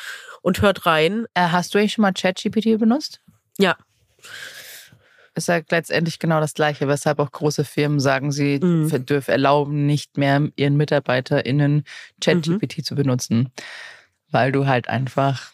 und 0.43 0.63
hört 0.63 0.87
rein. 0.87 1.27
Äh, 1.35 1.49
hast 1.49 1.75
du 1.75 1.79
eigentlich 1.79 1.93
schon 1.93 2.03
mal 2.03 2.13
ChatGPT 2.13 2.79
benutzt? 2.79 3.21
Ja. 3.59 3.77
Ist 5.35 5.49
ja 5.49 5.61
letztendlich 5.71 6.19
genau 6.19 6.41
das 6.41 6.55
Gleiche, 6.55 6.89
weshalb 6.89 7.21
auch 7.21 7.31
große 7.31 7.65
Firmen 7.65 8.01
sagen, 8.01 8.33
sie 8.33 8.59
Mhm. 8.61 9.07
dürfen 9.07 9.31
erlauben, 9.31 9.87
nicht 9.87 10.17
mehr 10.19 10.49
ihren 10.57 10.77
MitarbeiterInnen 10.77 11.85
ChatGPT 12.21 12.85
zu 12.85 12.97
benutzen. 12.97 13.53
Weil 14.31 14.53
du 14.53 14.67
halt 14.67 14.89
einfach 14.89 15.53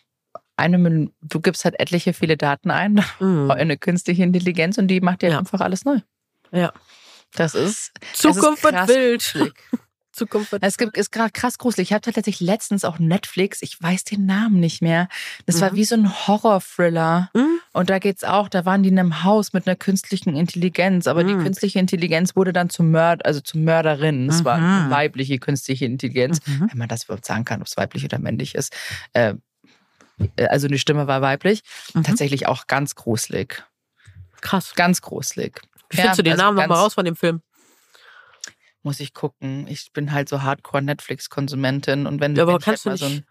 eine, 0.57 1.11
du 1.21 1.41
gibst 1.41 1.65
halt 1.65 1.79
etliche 1.81 2.13
viele 2.13 2.37
Daten 2.37 2.71
ein, 2.71 3.05
Mhm. 3.21 3.51
eine 3.51 3.77
künstliche 3.77 4.23
Intelligenz 4.23 4.79
und 4.79 4.89
die 4.89 5.01
macht 5.01 5.23
dir 5.23 5.31
Ja. 5.31 5.39
einfach 5.39 5.61
alles 5.61 5.85
neu. 5.85 5.99
Ja. 6.53 6.73
Das 7.35 7.55
ist. 7.55 7.93
Zukunft 8.13 8.63
wird 8.63 8.89
wild. 8.89 9.55
Zukunft 10.15 10.53
wird 10.53 10.63
Es 10.63 10.79
gibt, 10.79 10.97
ist 10.97 11.13
gerade 11.13 11.31
krass 11.33 11.59
gruselig. 11.59 11.89
Ich 11.89 11.93
habe 11.93 12.01
tatsächlich 12.03 12.41
letztens 12.41 12.85
auch 12.85 12.99
Netflix, 12.99 13.61
ich 13.63 13.81
weiß 13.83 14.05
den 14.05 14.27
Namen 14.27 14.61
nicht 14.61 14.81
mehr. 14.83 15.09
Das 15.47 15.61
war 15.61 15.73
Mhm. 15.73 15.77
wie 15.77 15.85
so 15.85 15.95
ein 15.97 16.27
Horror-Thriller. 16.27 17.31
Mhm. 17.35 17.59
Und 17.73 17.91
da 17.91 17.99
geht's 17.99 18.25
auch, 18.25 18.49
da 18.49 18.65
waren 18.65 18.83
die 18.83 18.89
in 18.91 18.99
einem 18.99 19.25
Haus 19.25 19.53
mit 19.53 19.67
einer 19.67 19.77
künstlichen 19.77 20.37
Intelligenz, 20.37 21.07
aber 21.07 21.25
die 21.25 21.35
Mhm. 21.35 21.43
künstliche 21.43 21.79
Intelligenz 21.79 22.37
wurde 22.37 22.53
dann 22.53 22.71
zum 22.71 22.91
Mörd, 22.91 23.25
also 23.27 23.41
zur 23.41 23.61
Mörderin. 23.61 24.29
Es 24.29 24.45
war 24.45 24.55
eine 24.57 24.91
weibliche 24.91 25.39
künstliche 25.39 25.85
Intelligenz, 25.85 26.41
Mhm. 26.47 26.69
wenn 26.71 26.79
man 26.79 26.89
das 26.89 27.05
überhaupt 27.05 27.27
sagen 27.27 27.45
kann, 27.45 27.61
ob 27.61 27.67
es 27.67 27.77
weiblich 27.77 28.05
oder 28.05 28.19
männlich 28.19 28.55
ist. 28.55 28.73
Äh, 29.13 29.35
also 30.49 30.69
die 30.69 30.79
Stimme 30.79 31.07
war 31.09 31.21
weiblich. 31.23 31.63
Mhm. 31.95 32.05
Tatsächlich 32.05 32.47
auch 32.47 32.67
ganz 32.69 32.95
gruselig. 32.95 33.65
Krass. 34.41 34.75
Ganz 34.77 35.01
gruselig. 35.03 35.61
Wie 35.91 35.97
findest 35.97 36.19
du 36.19 36.23
den 36.23 36.33
also 36.35 36.45
Namen 36.45 36.57
nochmal 36.59 36.79
raus 36.79 36.95
von 36.95 37.05
dem 37.05 37.17
Film? 37.17 37.41
Muss 38.85 39.01
ich 39.01 39.15
gucken. 39.15 39.67
Ich 39.67 39.91
bin 39.93 40.13
halt 40.13 40.29
so 40.29 40.43
Hardcore-Netflix-Konsumentin 40.43 42.07
und 42.07 42.21
wenn, 42.21 42.37
Ja, 42.37 42.43
aber 42.45 42.59
ich 42.59 42.65
kannst 42.65 42.85
du 42.87 42.91
halt 42.91 43.01
mal 43.01 43.09
nicht- 43.11 43.25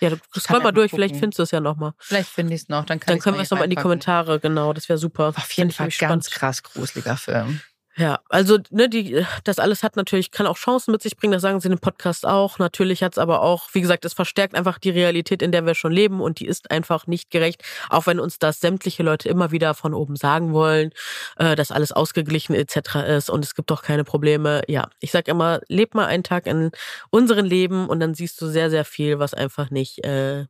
so 0.00 0.06
Ja, 0.06 0.10
du 0.10 0.18
scroll 0.40 0.60
mal 0.60 0.70
durch, 0.70 0.90
vielleicht 0.92 1.14
gucken. 1.14 1.20
findest 1.20 1.38
du 1.40 1.42
es 1.44 1.50
ja 1.50 1.60
nochmal. 1.60 1.92
vielleicht 1.98 2.28
finde 2.28 2.54
ich 2.54 2.62
es 2.62 2.68
noch, 2.68 2.84
dann 2.84 3.00
kann 3.00 3.14
Dann 3.14 3.20
können 3.20 3.36
wir 3.36 3.42
es 3.42 3.50
nochmal 3.50 3.64
in 3.64 3.70
die. 3.70 3.76
Kommentare, 3.76 4.38
genau, 4.38 4.72
das 4.72 4.88
wäre 4.88 4.98
super. 4.98 5.28
Auf 5.30 5.50
jeden 5.52 5.72
Fall 5.72 5.86
ganz 5.86 5.94
spannend. 5.96 6.30
krass 6.30 6.62
gruseliger 6.62 7.16
Film. 7.16 7.60
Ja, 7.98 8.20
also 8.28 8.58
ne, 8.70 8.88
die, 8.88 9.26
das 9.42 9.58
alles 9.58 9.82
hat 9.82 9.96
natürlich, 9.96 10.30
kann 10.30 10.46
auch 10.46 10.56
Chancen 10.56 10.92
mit 10.92 11.02
sich 11.02 11.16
bringen, 11.16 11.32
das 11.32 11.42
sagen 11.42 11.58
sie 11.58 11.66
in 11.66 11.74
dem 11.74 11.80
Podcast 11.80 12.24
auch. 12.26 12.60
Natürlich 12.60 13.02
hat 13.02 13.14
es 13.14 13.18
aber 13.18 13.42
auch, 13.42 13.70
wie 13.72 13.80
gesagt, 13.80 14.04
es 14.04 14.12
verstärkt 14.12 14.54
einfach 14.54 14.78
die 14.78 14.90
Realität, 14.90 15.42
in 15.42 15.50
der 15.50 15.66
wir 15.66 15.74
schon 15.74 15.90
leben 15.90 16.20
und 16.20 16.38
die 16.38 16.46
ist 16.46 16.70
einfach 16.70 17.08
nicht 17.08 17.28
gerecht, 17.32 17.64
auch 17.90 18.06
wenn 18.06 18.20
uns 18.20 18.38
das 18.38 18.60
sämtliche 18.60 19.02
Leute 19.02 19.28
immer 19.28 19.50
wieder 19.50 19.74
von 19.74 19.94
oben 19.94 20.14
sagen 20.14 20.52
wollen, 20.52 20.92
äh, 21.38 21.56
dass 21.56 21.72
alles 21.72 21.90
ausgeglichen 21.90 22.54
etc. 22.54 22.94
ist 23.16 23.30
und 23.30 23.44
es 23.44 23.56
gibt 23.56 23.68
doch 23.68 23.82
keine 23.82 24.04
Probleme. 24.04 24.62
Ja, 24.68 24.88
ich 25.00 25.10
sag 25.10 25.26
immer, 25.26 25.60
leb 25.66 25.94
mal 25.96 26.06
einen 26.06 26.22
Tag 26.22 26.46
in 26.46 26.70
unserem 27.10 27.46
Leben 27.46 27.88
und 27.88 27.98
dann 27.98 28.14
siehst 28.14 28.40
du 28.40 28.46
sehr, 28.46 28.70
sehr 28.70 28.84
viel, 28.84 29.18
was 29.18 29.34
einfach 29.34 29.70
nicht 29.70 30.04
äh, 30.04 30.46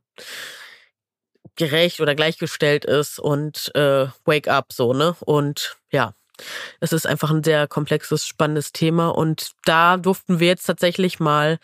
gerecht 1.55 1.99
oder 1.99 2.13
gleichgestellt 2.13 2.85
ist 2.85 3.17
und 3.19 3.71
äh, 3.75 4.07
wake 4.25 4.47
up 4.47 4.71
so, 4.71 4.93
ne? 4.93 5.15
Und 5.21 5.77
ja, 5.91 6.13
es 6.79 6.93
ist 6.93 7.07
einfach 7.07 7.31
ein 7.31 7.43
sehr 7.43 7.67
komplexes, 7.67 8.25
spannendes 8.25 8.71
Thema 8.71 9.09
und 9.09 9.51
da 9.65 9.97
durften 9.97 10.39
wir 10.39 10.47
jetzt 10.47 10.65
tatsächlich 10.65 11.19
mal 11.19 11.59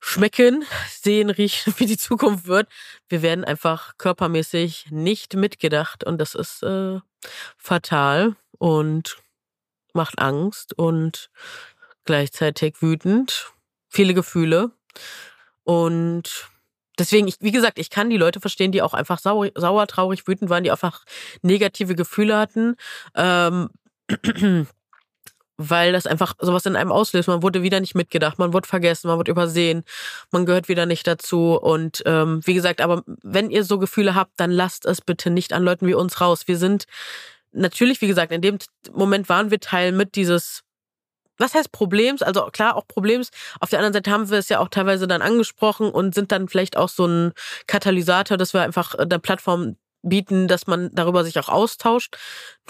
schmecken, 0.00 0.64
sehen, 0.90 1.30
riechen, 1.30 1.74
wie 1.78 1.86
die 1.86 1.96
Zukunft 1.96 2.46
wird. 2.46 2.68
Wir 3.08 3.22
werden 3.22 3.44
einfach 3.44 3.96
körpermäßig 3.96 4.86
nicht 4.90 5.34
mitgedacht 5.34 6.04
und 6.04 6.18
das 6.18 6.34
ist 6.34 6.62
äh, 6.62 7.00
fatal 7.56 8.36
und 8.58 9.16
macht 9.94 10.18
Angst 10.18 10.76
und 10.76 11.30
gleichzeitig 12.04 12.82
wütend, 12.82 13.52
viele 13.88 14.12
Gefühle 14.12 14.72
und 15.62 16.50
Deswegen, 16.98 17.28
ich, 17.28 17.36
wie 17.40 17.52
gesagt, 17.52 17.78
ich 17.78 17.90
kann 17.90 18.10
die 18.10 18.16
Leute 18.16 18.40
verstehen, 18.40 18.72
die 18.72 18.82
auch 18.82 18.94
einfach 18.94 19.18
sauer, 19.18 19.50
sauer, 19.54 19.86
traurig, 19.86 20.26
wütend 20.26 20.50
waren, 20.50 20.64
die 20.64 20.70
einfach 20.70 21.04
negative 21.42 21.94
Gefühle 21.94 22.36
hatten. 22.36 22.76
Ähm, 23.14 23.70
weil 25.56 25.92
das 25.92 26.06
einfach 26.06 26.34
sowas 26.40 26.66
in 26.66 26.76
einem 26.76 26.90
auslöst. 26.90 27.28
Man 27.28 27.42
wurde 27.42 27.62
wieder 27.62 27.80
nicht 27.80 27.94
mitgedacht, 27.94 28.38
man 28.38 28.52
wurde 28.52 28.68
vergessen, 28.68 29.08
man 29.08 29.18
wurde 29.18 29.30
übersehen, 29.30 29.84
man 30.32 30.46
gehört 30.46 30.68
wieder 30.68 30.86
nicht 30.86 31.06
dazu. 31.06 31.54
Und 31.54 32.02
ähm, 32.06 32.40
wie 32.44 32.54
gesagt, 32.54 32.80
aber 32.80 33.02
wenn 33.22 33.50
ihr 33.50 33.64
so 33.64 33.78
Gefühle 33.78 34.14
habt, 34.14 34.32
dann 34.36 34.50
lasst 34.50 34.84
es 34.84 35.00
bitte 35.00 35.30
nicht 35.30 35.52
an 35.52 35.62
Leuten 35.62 35.86
wie 35.86 35.94
uns 35.94 36.20
raus. 36.20 36.42
Wir 36.46 36.58
sind 36.58 36.86
natürlich, 37.52 38.00
wie 38.00 38.08
gesagt, 38.08 38.32
in 38.32 38.42
dem 38.42 38.58
Moment 38.92 39.28
waren 39.28 39.50
wir 39.50 39.60
Teil 39.60 39.92
mit 39.92 40.16
dieses 40.16 40.62
was 41.38 41.54
heißt 41.54 41.72
Problems? 41.72 42.22
Also 42.22 42.46
klar, 42.46 42.76
auch 42.76 42.86
Problems. 42.86 43.30
Auf 43.60 43.70
der 43.70 43.78
anderen 43.78 43.94
Seite 43.94 44.10
haben 44.10 44.30
wir 44.30 44.38
es 44.38 44.48
ja 44.48 44.60
auch 44.60 44.68
teilweise 44.68 45.06
dann 45.06 45.22
angesprochen 45.22 45.90
und 45.90 46.14
sind 46.14 46.32
dann 46.32 46.48
vielleicht 46.48 46.76
auch 46.76 46.88
so 46.88 47.06
ein 47.06 47.32
Katalysator, 47.66 48.36
dass 48.36 48.54
wir 48.54 48.62
einfach 48.62 48.94
eine 48.94 49.18
Plattform 49.18 49.76
bieten, 50.04 50.48
dass 50.48 50.66
man 50.66 50.90
darüber 50.92 51.24
sich 51.24 51.38
auch 51.38 51.48
austauscht. 51.48 52.16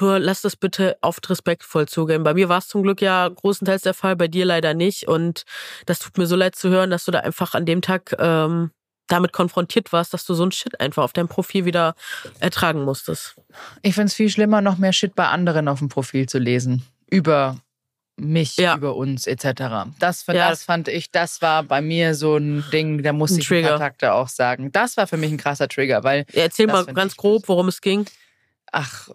Nur 0.01 0.19
lasst 0.19 0.45
es 0.45 0.57
bitte 0.57 0.97
oft 1.01 1.29
respektvoll 1.29 1.87
zugehen. 1.87 2.23
Bei 2.23 2.35
mir 2.35 2.49
war 2.49 2.59
es 2.59 2.69
zum 2.69 2.83
Glück 2.83 3.03
ja 3.03 3.29
großenteils 3.29 3.83
der 3.83 3.95
Fall, 3.95 4.17
bei 4.17 4.29
dir 4.29 4.45
leider 4.45 4.75
nicht. 4.75 5.09
Und 5.09 5.45
das 5.87 5.99
tut 5.99 6.17
mir 6.17 6.27
so 6.27 6.37
leid 6.37 6.57
zu 6.57 6.71
hören, 6.71 6.91
dass 6.91 7.05
du 7.05 7.11
da 7.11 7.21
einfach 7.21 7.55
an 7.55 7.67
dem 7.67 7.83
Tag 7.83 8.15
ähm, 8.19 8.71
damit 9.09 9.33
konfrontiert 9.33 9.93
warst, 9.93 10.15
dass 10.15 10.25
du 10.25 10.35
so 10.35 10.45
ein 10.45 10.53
Shit 10.53 10.81
einfach 10.81 11.03
auf 11.03 11.13
deinem 11.13 11.29
Profil 11.29 11.65
wieder 11.65 11.95
ertragen 12.41 12.85
musstest. 12.85 13.37
Ich 13.83 13.95
finde 13.95 14.07
es 14.07 14.15
viel 14.15 14.31
schlimmer, 14.31 14.61
noch 14.61 14.79
mehr 14.79 14.93
Shit 14.93 15.15
bei 15.15 15.29
anderen 15.29 15.69
auf 15.69 15.81
dem 15.81 15.89
Profil 15.89 16.29
zu 16.29 16.39
lesen. 16.39 16.87
Über 17.11 17.59
mich, 18.17 18.57
Ja. 18.57 18.77
über 18.77 18.95
uns 18.97 19.27
etc. 19.27 19.91
Das, 19.99 20.27
Ja. 20.27 20.35
das 20.49 20.63
fand 20.65 20.89
ich, 20.89 21.11
das 21.11 21.43
war 21.43 21.63
bei 21.65 21.81
mir 21.81 22.15
so 22.15 22.37
ein 22.37 22.65
Ding, 22.73 23.03
da 23.03 23.13
musste 23.13 23.39
Ein 23.39 23.41
ich 23.41 23.53
ein 23.53 23.63
paar 23.65 23.79
Takte 23.79 24.13
auch 24.13 24.29
sagen. 24.29 24.71
Das 24.73 24.97
war 24.97 25.07
für 25.07 25.17
mich 25.17 25.31
ein 25.33 25.37
krasser 25.39 25.69
Trigger, 25.69 26.05
weil, 26.05 26.25
Ja, 26.33 26.43
Erzähl 26.43 26.67
mal 26.67 26.85
ganz 26.87 27.17
grob, 27.17 27.49
worum 27.49 27.69
es 27.69 27.81
ging. 27.81 28.07
ach, 28.73 29.09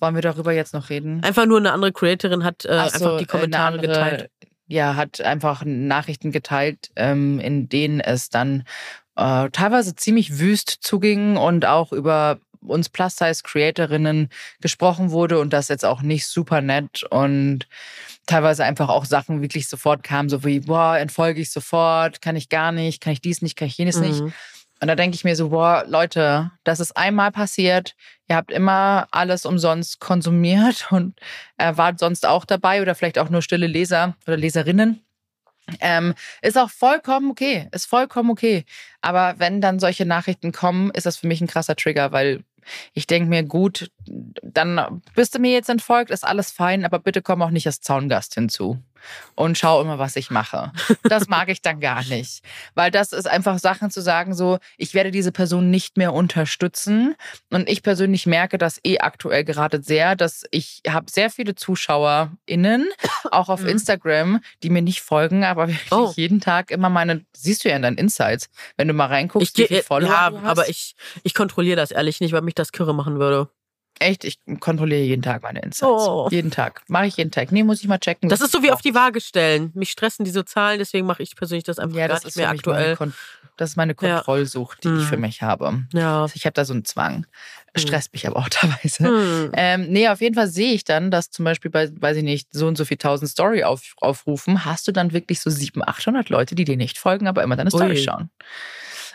wollen 0.00 0.14
wir 0.14 0.22
darüber 0.22 0.52
jetzt 0.52 0.74
noch 0.74 0.90
reden? 0.90 1.22
Einfach 1.22 1.46
nur 1.46 1.58
eine 1.58 1.72
andere 1.72 1.92
Creatorin 1.92 2.44
hat 2.44 2.64
äh, 2.64 2.68
so, 2.68 2.74
einfach 2.76 3.18
die 3.18 3.24
äh, 3.24 3.26
Kommentare 3.26 3.74
andere, 3.78 3.86
geteilt. 3.88 4.30
Ja, 4.66 4.96
hat 4.96 5.20
einfach 5.20 5.62
Nachrichten 5.64 6.32
geteilt, 6.32 6.90
ähm, 6.96 7.38
in 7.38 7.68
denen 7.68 8.00
es 8.00 8.28
dann 8.30 8.64
äh, 9.16 9.48
teilweise 9.50 9.94
ziemlich 9.94 10.38
wüst 10.38 10.68
zuging 10.80 11.36
und 11.36 11.64
auch 11.66 11.92
über 11.92 12.38
uns 12.66 12.88
Plus-Size-Creatorinnen 12.88 14.28
gesprochen 14.60 15.10
wurde 15.10 15.38
und 15.38 15.52
das 15.52 15.68
jetzt 15.68 15.84
auch 15.84 16.02
nicht 16.02 16.26
super 16.26 16.60
nett 16.60 17.04
und 17.04 17.66
teilweise 18.26 18.64
einfach 18.64 18.88
auch 18.88 19.04
Sachen 19.04 19.42
wirklich 19.42 19.68
sofort 19.68 20.02
kamen, 20.02 20.28
so 20.28 20.44
wie, 20.44 20.60
boah, 20.60 20.98
entfolge 20.98 21.40
ich 21.40 21.50
sofort, 21.50 22.22
kann 22.22 22.36
ich 22.36 22.48
gar 22.48 22.72
nicht, 22.72 23.00
kann 23.00 23.12
ich 23.12 23.20
dies 23.20 23.42
nicht, 23.42 23.56
kann 23.56 23.68
ich 23.68 23.78
jenes 23.78 23.98
nicht. 23.98 24.20
Mhm. 24.20 24.32
Und 24.80 24.88
da 24.88 24.96
denke 24.96 25.14
ich 25.14 25.24
mir 25.24 25.36
so, 25.36 25.50
boah, 25.50 25.84
Leute, 25.86 26.50
das 26.64 26.80
ist 26.80 26.96
einmal 26.96 27.30
passiert. 27.30 27.94
Ihr 28.28 28.36
habt 28.36 28.50
immer 28.50 29.06
alles 29.12 29.46
umsonst 29.46 30.00
konsumiert 30.00 30.88
und 30.90 31.18
äh, 31.56 31.76
wart 31.76 31.98
sonst 31.98 32.26
auch 32.26 32.44
dabei 32.44 32.82
oder 32.82 32.94
vielleicht 32.94 33.18
auch 33.18 33.30
nur 33.30 33.42
stille 33.42 33.66
Leser 33.66 34.16
oder 34.26 34.36
Leserinnen. 34.36 35.00
Ähm, 35.80 36.14
ist 36.42 36.58
auch 36.58 36.68
vollkommen 36.68 37.30
okay, 37.30 37.68
ist 37.72 37.86
vollkommen 37.86 38.30
okay. 38.30 38.66
Aber 39.00 39.36
wenn 39.38 39.62
dann 39.62 39.78
solche 39.80 40.04
Nachrichten 40.04 40.52
kommen, 40.52 40.90
ist 40.90 41.06
das 41.06 41.16
für 41.16 41.26
mich 41.26 41.40
ein 41.40 41.46
krasser 41.46 41.76
Trigger, 41.76 42.12
weil 42.12 42.44
ich 42.92 43.06
denke 43.06 43.28
mir, 43.28 43.42
gut, 43.42 43.90
dann 44.42 45.02
bist 45.14 45.34
du 45.34 45.38
mir 45.38 45.52
jetzt 45.52 45.68
entfolgt, 45.68 46.10
ist 46.10 46.24
alles 46.24 46.50
fein, 46.50 46.84
aber 46.84 46.98
bitte 46.98 47.22
komm 47.22 47.42
auch 47.42 47.50
nicht 47.50 47.66
als 47.66 47.80
Zaungast 47.80 48.34
hinzu 48.34 48.82
und 49.34 49.58
schau 49.58 49.80
immer, 49.80 49.98
was 49.98 50.16
ich 50.16 50.30
mache. 50.30 50.72
Das 51.04 51.28
mag 51.28 51.48
ich 51.48 51.62
dann 51.62 51.80
gar 51.80 52.04
nicht. 52.04 52.42
Weil 52.74 52.90
das 52.90 53.12
ist 53.12 53.26
einfach 53.26 53.58
Sachen 53.58 53.90
zu 53.90 54.00
sagen, 54.00 54.34
so, 54.34 54.58
ich 54.76 54.94
werde 54.94 55.10
diese 55.10 55.32
Person 55.32 55.70
nicht 55.70 55.96
mehr 55.96 56.12
unterstützen. 56.12 57.14
Und 57.50 57.68
ich 57.68 57.82
persönlich 57.82 58.26
merke 58.26 58.58
das 58.58 58.80
eh 58.84 58.98
aktuell 58.98 59.44
gerade 59.44 59.82
sehr, 59.82 60.16
dass 60.16 60.44
ich 60.50 60.82
habe 60.88 61.06
sehr 61.10 61.30
viele 61.30 61.54
ZuschauerInnen, 61.54 62.88
auch 63.30 63.48
auf 63.48 63.60
Mhm. 63.62 63.68
Instagram, 63.68 64.40
die 64.62 64.70
mir 64.70 64.82
nicht 64.82 65.00
folgen, 65.00 65.44
aber 65.44 65.68
wirklich 65.68 65.90
Oh. 65.92 66.12
jeden 66.16 66.40
Tag 66.40 66.70
immer 66.70 66.88
meine, 66.90 67.24
siehst 67.36 67.64
du 67.64 67.68
ja 67.68 67.76
in 67.76 67.82
deinen 67.82 67.98
Insights, 67.98 68.48
wenn 68.76 68.88
du 68.88 68.94
mal 68.94 69.06
reinguckst, 69.06 69.48
Ich 69.48 69.54
gehe, 69.54 69.64
wie 69.64 69.68
viele 69.68 69.82
Follower 69.82 70.10
ja, 70.10 70.32
aber 70.44 70.68
ich, 70.68 70.94
ich 71.22 71.34
kontrolliere 71.34 71.76
das 71.76 71.90
ehrlich 71.90 72.20
nicht, 72.20 72.32
weil 72.32 72.42
mich 72.42 72.54
das 72.54 72.72
kirre 72.72 72.94
machen 72.94 73.18
würde. 73.18 73.48
Echt, 74.00 74.24
ich 74.24 74.38
kontrolliere 74.60 75.02
jeden 75.02 75.22
Tag 75.22 75.42
meine 75.42 75.60
Insights. 75.60 75.82
Oh. 76.06 76.28
Jeden 76.30 76.50
Tag. 76.50 76.82
Mache 76.88 77.06
ich 77.06 77.16
jeden 77.16 77.30
Tag. 77.30 77.52
Nee, 77.52 77.62
muss 77.62 77.80
ich 77.80 77.86
mal 77.88 77.98
checken. 77.98 78.28
Das 78.28 78.40
ist 78.40 78.50
so 78.52 78.62
wie 78.62 78.70
auf 78.72 78.82
die 78.82 78.94
Waage 78.94 79.20
stellen. 79.20 79.70
Mich 79.74 79.90
stressen 79.92 80.24
diese 80.24 80.44
Zahlen, 80.44 80.78
deswegen 80.78 81.06
mache 81.06 81.22
ich 81.22 81.36
persönlich 81.36 81.64
das 81.64 81.78
einfach 81.78 81.96
ja, 81.96 82.08
gar 82.08 82.16
das 82.16 82.24
nicht 82.24 82.30
ist 82.32 82.36
mehr 82.36 82.50
aktuell. 82.50 82.96
Das 83.56 83.70
ist 83.70 83.76
meine 83.76 83.94
Ja. 84.00 84.16
Kontrollsucht, 84.16 84.82
die 84.82 84.88
ich 84.88 85.04
für 85.04 85.12
Hm. 85.14 85.20
mich 85.20 85.42
habe. 85.42 85.84
Ja. 85.92 86.22
Also 86.22 86.34
ich 86.34 86.44
habe 86.44 86.54
da 86.54 86.64
so 86.64 86.72
einen 86.72 86.84
Zwang. 86.84 87.24
Stresst 87.76 88.12
mich 88.12 88.26
aber 88.26 88.36
auch 88.36 88.48
teilweise. 88.50 89.04
Hm. 89.06 89.50
Ähm, 89.54 89.86
nee, 89.90 90.08
auf 90.08 90.20
jeden 90.20 90.34
Fall 90.34 90.48
sehe 90.48 90.72
ich 90.72 90.84
dann, 90.84 91.10
dass 91.12 91.30
zum 91.30 91.44
Beispiel 91.44 91.70
bei, 91.70 91.88
weiß 92.00 92.16
ich 92.16 92.24
nicht, 92.24 92.48
so 92.52 92.66
und 92.66 92.76
so 92.76 92.84
viel 92.84 92.96
tausend 92.96 93.30
Story-Aufrufen 93.30 94.64
hast 94.64 94.88
du 94.88 94.92
dann 94.92 95.12
wirklich 95.12 95.40
so 95.40 95.50
700, 95.50 95.88
800 95.88 96.28
Leute, 96.30 96.54
die 96.56 96.64
dir 96.64 96.76
nicht 96.76 96.98
folgen, 96.98 97.26
aber 97.28 97.42
immer 97.44 97.56
deine 97.56 97.70
Story 97.70 97.90
Ui. 97.90 97.96
schauen. 97.96 98.30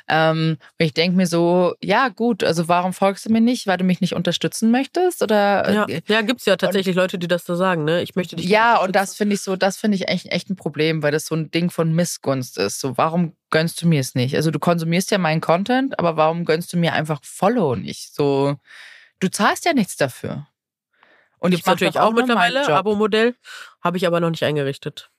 Ähm, 0.09 0.57
und 0.79 0.85
ich 0.85 0.93
denke 0.93 1.15
mir 1.15 1.27
so, 1.27 1.75
ja 1.81 2.09
gut, 2.09 2.43
also 2.43 2.67
warum 2.67 2.93
folgst 2.93 3.25
du 3.25 3.31
mir 3.31 3.41
nicht, 3.41 3.67
weil 3.67 3.77
du 3.77 3.83
mich 3.83 4.01
nicht 4.01 4.15
unterstützen 4.15 4.71
möchtest? 4.71 5.21
Oder 5.21 5.71
Ja, 5.71 5.85
äh, 5.85 6.01
ja 6.07 6.21
gibt 6.21 6.39
es 6.39 6.45
ja 6.45 6.57
tatsächlich 6.57 6.95
Leute, 6.95 7.19
die 7.19 7.27
das 7.27 7.45
so 7.45 7.55
sagen, 7.55 7.83
ne? 7.83 8.01
Ich 8.01 8.15
möchte 8.15 8.35
dich 8.35 8.47
ja, 8.47 8.77
und 8.77 8.95
das 8.95 9.15
finde 9.15 9.35
ich 9.35 9.41
so, 9.41 9.55
das 9.55 9.77
finde 9.77 9.95
ich 9.95 10.07
echt, 10.07 10.25
echt 10.31 10.49
ein 10.49 10.55
Problem, 10.55 11.03
weil 11.03 11.11
das 11.11 11.25
so 11.25 11.35
ein 11.35 11.51
Ding 11.51 11.69
von 11.69 11.93
Missgunst 11.93 12.57
ist. 12.57 12.79
So, 12.79 12.97
warum 12.97 13.35
gönnst 13.51 13.81
du 13.81 13.87
mir 13.87 13.99
es 13.99 14.15
nicht? 14.15 14.35
Also 14.35 14.49
du 14.49 14.59
konsumierst 14.59 15.11
ja 15.11 15.19
meinen 15.19 15.41
Content, 15.41 15.97
aber 15.99 16.17
warum 16.17 16.43
gönnst 16.43 16.73
du 16.73 16.77
mir 16.77 16.93
einfach 16.93 17.19
Follow 17.23 17.75
nicht? 17.75 18.15
So, 18.15 18.55
du 19.19 19.29
zahlst 19.29 19.65
ja 19.65 19.73
nichts 19.73 19.95
dafür. 19.95 20.47
Und 21.37 21.53
mach 21.53 21.65
natürlich 21.65 21.99
auch 21.99 22.11
meinen 22.11 22.27
mittlerweile. 22.27 22.67
Abo-Modell. 22.67 23.35
Habe 23.81 23.97
ich 23.97 24.05
aber 24.05 24.19
noch 24.19 24.29
nicht 24.29 24.43
eingerichtet. 24.43 25.09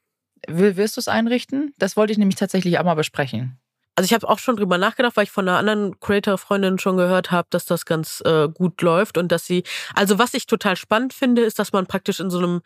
Will, 0.47 0.77
wirst 0.77 0.97
du 0.97 1.01
es 1.01 1.09
einrichten? 1.09 1.75
Das 1.79 1.97
wollte 1.97 2.13
ich 2.13 2.19
nämlich 2.19 2.37
tatsächlich 2.37 2.79
auch 2.79 2.85
mal 2.85 2.95
besprechen. 2.95 3.59
Also 3.97 4.07
ich 4.07 4.15
habe 4.15 4.29
auch 4.29 4.39
schon 4.39 4.57
drüber 4.57 4.79
nachgedacht, 4.79 5.17
weil 5.17 5.25
ich 5.25 5.31
von 5.31 5.49
einer 5.49 5.59
anderen 5.59 5.99
Creator-Freundin 6.01 6.79
schon 6.79 6.97
gehört 6.97 7.31
habe, 7.31 7.49
dass 7.51 7.67
das 7.67 7.85
ganz 7.85 8.23
äh, 8.25 8.49
gut 8.49 8.81
läuft 8.83 9.19
und 9.19 9.31
dass 9.31 9.45
sie, 9.45 9.65
also 9.95 10.19
was 10.19 10.35
ich 10.35 10.47
total 10.47 10.77
spannend 10.77 11.13
finde, 11.13 11.43
ist, 11.43 11.59
dass 11.59 11.73
man 11.73 11.87
praktisch 11.87 12.21
in 12.21 12.31
so 12.31 12.39
einem, 12.39 12.63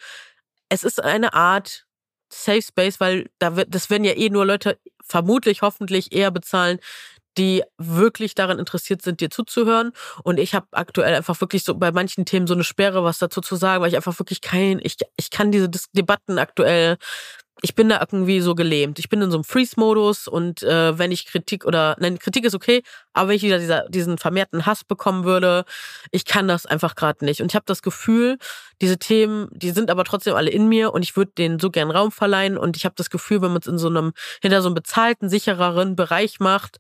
es 0.69 0.85
ist 0.85 1.03
eine 1.03 1.35
Art 1.35 1.87
Safe 2.33 2.63
Space, 2.63 3.01
weil 3.01 3.31
da 3.39 3.57
wird, 3.57 3.75
das 3.75 3.91
werden 3.91 4.05
ja 4.05 4.17
eh 4.17 4.29
nur 4.31 4.47
Leute 4.47 4.79
vermutlich, 5.05 5.63
hoffentlich 5.63 6.13
eher 6.13 6.31
bezahlen, 6.31 6.79
die 7.39 7.63
wirklich 7.79 8.35
daran 8.35 8.59
interessiert 8.59 9.03
sind, 9.03 9.21
dir 9.21 9.31
zuzuhören. 9.31 9.93
Und 10.23 10.39
ich 10.39 10.55
habe 10.55 10.67
aktuell 10.73 11.15
einfach 11.15 11.41
wirklich 11.41 11.65
so 11.65 11.75
bei 11.75 11.93
manchen 11.93 12.25
Themen 12.25 12.47
so 12.47 12.55
eine 12.55 12.65
Sperre, 12.65 13.05
was 13.05 13.19
dazu 13.19 13.41
zu 13.41 13.57
sagen, 13.57 13.83
weil 13.83 13.89
ich 13.89 13.97
einfach 13.97 14.19
wirklich 14.19 14.41
kein, 14.41 14.81
ich, 14.83 14.97
ich 15.17 15.31
kann 15.31 15.51
diese 15.53 15.69
Dis 15.69 15.91
Debatten 15.93 16.39
aktuell 16.39 16.97
ich 17.63 17.75
bin 17.75 17.89
da 17.89 18.01
irgendwie 18.01 18.41
so 18.41 18.55
gelähmt. 18.55 18.99
Ich 18.99 19.09
bin 19.09 19.23
in 19.23 19.31
so 19.31 19.39
einem 19.39 19.45
Freeze-Modus 19.45 20.29
und 20.29 20.63
äh, 20.63 20.99
wenn 20.99 21.13
ich 21.13 21.27
Kritik 21.27 21.65
oder, 21.65 21.97
nein, 21.99 22.19
Kritik 22.19 22.45
ist 22.45 22.55
okay, 22.55 22.83
aber 23.13 23.29
wenn 23.29 23.37
ich 23.37 23.43
wieder 23.43 23.59
dieser, 23.59 23.89
diesen 23.89 24.19
vermehrten 24.19 24.67
Hass 24.67 24.85
bekommen 24.85 25.25
würde, 25.25 25.65
ich 26.11 26.25
kann 26.25 26.49
das 26.49 26.67
einfach 26.67 26.95
gerade 26.95 27.25
nicht. 27.25 27.41
Und 27.41 27.53
ich 27.53 27.55
habe 27.55 27.65
das 27.67 27.83
Gefühl, 27.83 28.39
diese 28.83 28.99
Themen, 28.99 29.49
die 29.53 29.71
sind 29.71 29.91
aber 29.91 30.05
trotzdem 30.05 30.35
alle 30.35 30.51
in 30.51 30.69
mir 30.69 30.93
und 30.93 31.03
ich 31.03 31.17
würde 31.17 31.33
denen 31.39 31.59
so 31.59 31.71
gern 31.71 31.91
Raum 31.91 32.11
verleihen 32.11 32.59
und 32.59 32.77
ich 32.77 32.85
habe 32.85 32.97
das 32.97 33.09
Gefühl, 33.09 33.41
wenn 33.41 33.53
man 33.53 33.61
es 33.61 33.69
in 33.69 33.79
so 33.79 33.89
einem, 33.89 34.13
hinter 34.43 34.61
so 34.61 34.69
einem 34.69 34.75
bezahlten, 34.75 35.29
sichereren 35.29 35.97
Bereich 35.97 36.41
macht, 36.41 36.79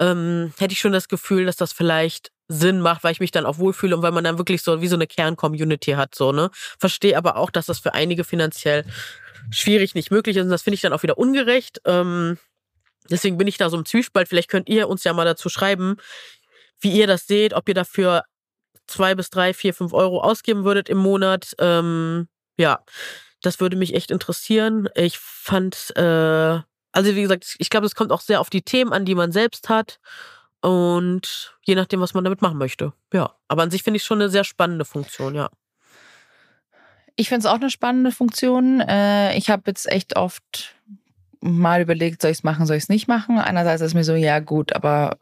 ähm, 0.00 0.52
hätte 0.58 0.72
ich 0.72 0.80
schon 0.80 0.92
das 0.92 1.08
Gefühl, 1.08 1.46
dass 1.46 1.56
das 1.56 1.72
vielleicht 1.72 2.32
Sinn 2.48 2.80
macht, 2.80 3.04
weil 3.04 3.12
ich 3.12 3.20
mich 3.20 3.30
dann 3.30 3.46
auch 3.46 3.58
wohlfühle 3.58 3.94
und 3.94 4.02
weil 4.02 4.12
man 4.12 4.24
dann 4.24 4.38
wirklich 4.38 4.62
so 4.62 4.80
wie 4.80 4.88
so 4.88 4.96
eine 4.96 5.06
Kern-Community 5.06 5.92
hat, 5.92 6.14
so, 6.14 6.32
ne? 6.32 6.50
Verstehe 6.52 7.16
aber 7.16 7.36
auch, 7.36 7.50
dass 7.50 7.66
das 7.66 7.78
für 7.78 7.94
einige 7.94 8.24
finanziell 8.24 8.84
schwierig 9.50 9.94
nicht 9.94 10.10
möglich 10.10 10.36
ist 10.36 10.44
und 10.44 10.50
das 10.50 10.62
finde 10.62 10.74
ich 10.74 10.80
dann 10.80 10.92
auch 10.92 11.02
wieder 11.02 11.18
ungerecht. 11.18 11.80
Ähm, 11.84 12.38
deswegen 13.08 13.36
bin 13.38 13.46
ich 13.46 13.58
da 13.58 13.70
so 13.70 13.76
im 13.76 13.84
Zwiespalt. 13.84 14.28
Vielleicht 14.28 14.50
könnt 14.50 14.68
ihr 14.68 14.88
uns 14.88 15.04
ja 15.04 15.12
mal 15.12 15.24
dazu 15.24 15.48
schreiben, 15.48 15.96
wie 16.80 16.92
ihr 16.92 17.06
das 17.06 17.26
seht, 17.26 17.54
ob 17.54 17.68
ihr 17.68 17.74
dafür 17.74 18.24
zwei 18.86 19.14
bis 19.14 19.30
drei, 19.30 19.54
vier, 19.54 19.74
fünf 19.74 19.92
Euro 19.92 20.20
ausgeben 20.20 20.64
würdet 20.64 20.88
im 20.88 20.98
Monat. 20.98 21.54
Ähm, 21.58 22.26
ja, 22.58 22.80
das 23.42 23.60
würde 23.60 23.76
mich 23.76 23.94
echt 23.94 24.10
interessieren. 24.10 24.88
Ich 24.94 25.18
fand, 25.18 25.96
äh, 25.96 26.60
also 26.92 27.14
wie 27.14 27.22
gesagt, 27.22 27.56
ich 27.58 27.70
glaube, 27.70 27.86
es 27.86 27.94
kommt 27.94 28.12
auch 28.12 28.20
sehr 28.20 28.40
auf 28.40 28.50
die 28.50 28.62
Themen 28.62 28.92
an, 28.92 29.04
die 29.04 29.14
man 29.14 29.32
selbst 29.32 29.68
hat. 29.68 30.00
Und 30.62 31.56
je 31.62 31.74
nachdem, 31.74 32.00
was 32.00 32.12
man 32.12 32.24
damit 32.24 32.42
machen 32.42 32.58
möchte. 32.58 32.92
Ja. 33.12 33.34
Aber 33.48 33.62
an 33.62 33.70
sich 33.70 33.82
finde 33.82 33.96
ich 33.96 34.04
schon 34.04 34.20
eine 34.20 34.28
sehr 34.28 34.44
spannende 34.44 34.84
Funktion, 34.84 35.34
ja. 35.34 35.48
Ich 37.16 37.28
finde 37.28 37.40
es 37.40 37.46
auch 37.46 37.56
eine 37.56 37.70
spannende 37.70 38.12
Funktion. 38.12 38.80
Äh, 38.80 39.36
ich 39.36 39.50
habe 39.50 39.62
jetzt 39.66 39.90
echt 39.90 40.16
oft 40.16 40.74
mal 41.40 41.80
überlegt, 41.80 42.20
soll 42.20 42.30
ich 42.30 42.38
es 42.38 42.44
machen, 42.44 42.66
soll 42.66 42.76
ich 42.76 42.84
es 42.84 42.88
nicht 42.88 43.08
machen. 43.08 43.38
Einerseits 43.38 43.80
ist 43.80 43.94
mir 43.94 44.04
so, 44.04 44.14
ja 44.14 44.40
gut, 44.40 44.74
aber 44.74 45.16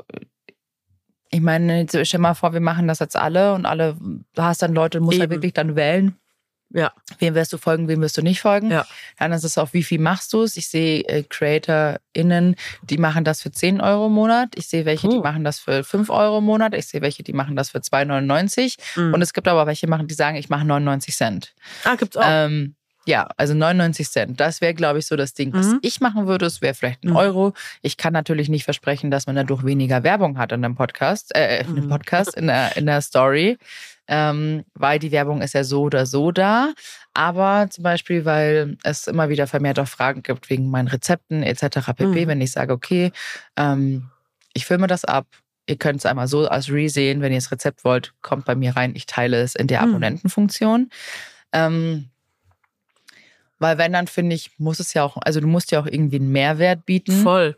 ich 1.31 1.40
meine, 1.40 1.81
jetzt 1.81 1.96
stell 2.07 2.20
mal 2.20 2.35
vor, 2.35 2.52
wir 2.52 2.61
machen 2.61 2.88
das 2.88 2.98
jetzt 2.98 3.16
alle 3.16 3.54
und 3.54 3.66
alle, 3.66 3.96
du 4.35 4.42
hast 4.42 4.62
dann 4.62 4.74
Leute, 4.74 5.00
musst 5.00 5.18
ja 5.18 5.24
Eben. 5.24 5.35
wirklich 5.35 5.52
dann 5.52 5.76
wählen. 5.76 6.16
Ja. 6.70 6.92
Wem 7.18 7.35
wirst 7.35 7.52
du 7.52 7.57
folgen, 7.59 7.88
wem 7.88 8.02
wirst 8.02 8.18
du 8.18 8.22
nicht 8.22 8.40
folgen? 8.40 8.70
Ja. 8.70 8.87
Dann 9.18 9.33
ist 9.33 9.42
es 9.44 9.57
auch, 9.57 9.72
wie 9.72 9.83
viel 9.83 9.98
machst 10.00 10.33
du 10.35 10.42
es? 10.42 10.57
Ich 10.59 10.68
sehe 10.68 11.00
äh, 11.04 11.22
CreatorInnen, 11.22 12.57
die 12.83 12.98
machen 12.98 13.24
das 13.24 13.42
für 13.42 13.50
10 13.50 13.81
Euro 13.81 14.07
im 14.07 14.12
Monat. 14.12 14.50
Ich 14.57 14.68
sehe 14.68 14.85
welche, 14.85 15.09
die 15.09 15.16
Puh. 15.16 15.22
machen 15.22 15.44
das 15.44 15.59
für 15.61 15.85
5 15.85 16.11
Euro 16.11 16.38
im 16.38 16.44
Monat. 16.44 16.74
Ich 16.74 16.87
sehe 16.87 17.00
welche, 17.00 17.22
die 17.22 17.33
machen 17.33 17.57
das 17.57 17.70
für 17.70 17.78
2,99. 17.78 18.76
Mhm. 18.96 19.14
Und 19.14 19.22
es 19.22 19.33
gibt 19.33 19.48
aber 19.48 19.66
welche, 19.66 19.87
machen, 19.87 20.07
die 20.09 20.14
sagen, 20.14 20.37
ich 20.37 20.48
mache 20.48 20.64
99 20.66 21.14
Cent. 21.16 21.54
ah, 21.85 21.94
gibt's 21.94 22.16
auch. 22.16 22.22
Ähm, 22.26 22.74
ja, 23.07 23.26
also 23.38 23.54
99 23.54 24.11
Cent. 24.11 24.38
Das 24.38 24.61
wäre, 24.61 24.74
glaube 24.74 24.98
ich, 24.98 25.07
so 25.07 25.16
das 25.16 25.33
Ding, 25.33 25.54
was 25.54 25.68
Mhm. 25.68 25.78
ich 25.81 26.00
machen 26.00 26.26
würde. 26.26 26.44
Es 26.44 26.61
wäre 26.61 26.74
vielleicht 26.74 27.04
ein 27.04 27.11
Mhm. 27.11 27.16
Euro. 27.16 27.55
Ich 27.80 27.97
kann 27.97 28.12
natürlich 28.12 28.51
nicht 28.51 28.64
versprechen, 28.64 29.11
dass 29.11 29.26
man 29.26 29.36
dadurch 29.36 29.64
weniger 29.64 30.03
Werbung 30.03 30.36
hat 30.36 30.53
in 30.53 30.62
einem 30.62 30.74
Podcast, 30.74 31.34
äh, 31.34 31.61
in 31.62 31.68
einem 31.68 31.84
Mhm. 31.86 31.88
Podcast, 31.88 32.34
in 32.36 32.47
der, 32.49 32.76
in 32.76 32.84
der 32.84 33.01
Story. 33.01 33.57
Ähm, 34.09 34.64
weil 34.74 34.98
die 34.98 35.12
Werbung 35.12 35.42
ist 35.42 35.52
ja 35.54 35.64
so 35.64 35.82
oder 35.82 36.06
so 36.06 36.32
da. 36.32 36.72
Aber 37.14 37.68
zum 37.70 37.84
Beispiel, 37.84 38.24
weil 38.24 38.76
es 38.82 39.06
immer 39.06 39.28
wieder 39.28 39.46
vermehrt 39.46 39.78
auch 39.78 39.88
Fragen 39.88 40.22
gibt 40.22 40.48
wegen 40.50 40.70
meinen 40.70 40.88
Rezepten 40.88 41.42
etc. 41.42 41.92
pp. 41.94 42.06
Mhm. 42.24 42.26
Wenn 42.28 42.40
ich 42.40 42.52
sage, 42.52 42.72
okay, 42.72 43.12
ähm, 43.56 44.11
ich 44.54 44.64
filme 44.66 44.86
das 44.86 45.04
ab. 45.04 45.26
Ihr 45.66 45.76
könnt 45.76 45.98
es 45.98 46.06
einmal 46.06 46.28
so 46.28 46.48
als 46.48 46.70
Re 46.70 46.88
sehen. 46.88 47.20
Wenn 47.20 47.32
ihr 47.32 47.38
das 47.38 47.52
Rezept 47.52 47.84
wollt, 47.84 48.14
kommt 48.22 48.46
bei 48.46 48.54
mir 48.54 48.74
rein. 48.74 48.94
Ich 48.96 49.04
teile 49.04 49.40
es 49.42 49.54
in 49.54 49.66
der 49.66 49.82
Mhm. 49.82 49.88
Abonnentenfunktion. 49.90 50.88
Ähm, 51.52 52.09
weil 53.59 53.76
wenn, 53.76 53.92
dann 53.92 54.06
finde 54.06 54.34
ich, 54.36 54.52
muss 54.59 54.80
es 54.80 54.94
ja 54.94 55.02
auch, 55.02 55.16
also 55.20 55.40
du 55.40 55.46
musst 55.46 55.70
ja 55.72 55.80
auch 55.80 55.86
irgendwie 55.86 56.16
einen 56.16 56.32
Mehrwert 56.32 56.86
bieten. 56.86 57.12
Voll. 57.22 57.56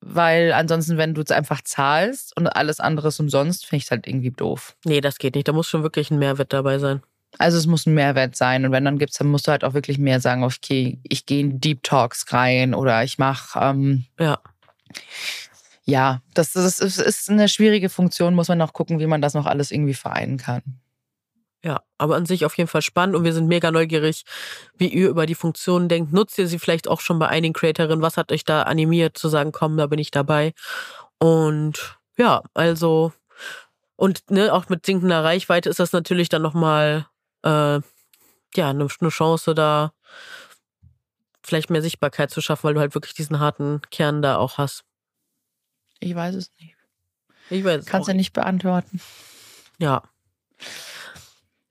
Weil 0.00 0.52
ansonsten, 0.52 0.98
wenn 0.98 1.14
du 1.14 1.22
es 1.22 1.30
einfach 1.30 1.62
zahlst 1.62 2.36
und 2.36 2.46
alles 2.46 2.80
andere 2.80 3.08
ist 3.08 3.20
umsonst, 3.20 3.66
finde 3.66 3.78
ich 3.78 3.84
es 3.84 3.90
halt 3.90 4.06
irgendwie 4.06 4.30
doof. 4.30 4.76
Nee, 4.84 5.00
das 5.00 5.18
geht 5.18 5.34
nicht. 5.34 5.48
Da 5.48 5.52
muss 5.52 5.68
schon 5.68 5.82
wirklich 5.82 6.10
ein 6.10 6.18
Mehrwert 6.18 6.52
dabei 6.52 6.78
sein. 6.78 7.02
Also 7.38 7.58
es 7.58 7.66
muss 7.66 7.86
ein 7.86 7.94
Mehrwert 7.94 8.36
sein. 8.36 8.64
Und 8.64 8.72
wenn 8.72 8.84
dann 8.84 8.98
gibt's, 8.98 9.18
dann 9.18 9.28
musst 9.28 9.46
du 9.46 9.50
halt 9.50 9.64
auch 9.64 9.74
wirklich 9.74 9.98
mehr 9.98 10.20
sagen, 10.20 10.44
okay, 10.44 10.98
ich 11.02 11.26
gehe 11.26 11.40
in 11.40 11.60
Deep 11.60 11.82
Talks 11.82 12.32
rein 12.32 12.74
oder 12.74 13.02
ich 13.04 13.18
mache 13.18 13.58
ähm, 13.60 14.04
Ja. 14.18 14.38
ja, 15.84 16.22
das, 16.34 16.52
das 16.52 16.78
ist, 16.78 16.98
ist 16.98 17.30
eine 17.30 17.48
schwierige 17.48 17.88
Funktion, 17.88 18.34
muss 18.34 18.48
man 18.48 18.58
noch 18.58 18.72
gucken, 18.72 19.00
wie 19.00 19.06
man 19.06 19.20
das 19.20 19.34
noch 19.34 19.46
alles 19.46 19.70
irgendwie 19.70 19.94
vereinen 19.94 20.38
kann. 20.38 20.62
Ja, 21.64 21.82
aber 21.98 22.16
an 22.16 22.26
sich 22.26 22.44
auf 22.44 22.56
jeden 22.56 22.68
Fall 22.68 22.82
spannend 22.82 23.16
und 23.16 23.24
wir 23.24 23.32
sind 23.32 23.48
mega 23.48 23.70
neugierig, 23.70 24.24
wie 24.76 24.88
ihr 24.88 25.08
über 25.08 25.26
die 25.26 25.34
Funktionen 25.34 25.88
denkt. 25.88 26.12
Nutzt 26.12 26.38
ihr 26.38 26.46
sie 26.46 26.58
vielleicht 26.58 26.86
auch 26.86 27.00
schon 27.00 27.18
bei 27.18 27.28
einigen 27.28 27.54
Creatorinnen? 27.54 28.02
Was 28.02 28.16
hat 28.16 28.30
euch 28.30 28.44
da 28.44 28.62
animiert 28.62 29.18
zu 29.18 29.28
sagen, 29.28 29.52
komm, 29.52 29.76
da 29.76 29.86
bin 29.86 29.98
ich 29.98 30.10
dabei? 30.10 30.52
Und 31.18 31.98
ja, 32.16 32.42
also 32.54 33.12
und 33.96 34.30
ne, 34.30 34.52
auch 34.52 34.68
mit 34.68 34.84
sinkender 34.84 35.24
Reichweite 35.24 35.70
ist 35.70 35.80
das 35.80 35.92
natürlich 35.92 36.28
dann 36.28 36.42
nochmal 36.42 37.06
äh, 37.42 37.80
ja, 38.54 38.70
eine, 38.70 38.88
eine 39.00 39.10
Chance, 39.10 39.54
da 39.54 39.92
vielleicht 41.42 41.70
mehr 41.70 41.82
Sichtbarkeit 41.82 42.30
zu 42.30 42.40
schaffen, 42.40 42.64
weil 42.64 42.74
du 42.74 42.80
halt 42.80 42.94
wirklich 42.94 43.14
diesen 43.14 43.38
harten 43.38 43.80
Kern 43.90 44.20
da 44.20 44.36
auch 44.36 44.58
hast. 44.58 44.84
Ich 46.00 46.14
weiß 46.14 46.34
es 46.34 46.50
nicht. 46.60 46.76
Ich 47.48 47.64
weiß 47.64 47.80
es 47.80 47.86
Kannst 47.86 48.08
du 48.08 48.14
nicht 48.14 48.32
beantworten. 48.32 49.00
Ja. 49.78 50.02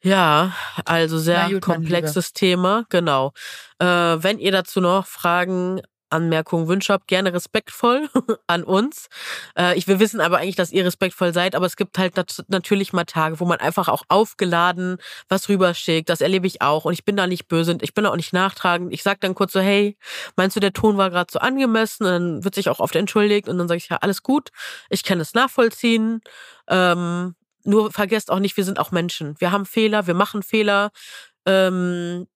Ja, 0.06 0.54
also 0.86 1.18
sehr 1.18 1.50
gut, 1.50 1.62
komplexes 1.62 2.32
Thema, 2.32 2.86
genau. 2.90 3.34
Äh, 3.80 3.86
wenn 3.86 4.38
ihr 4.38 4.52
dazu 4.52 4.80
noch 4.80 5.08
Fragen, 5.08 5.82
Anmerkungen, 6.12 6.68
Wünsche 6.68 6.94
habt, 6.94 7.08
gerne 7.08 7.34
respektvoll 7.34 8.08
an 8.48 8.64
uns. 8.64 9.08
Äh, 9.58 9.76
ich, 9.76 9.88
wir 9.88 10.00
wissen 10.00 10.22
aber 10.22 10.38
eigentlich, 10.38 10.56
dass 10.56 10.72
ihr 10.72 10.86
respektvoll 10.86 11.34
seid, 11.34 11.56
aber 11.56 11.66
es 11.66 11.76
gibt 11.76 11.98
halt 11.98 12.18
nat 12.18 12.46
natürlich 12.50 12.94
mal 12.94 13.06
Tage, 13.06 13.40
wo 13.40 13.46
man 13.46 13.60
einfach 13.60 13.88
auch 13.88 14.04
aufgeladen 14.08 14.98
was 15.28 15.50
rüberschickt. 15.50 16.08
Das 16.08 16.22
erlebe 16.22 16.46
ich 16.46 16.62
auch 16.62 16.86
und 16.86 16.94
ich 16.94 17.04
bin 17.04 17.18
da 17.18 17.26
nicht 17.26 17.48
böse 17.48 17.72
und 17.72 17.82
ich 17.82 17.96
bin 17.96 18.04
da 18.04 18.12
auch 18.12 18.16
nicht 18.16 18.32
nachtragend. 18.32 18.94
Ich 18.94 19.02
sag 19.02 19.20
dann 19.22 19.34
kurz 19.34 19.54
so, 19.54 19.60
hey, 19.60 19.98
meinst 20.36 20.56
du, 20.56 20.60
der 20.60 20.74
Ton 20.74 20.98
war 20.98 21.10
gerade 21.10 21.32
so 21.32 21.40
angemessen? 21.40 22.06
Und 22.06 22.12
dann 22.12 22.44
wird 22.44 22.54
sich 22.54 22.70
auch 22.70 22.80
oft 22.80 22.96
entschuldigt 22.96 23.50
und 23.50 23.58
dann 23.58 23.68
sage 23.68 23.80
ich, 23.80 23.90
ja, 23.90 23.98
alles 23.98 24.22
gut, 24.22 24.50
ich 24.92 25.04
kann 25.04 25.20
es 25.20 25.34
nachvollziehen. 25.34 26.22
Ähm, 26.70 27.34
nur 27.66 27.92
vergesst 27.92 28.32
auch 28.32 28.40
nicht, 28.40 28.58
wir 28.58 28.64
sind 28.64 28.80
auch 28.80 28.92
Menschen. 28.92 29.36
Wir 29.40 29.52
haben 29.52 29.66
Fehler, 29.66 30.08
wir 30.08 30.14
machen 30.14 30.44
Fehler. 30.44 30.92
Ähm, 31.46 32.28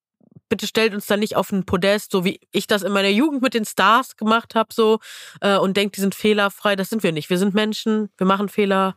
bitte 0.50 0.66
stellt 0.68 0.94
uns 0.94 1.06
da 1.06 1.16
nicht 1.18 1.36
auf 1.36 1.52
ein 1.52 1.66
Podest, 1.66 2.12
so 2.12 2.26
wie 2.26 2.40
ich 2.52 2.66
das 2.68 2.82
in 2.84 2.92
meiner 2.92 3.10
Jugend 3.10 3.42
mit 3.42 3.54
den 3.54 3.66
Stars 3.66 4.18
gemacht 4.18 4.56
habe, 4.56 4.74
so 4.74 5.00
äh, 5.42 5.58
und 5.58 5.78
denkt, 5.78 5.96
die 5.98 6.02
sind 6.02 6.16
fehlerfrei. 6.16 6.76
Das 6.76 6.90
sind 6.90 7.04
wir 7.04 7.12
nicht. 7.12 7.30
Wir 7.30 7.38
sind 7.38 7.54
Menschen, 7.54 8.10
wir 8.18 8.26
machen 8.28 8.50
Fehler. 8.50 8.96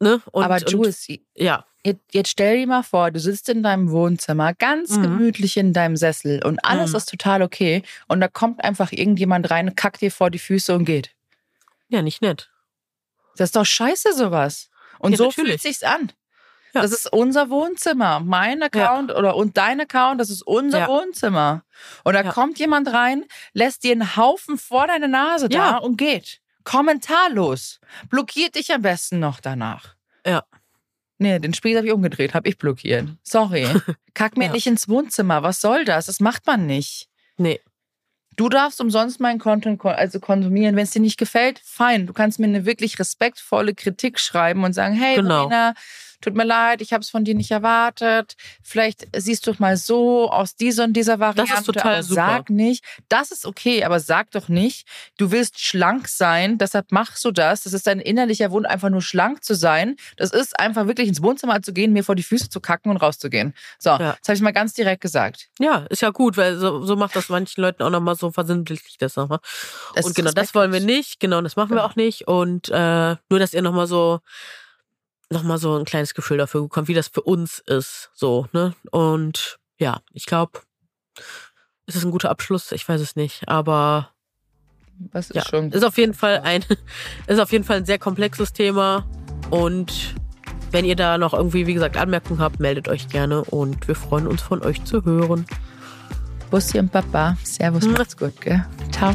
Ne? 0.00 0.20
Und, 0.32 0.44
Aber 0.44 0.56
und, 0.56 0.70
Jules, 0.70 1.06
ja, 1.34 1.64
jetzt, 1.84 2.00
jetzt 2.12 2.30
stell 2.30 2.58
dir 2.58 2.66
mal 2.66 2.82
vor, 2.82 3.10
du 3.10 3.18
sitzt 3.20 3.48
in 3.48 3.62
deinem 3.62 3.90
Wohnzimmer, 3.90 4.54
ganz 4.54 4.90
Mhm. 4.96 5.02
gemütlich 5.02 5.56
in 5.56 5.72
deinem 5.72 5.96
Sessel 5.96 6.44
und 6.44 6.64
alles 6.64 6.90
Mhm. 6.90 6.96
ist 6.96 7.08
total 7.08 7.42
okay 7.42 7.82
und 8.06 8.20
da 8.20 8.28
kommt 8.28 8.62
einfach 8.62 8.92
irgendjemand 8.92 9.50
rein, 9.50 9.74
kackt 9.74 10.00
dir 10.00 10.10
vor 10.12 10.30
die 10.30 10.38
Füße 10.38 10.74
und 10.74 10.84
geht. 10.84 11.10
ja, 11.88 12.02
nicht 12.02 12.20
nett. 12.22 12.50
Das 13.36 13.48
ist 13.48 13.56
doch 13.56 13.64
scheiße, 13.64 14.12
sowas. 14.12 14.67
Und 14.98 15.12
Ja, 15.12 15.18
so 15.18 15.24
natürlich. 15.26 15.50
fühlt 15.50 15.62
sich's 15.62 15.82
an. 15.82 16.12
Ja. 16.74 16.82
Das 16.82 16.92
ist 16.92 17.10
unser 17.12 17.48
Wohnzimmer. 17.50 18.20
Mein 18.20 18.62
Account 18.62 19.10
oder 19.10 19.36
und 19.36 19.56
dein 19.56 19.80
Account, 19.80 20.20
das 20.20 20.28
ist 20.30 20.42
unser 20.42 20.80
Ja. 20.80 20.88
Wohnzimmer. 20.88 21.64
Und 22.04 22.12
da 22.14 22.22
Ja. 22.22 22.30
kommt 22.32 22.58
jemand 22.58 22.92
rein, 22.92 23.24
lässt 23.54 23.84
dir 23.84 23.92
einen 23.92 24.16
Haufen 24.16 24.58
vor 24.58 24.86
deine 24.86 25.08
Nase 25.08 25.48
da 25.48 25.56
Ja. 25.58 25.76
und 25.78 25.96
geht. 25.96 26.40
Kommentarlos. 26.64 27.80
Blockiert 28.10 28.54
dich 28.56 28.72
am 28.72 28.82
besten 28.82 29.18
noch 29.18 29.40
danach. 29.40 29.94
Ja. 30.26 30.44
Nee, 31.18 31.38
den 31.38 31.54
Spiel 31.54 31.76
habe 31.76 31.86
ich 31.86 31.92
umgedreht, 31.92 32.34
habe 32.34 32.48
ich 32.48 32.58
blockiert. 32.58 33.08
Sorry. 33.22 33.66
Kack 34.14 34.36
mir 34.36 34.46
Ja. 34.46 34.52
nicht 34.52 34.66
ins 34.66 34.88
Wohnzimmer. 34.88 35.42
Was 35.42 35.60
soll 35.60 35.84
das? 35.84 36.06
Das 36.06 36.20
macht 36.20 36.46
man 36.46 36.66
nicht. 36.66 37.08
Nee. 37.38 37.60
Du 38.38 38.48
darfst 38.48 38.80
umsonst 38.80 39.18
meinen 39.18 39.40
Content 39.40 39.80
kon 39.80 39.90
also 39.90 40.20
konsumieren. 40.20 40.76
Wenn 40.76 40.84
es 40.84 40.92
dir 40.92 41.02
nicht 41.02 41.18
gefällt, 41.18 41.60
fein. 41.64 42.06
Du 42.06 42.12
kannst 42.12 42.38
mir 42.38 42.46
eine 42.46 42.64
wirklich 42.64 42.96
respektvolle 43.00 43.74
Kritik 43.74 44.20
schreiben 44.20 44.62
und 44.62 44.74
sagen, 44.74 44.94
hey, 44.94 45.16
Genau. 45.16 45.48
Verena, 45.48 45.74
tut 46.20 46.34
mir 46.34 46.44
leid, 46.44 46.80
ich 46.82 46.92
habe 46.92 47.02
es 47.02 47.10
von 47.10 47.24
dir 47.24 47.34
nicht 47.34 47.50
erwartet. 47.50 48.34
Vielleicht 48.62 49.06
siehst 49.16 49.46
du 49.46 49.52
es 49.52 49.58
mal 49.58 49.76
so 49.76 50.30
aus 50.30 50.56
dieser 50.56 50.84
und 50.84 50.92
dieser 50.94 51.18
Variante. 51.18 51.62
total 51.64 51.94
aber 51.94 52.02
super. 52.02 52.14
Sag 52.26 52.50
nicht, 52.50 52.84
das 53.08 53.30
ist 53.30 53.46
okay, 53.46 53.84
aber 53.84 54.00
sag 54.00 54.30
doch 54.32 54.48
nicht, 54.48 54.86
du 55.16 55.30
willst 55.30 55.60
schlank 55.60 56.08
sein, 56.08 56.58
deshalb 56.58 56.90
machst 56.92 57.24
du 57.24 57.30
das. 57.30 57.62
Das 57.62 57.72
ist 57.72 57.86
dein 57.86 58.00
innerlicher 58.00 58.50
Wunsch, 58.50 58.68
einfach 58.68 58.90
nur 58.90 59.02
schlank 59.02 59.44
zu 59.44 59.54
sein. 59.54 59.96
Das 60.16 60.30
ist 60.30 60.58
einfach 60.58 60.86
wirklich 60.86 61.08
ins 61.08 61.22
Wohnzimmer 61.22 61.62
zu 61.62 61.72
gehen, 61.72 61.92
mir 61.92 62.04
vor 62.04 62.14
die 62.16 62.22
Füße 62.22 62.48
zu 62.50 62.60
kacken 62.60 62.90
und 62.90 62.96
rauszugehen. 62.98 63.54
So, 63.78 63.90
Ja. 63.90 64.16
das 64.20 64.28
habe 64.28 64.34
ich 64.34 64.42
mal 64.42 64.52
ganz 64.52 64.74
direkt 64.74 65.00
gesagt. 65.02 65.48
Ja, 65.58 65.86
ist 65.90 66.02
ja 66.02 66.10
gut, 66.10 66.36
weil 66.36 66.56
so, 66.58 66.84
so 66.84 66.96
macht 66.96 67.14
das 67.16 67.28
manchen 67.28 67.60
Leuten 67.60 67.82
auch 67.82 67.90
nochmal 67.90 68.16
so 68.16 68.30
versinnbildlicht 68.30 69.00
das 69.00 69.16
nochmal. 69.16 69.38
Das 69.94 70.04
Und 70.04 70.10
ist 70.10 70.16
genau, 70.16 70.30
das 70.32 70.54
wollen 70.54 70.72
wir 70.72 70.80
nicht, 70.80 71.20
genau, 71.20 71.40
das 71.40 71.56
machen 71.56 71.68
Genau. 71.70 71.82
wir 71.82 71.86
auch 71.86 71.96
nicht. 71.96 72.26
Und 72.26 72.68
äh, 72.70 73.16
nur, 73.30 73.38
dass 73.38 73.52
ihr 73.54 73.62
nochmal 73.62 73.86
so 73.86 74.20
nochmal 75.30 75.58
so 75.58 75.76
ein 75.76 75.84
kleines 75.84 76.14
Gefühl 76.14 76.38
dafür 76.38 76.62
bekommt, 76.62 76.88
wie 76.88 76.94
das 76.94 77.08
für 77.08 77.22
uns 77.22 77.58
ist. 77.66 78.10
So, 78.14 78.46
ne? 78.52 78.74
Und 78.90 79.58
ja, 79.78 80.00
ich 80.12 80.26
glaube, 80.26 80.60
ist 81.86 81.96
es 81.96 82.04
ein 82.04 82.10
guter 82.10 82.30
Abschluss? 82.30 82.72
Ich 82.72 82.88
weiß 82.88 83.00
es 83.00 83.16
nicht. 83.16 83.48
Aber 83.48 84.10
Das 85.12 85.30
ist 85.30 85.36
ja, 85.36 85.44
schon. 85.44 85.70
ist 85.72 85.84
auf 85.84 85.96
jeden 85.98 86.14
Fall 86.14 86.40
ein, 86.40 86.64
ist 87.26 87.38
auf 87.40 87.52
jeden 87.52 87.64
Fall 87.64 87.78
ein 87.78 87.86
sehr 87.86 87.98
komplexes 87.98 88.52
Thema. 88.52 89.06
Und 89.50 90.14
wenn 90.70 90.84
ihr 90.84 90.96
da 90.96 91.16
noch 91.18 91.32
irgendwie, 91.32 91.66
wie 91.66 91.74
gesagt, 91.74 91.96
Anmerkungen 91.96 92.40
habt, 92.40 92.60
meldet 92.60 92.88
euch 92.88 93.08
gerne 93.08 93.42
und 93.44 93.88
wir 93.88 93.94
freuen 93.94 94.26
uns 94.26 94.42
von 94.42 94.62
euch 94.62 94.84
zu 94.84 95.04
hören. 95.04 95.46
Bussi 96.50 96.78
und 96.78 96.90
Papa. 96.90 97.36
Servus, 97.44 97.86
macht's 97.86 98.16
gut, 98.16 98.38
gell? 98.40 98.64
Ciao. 98.90 99.14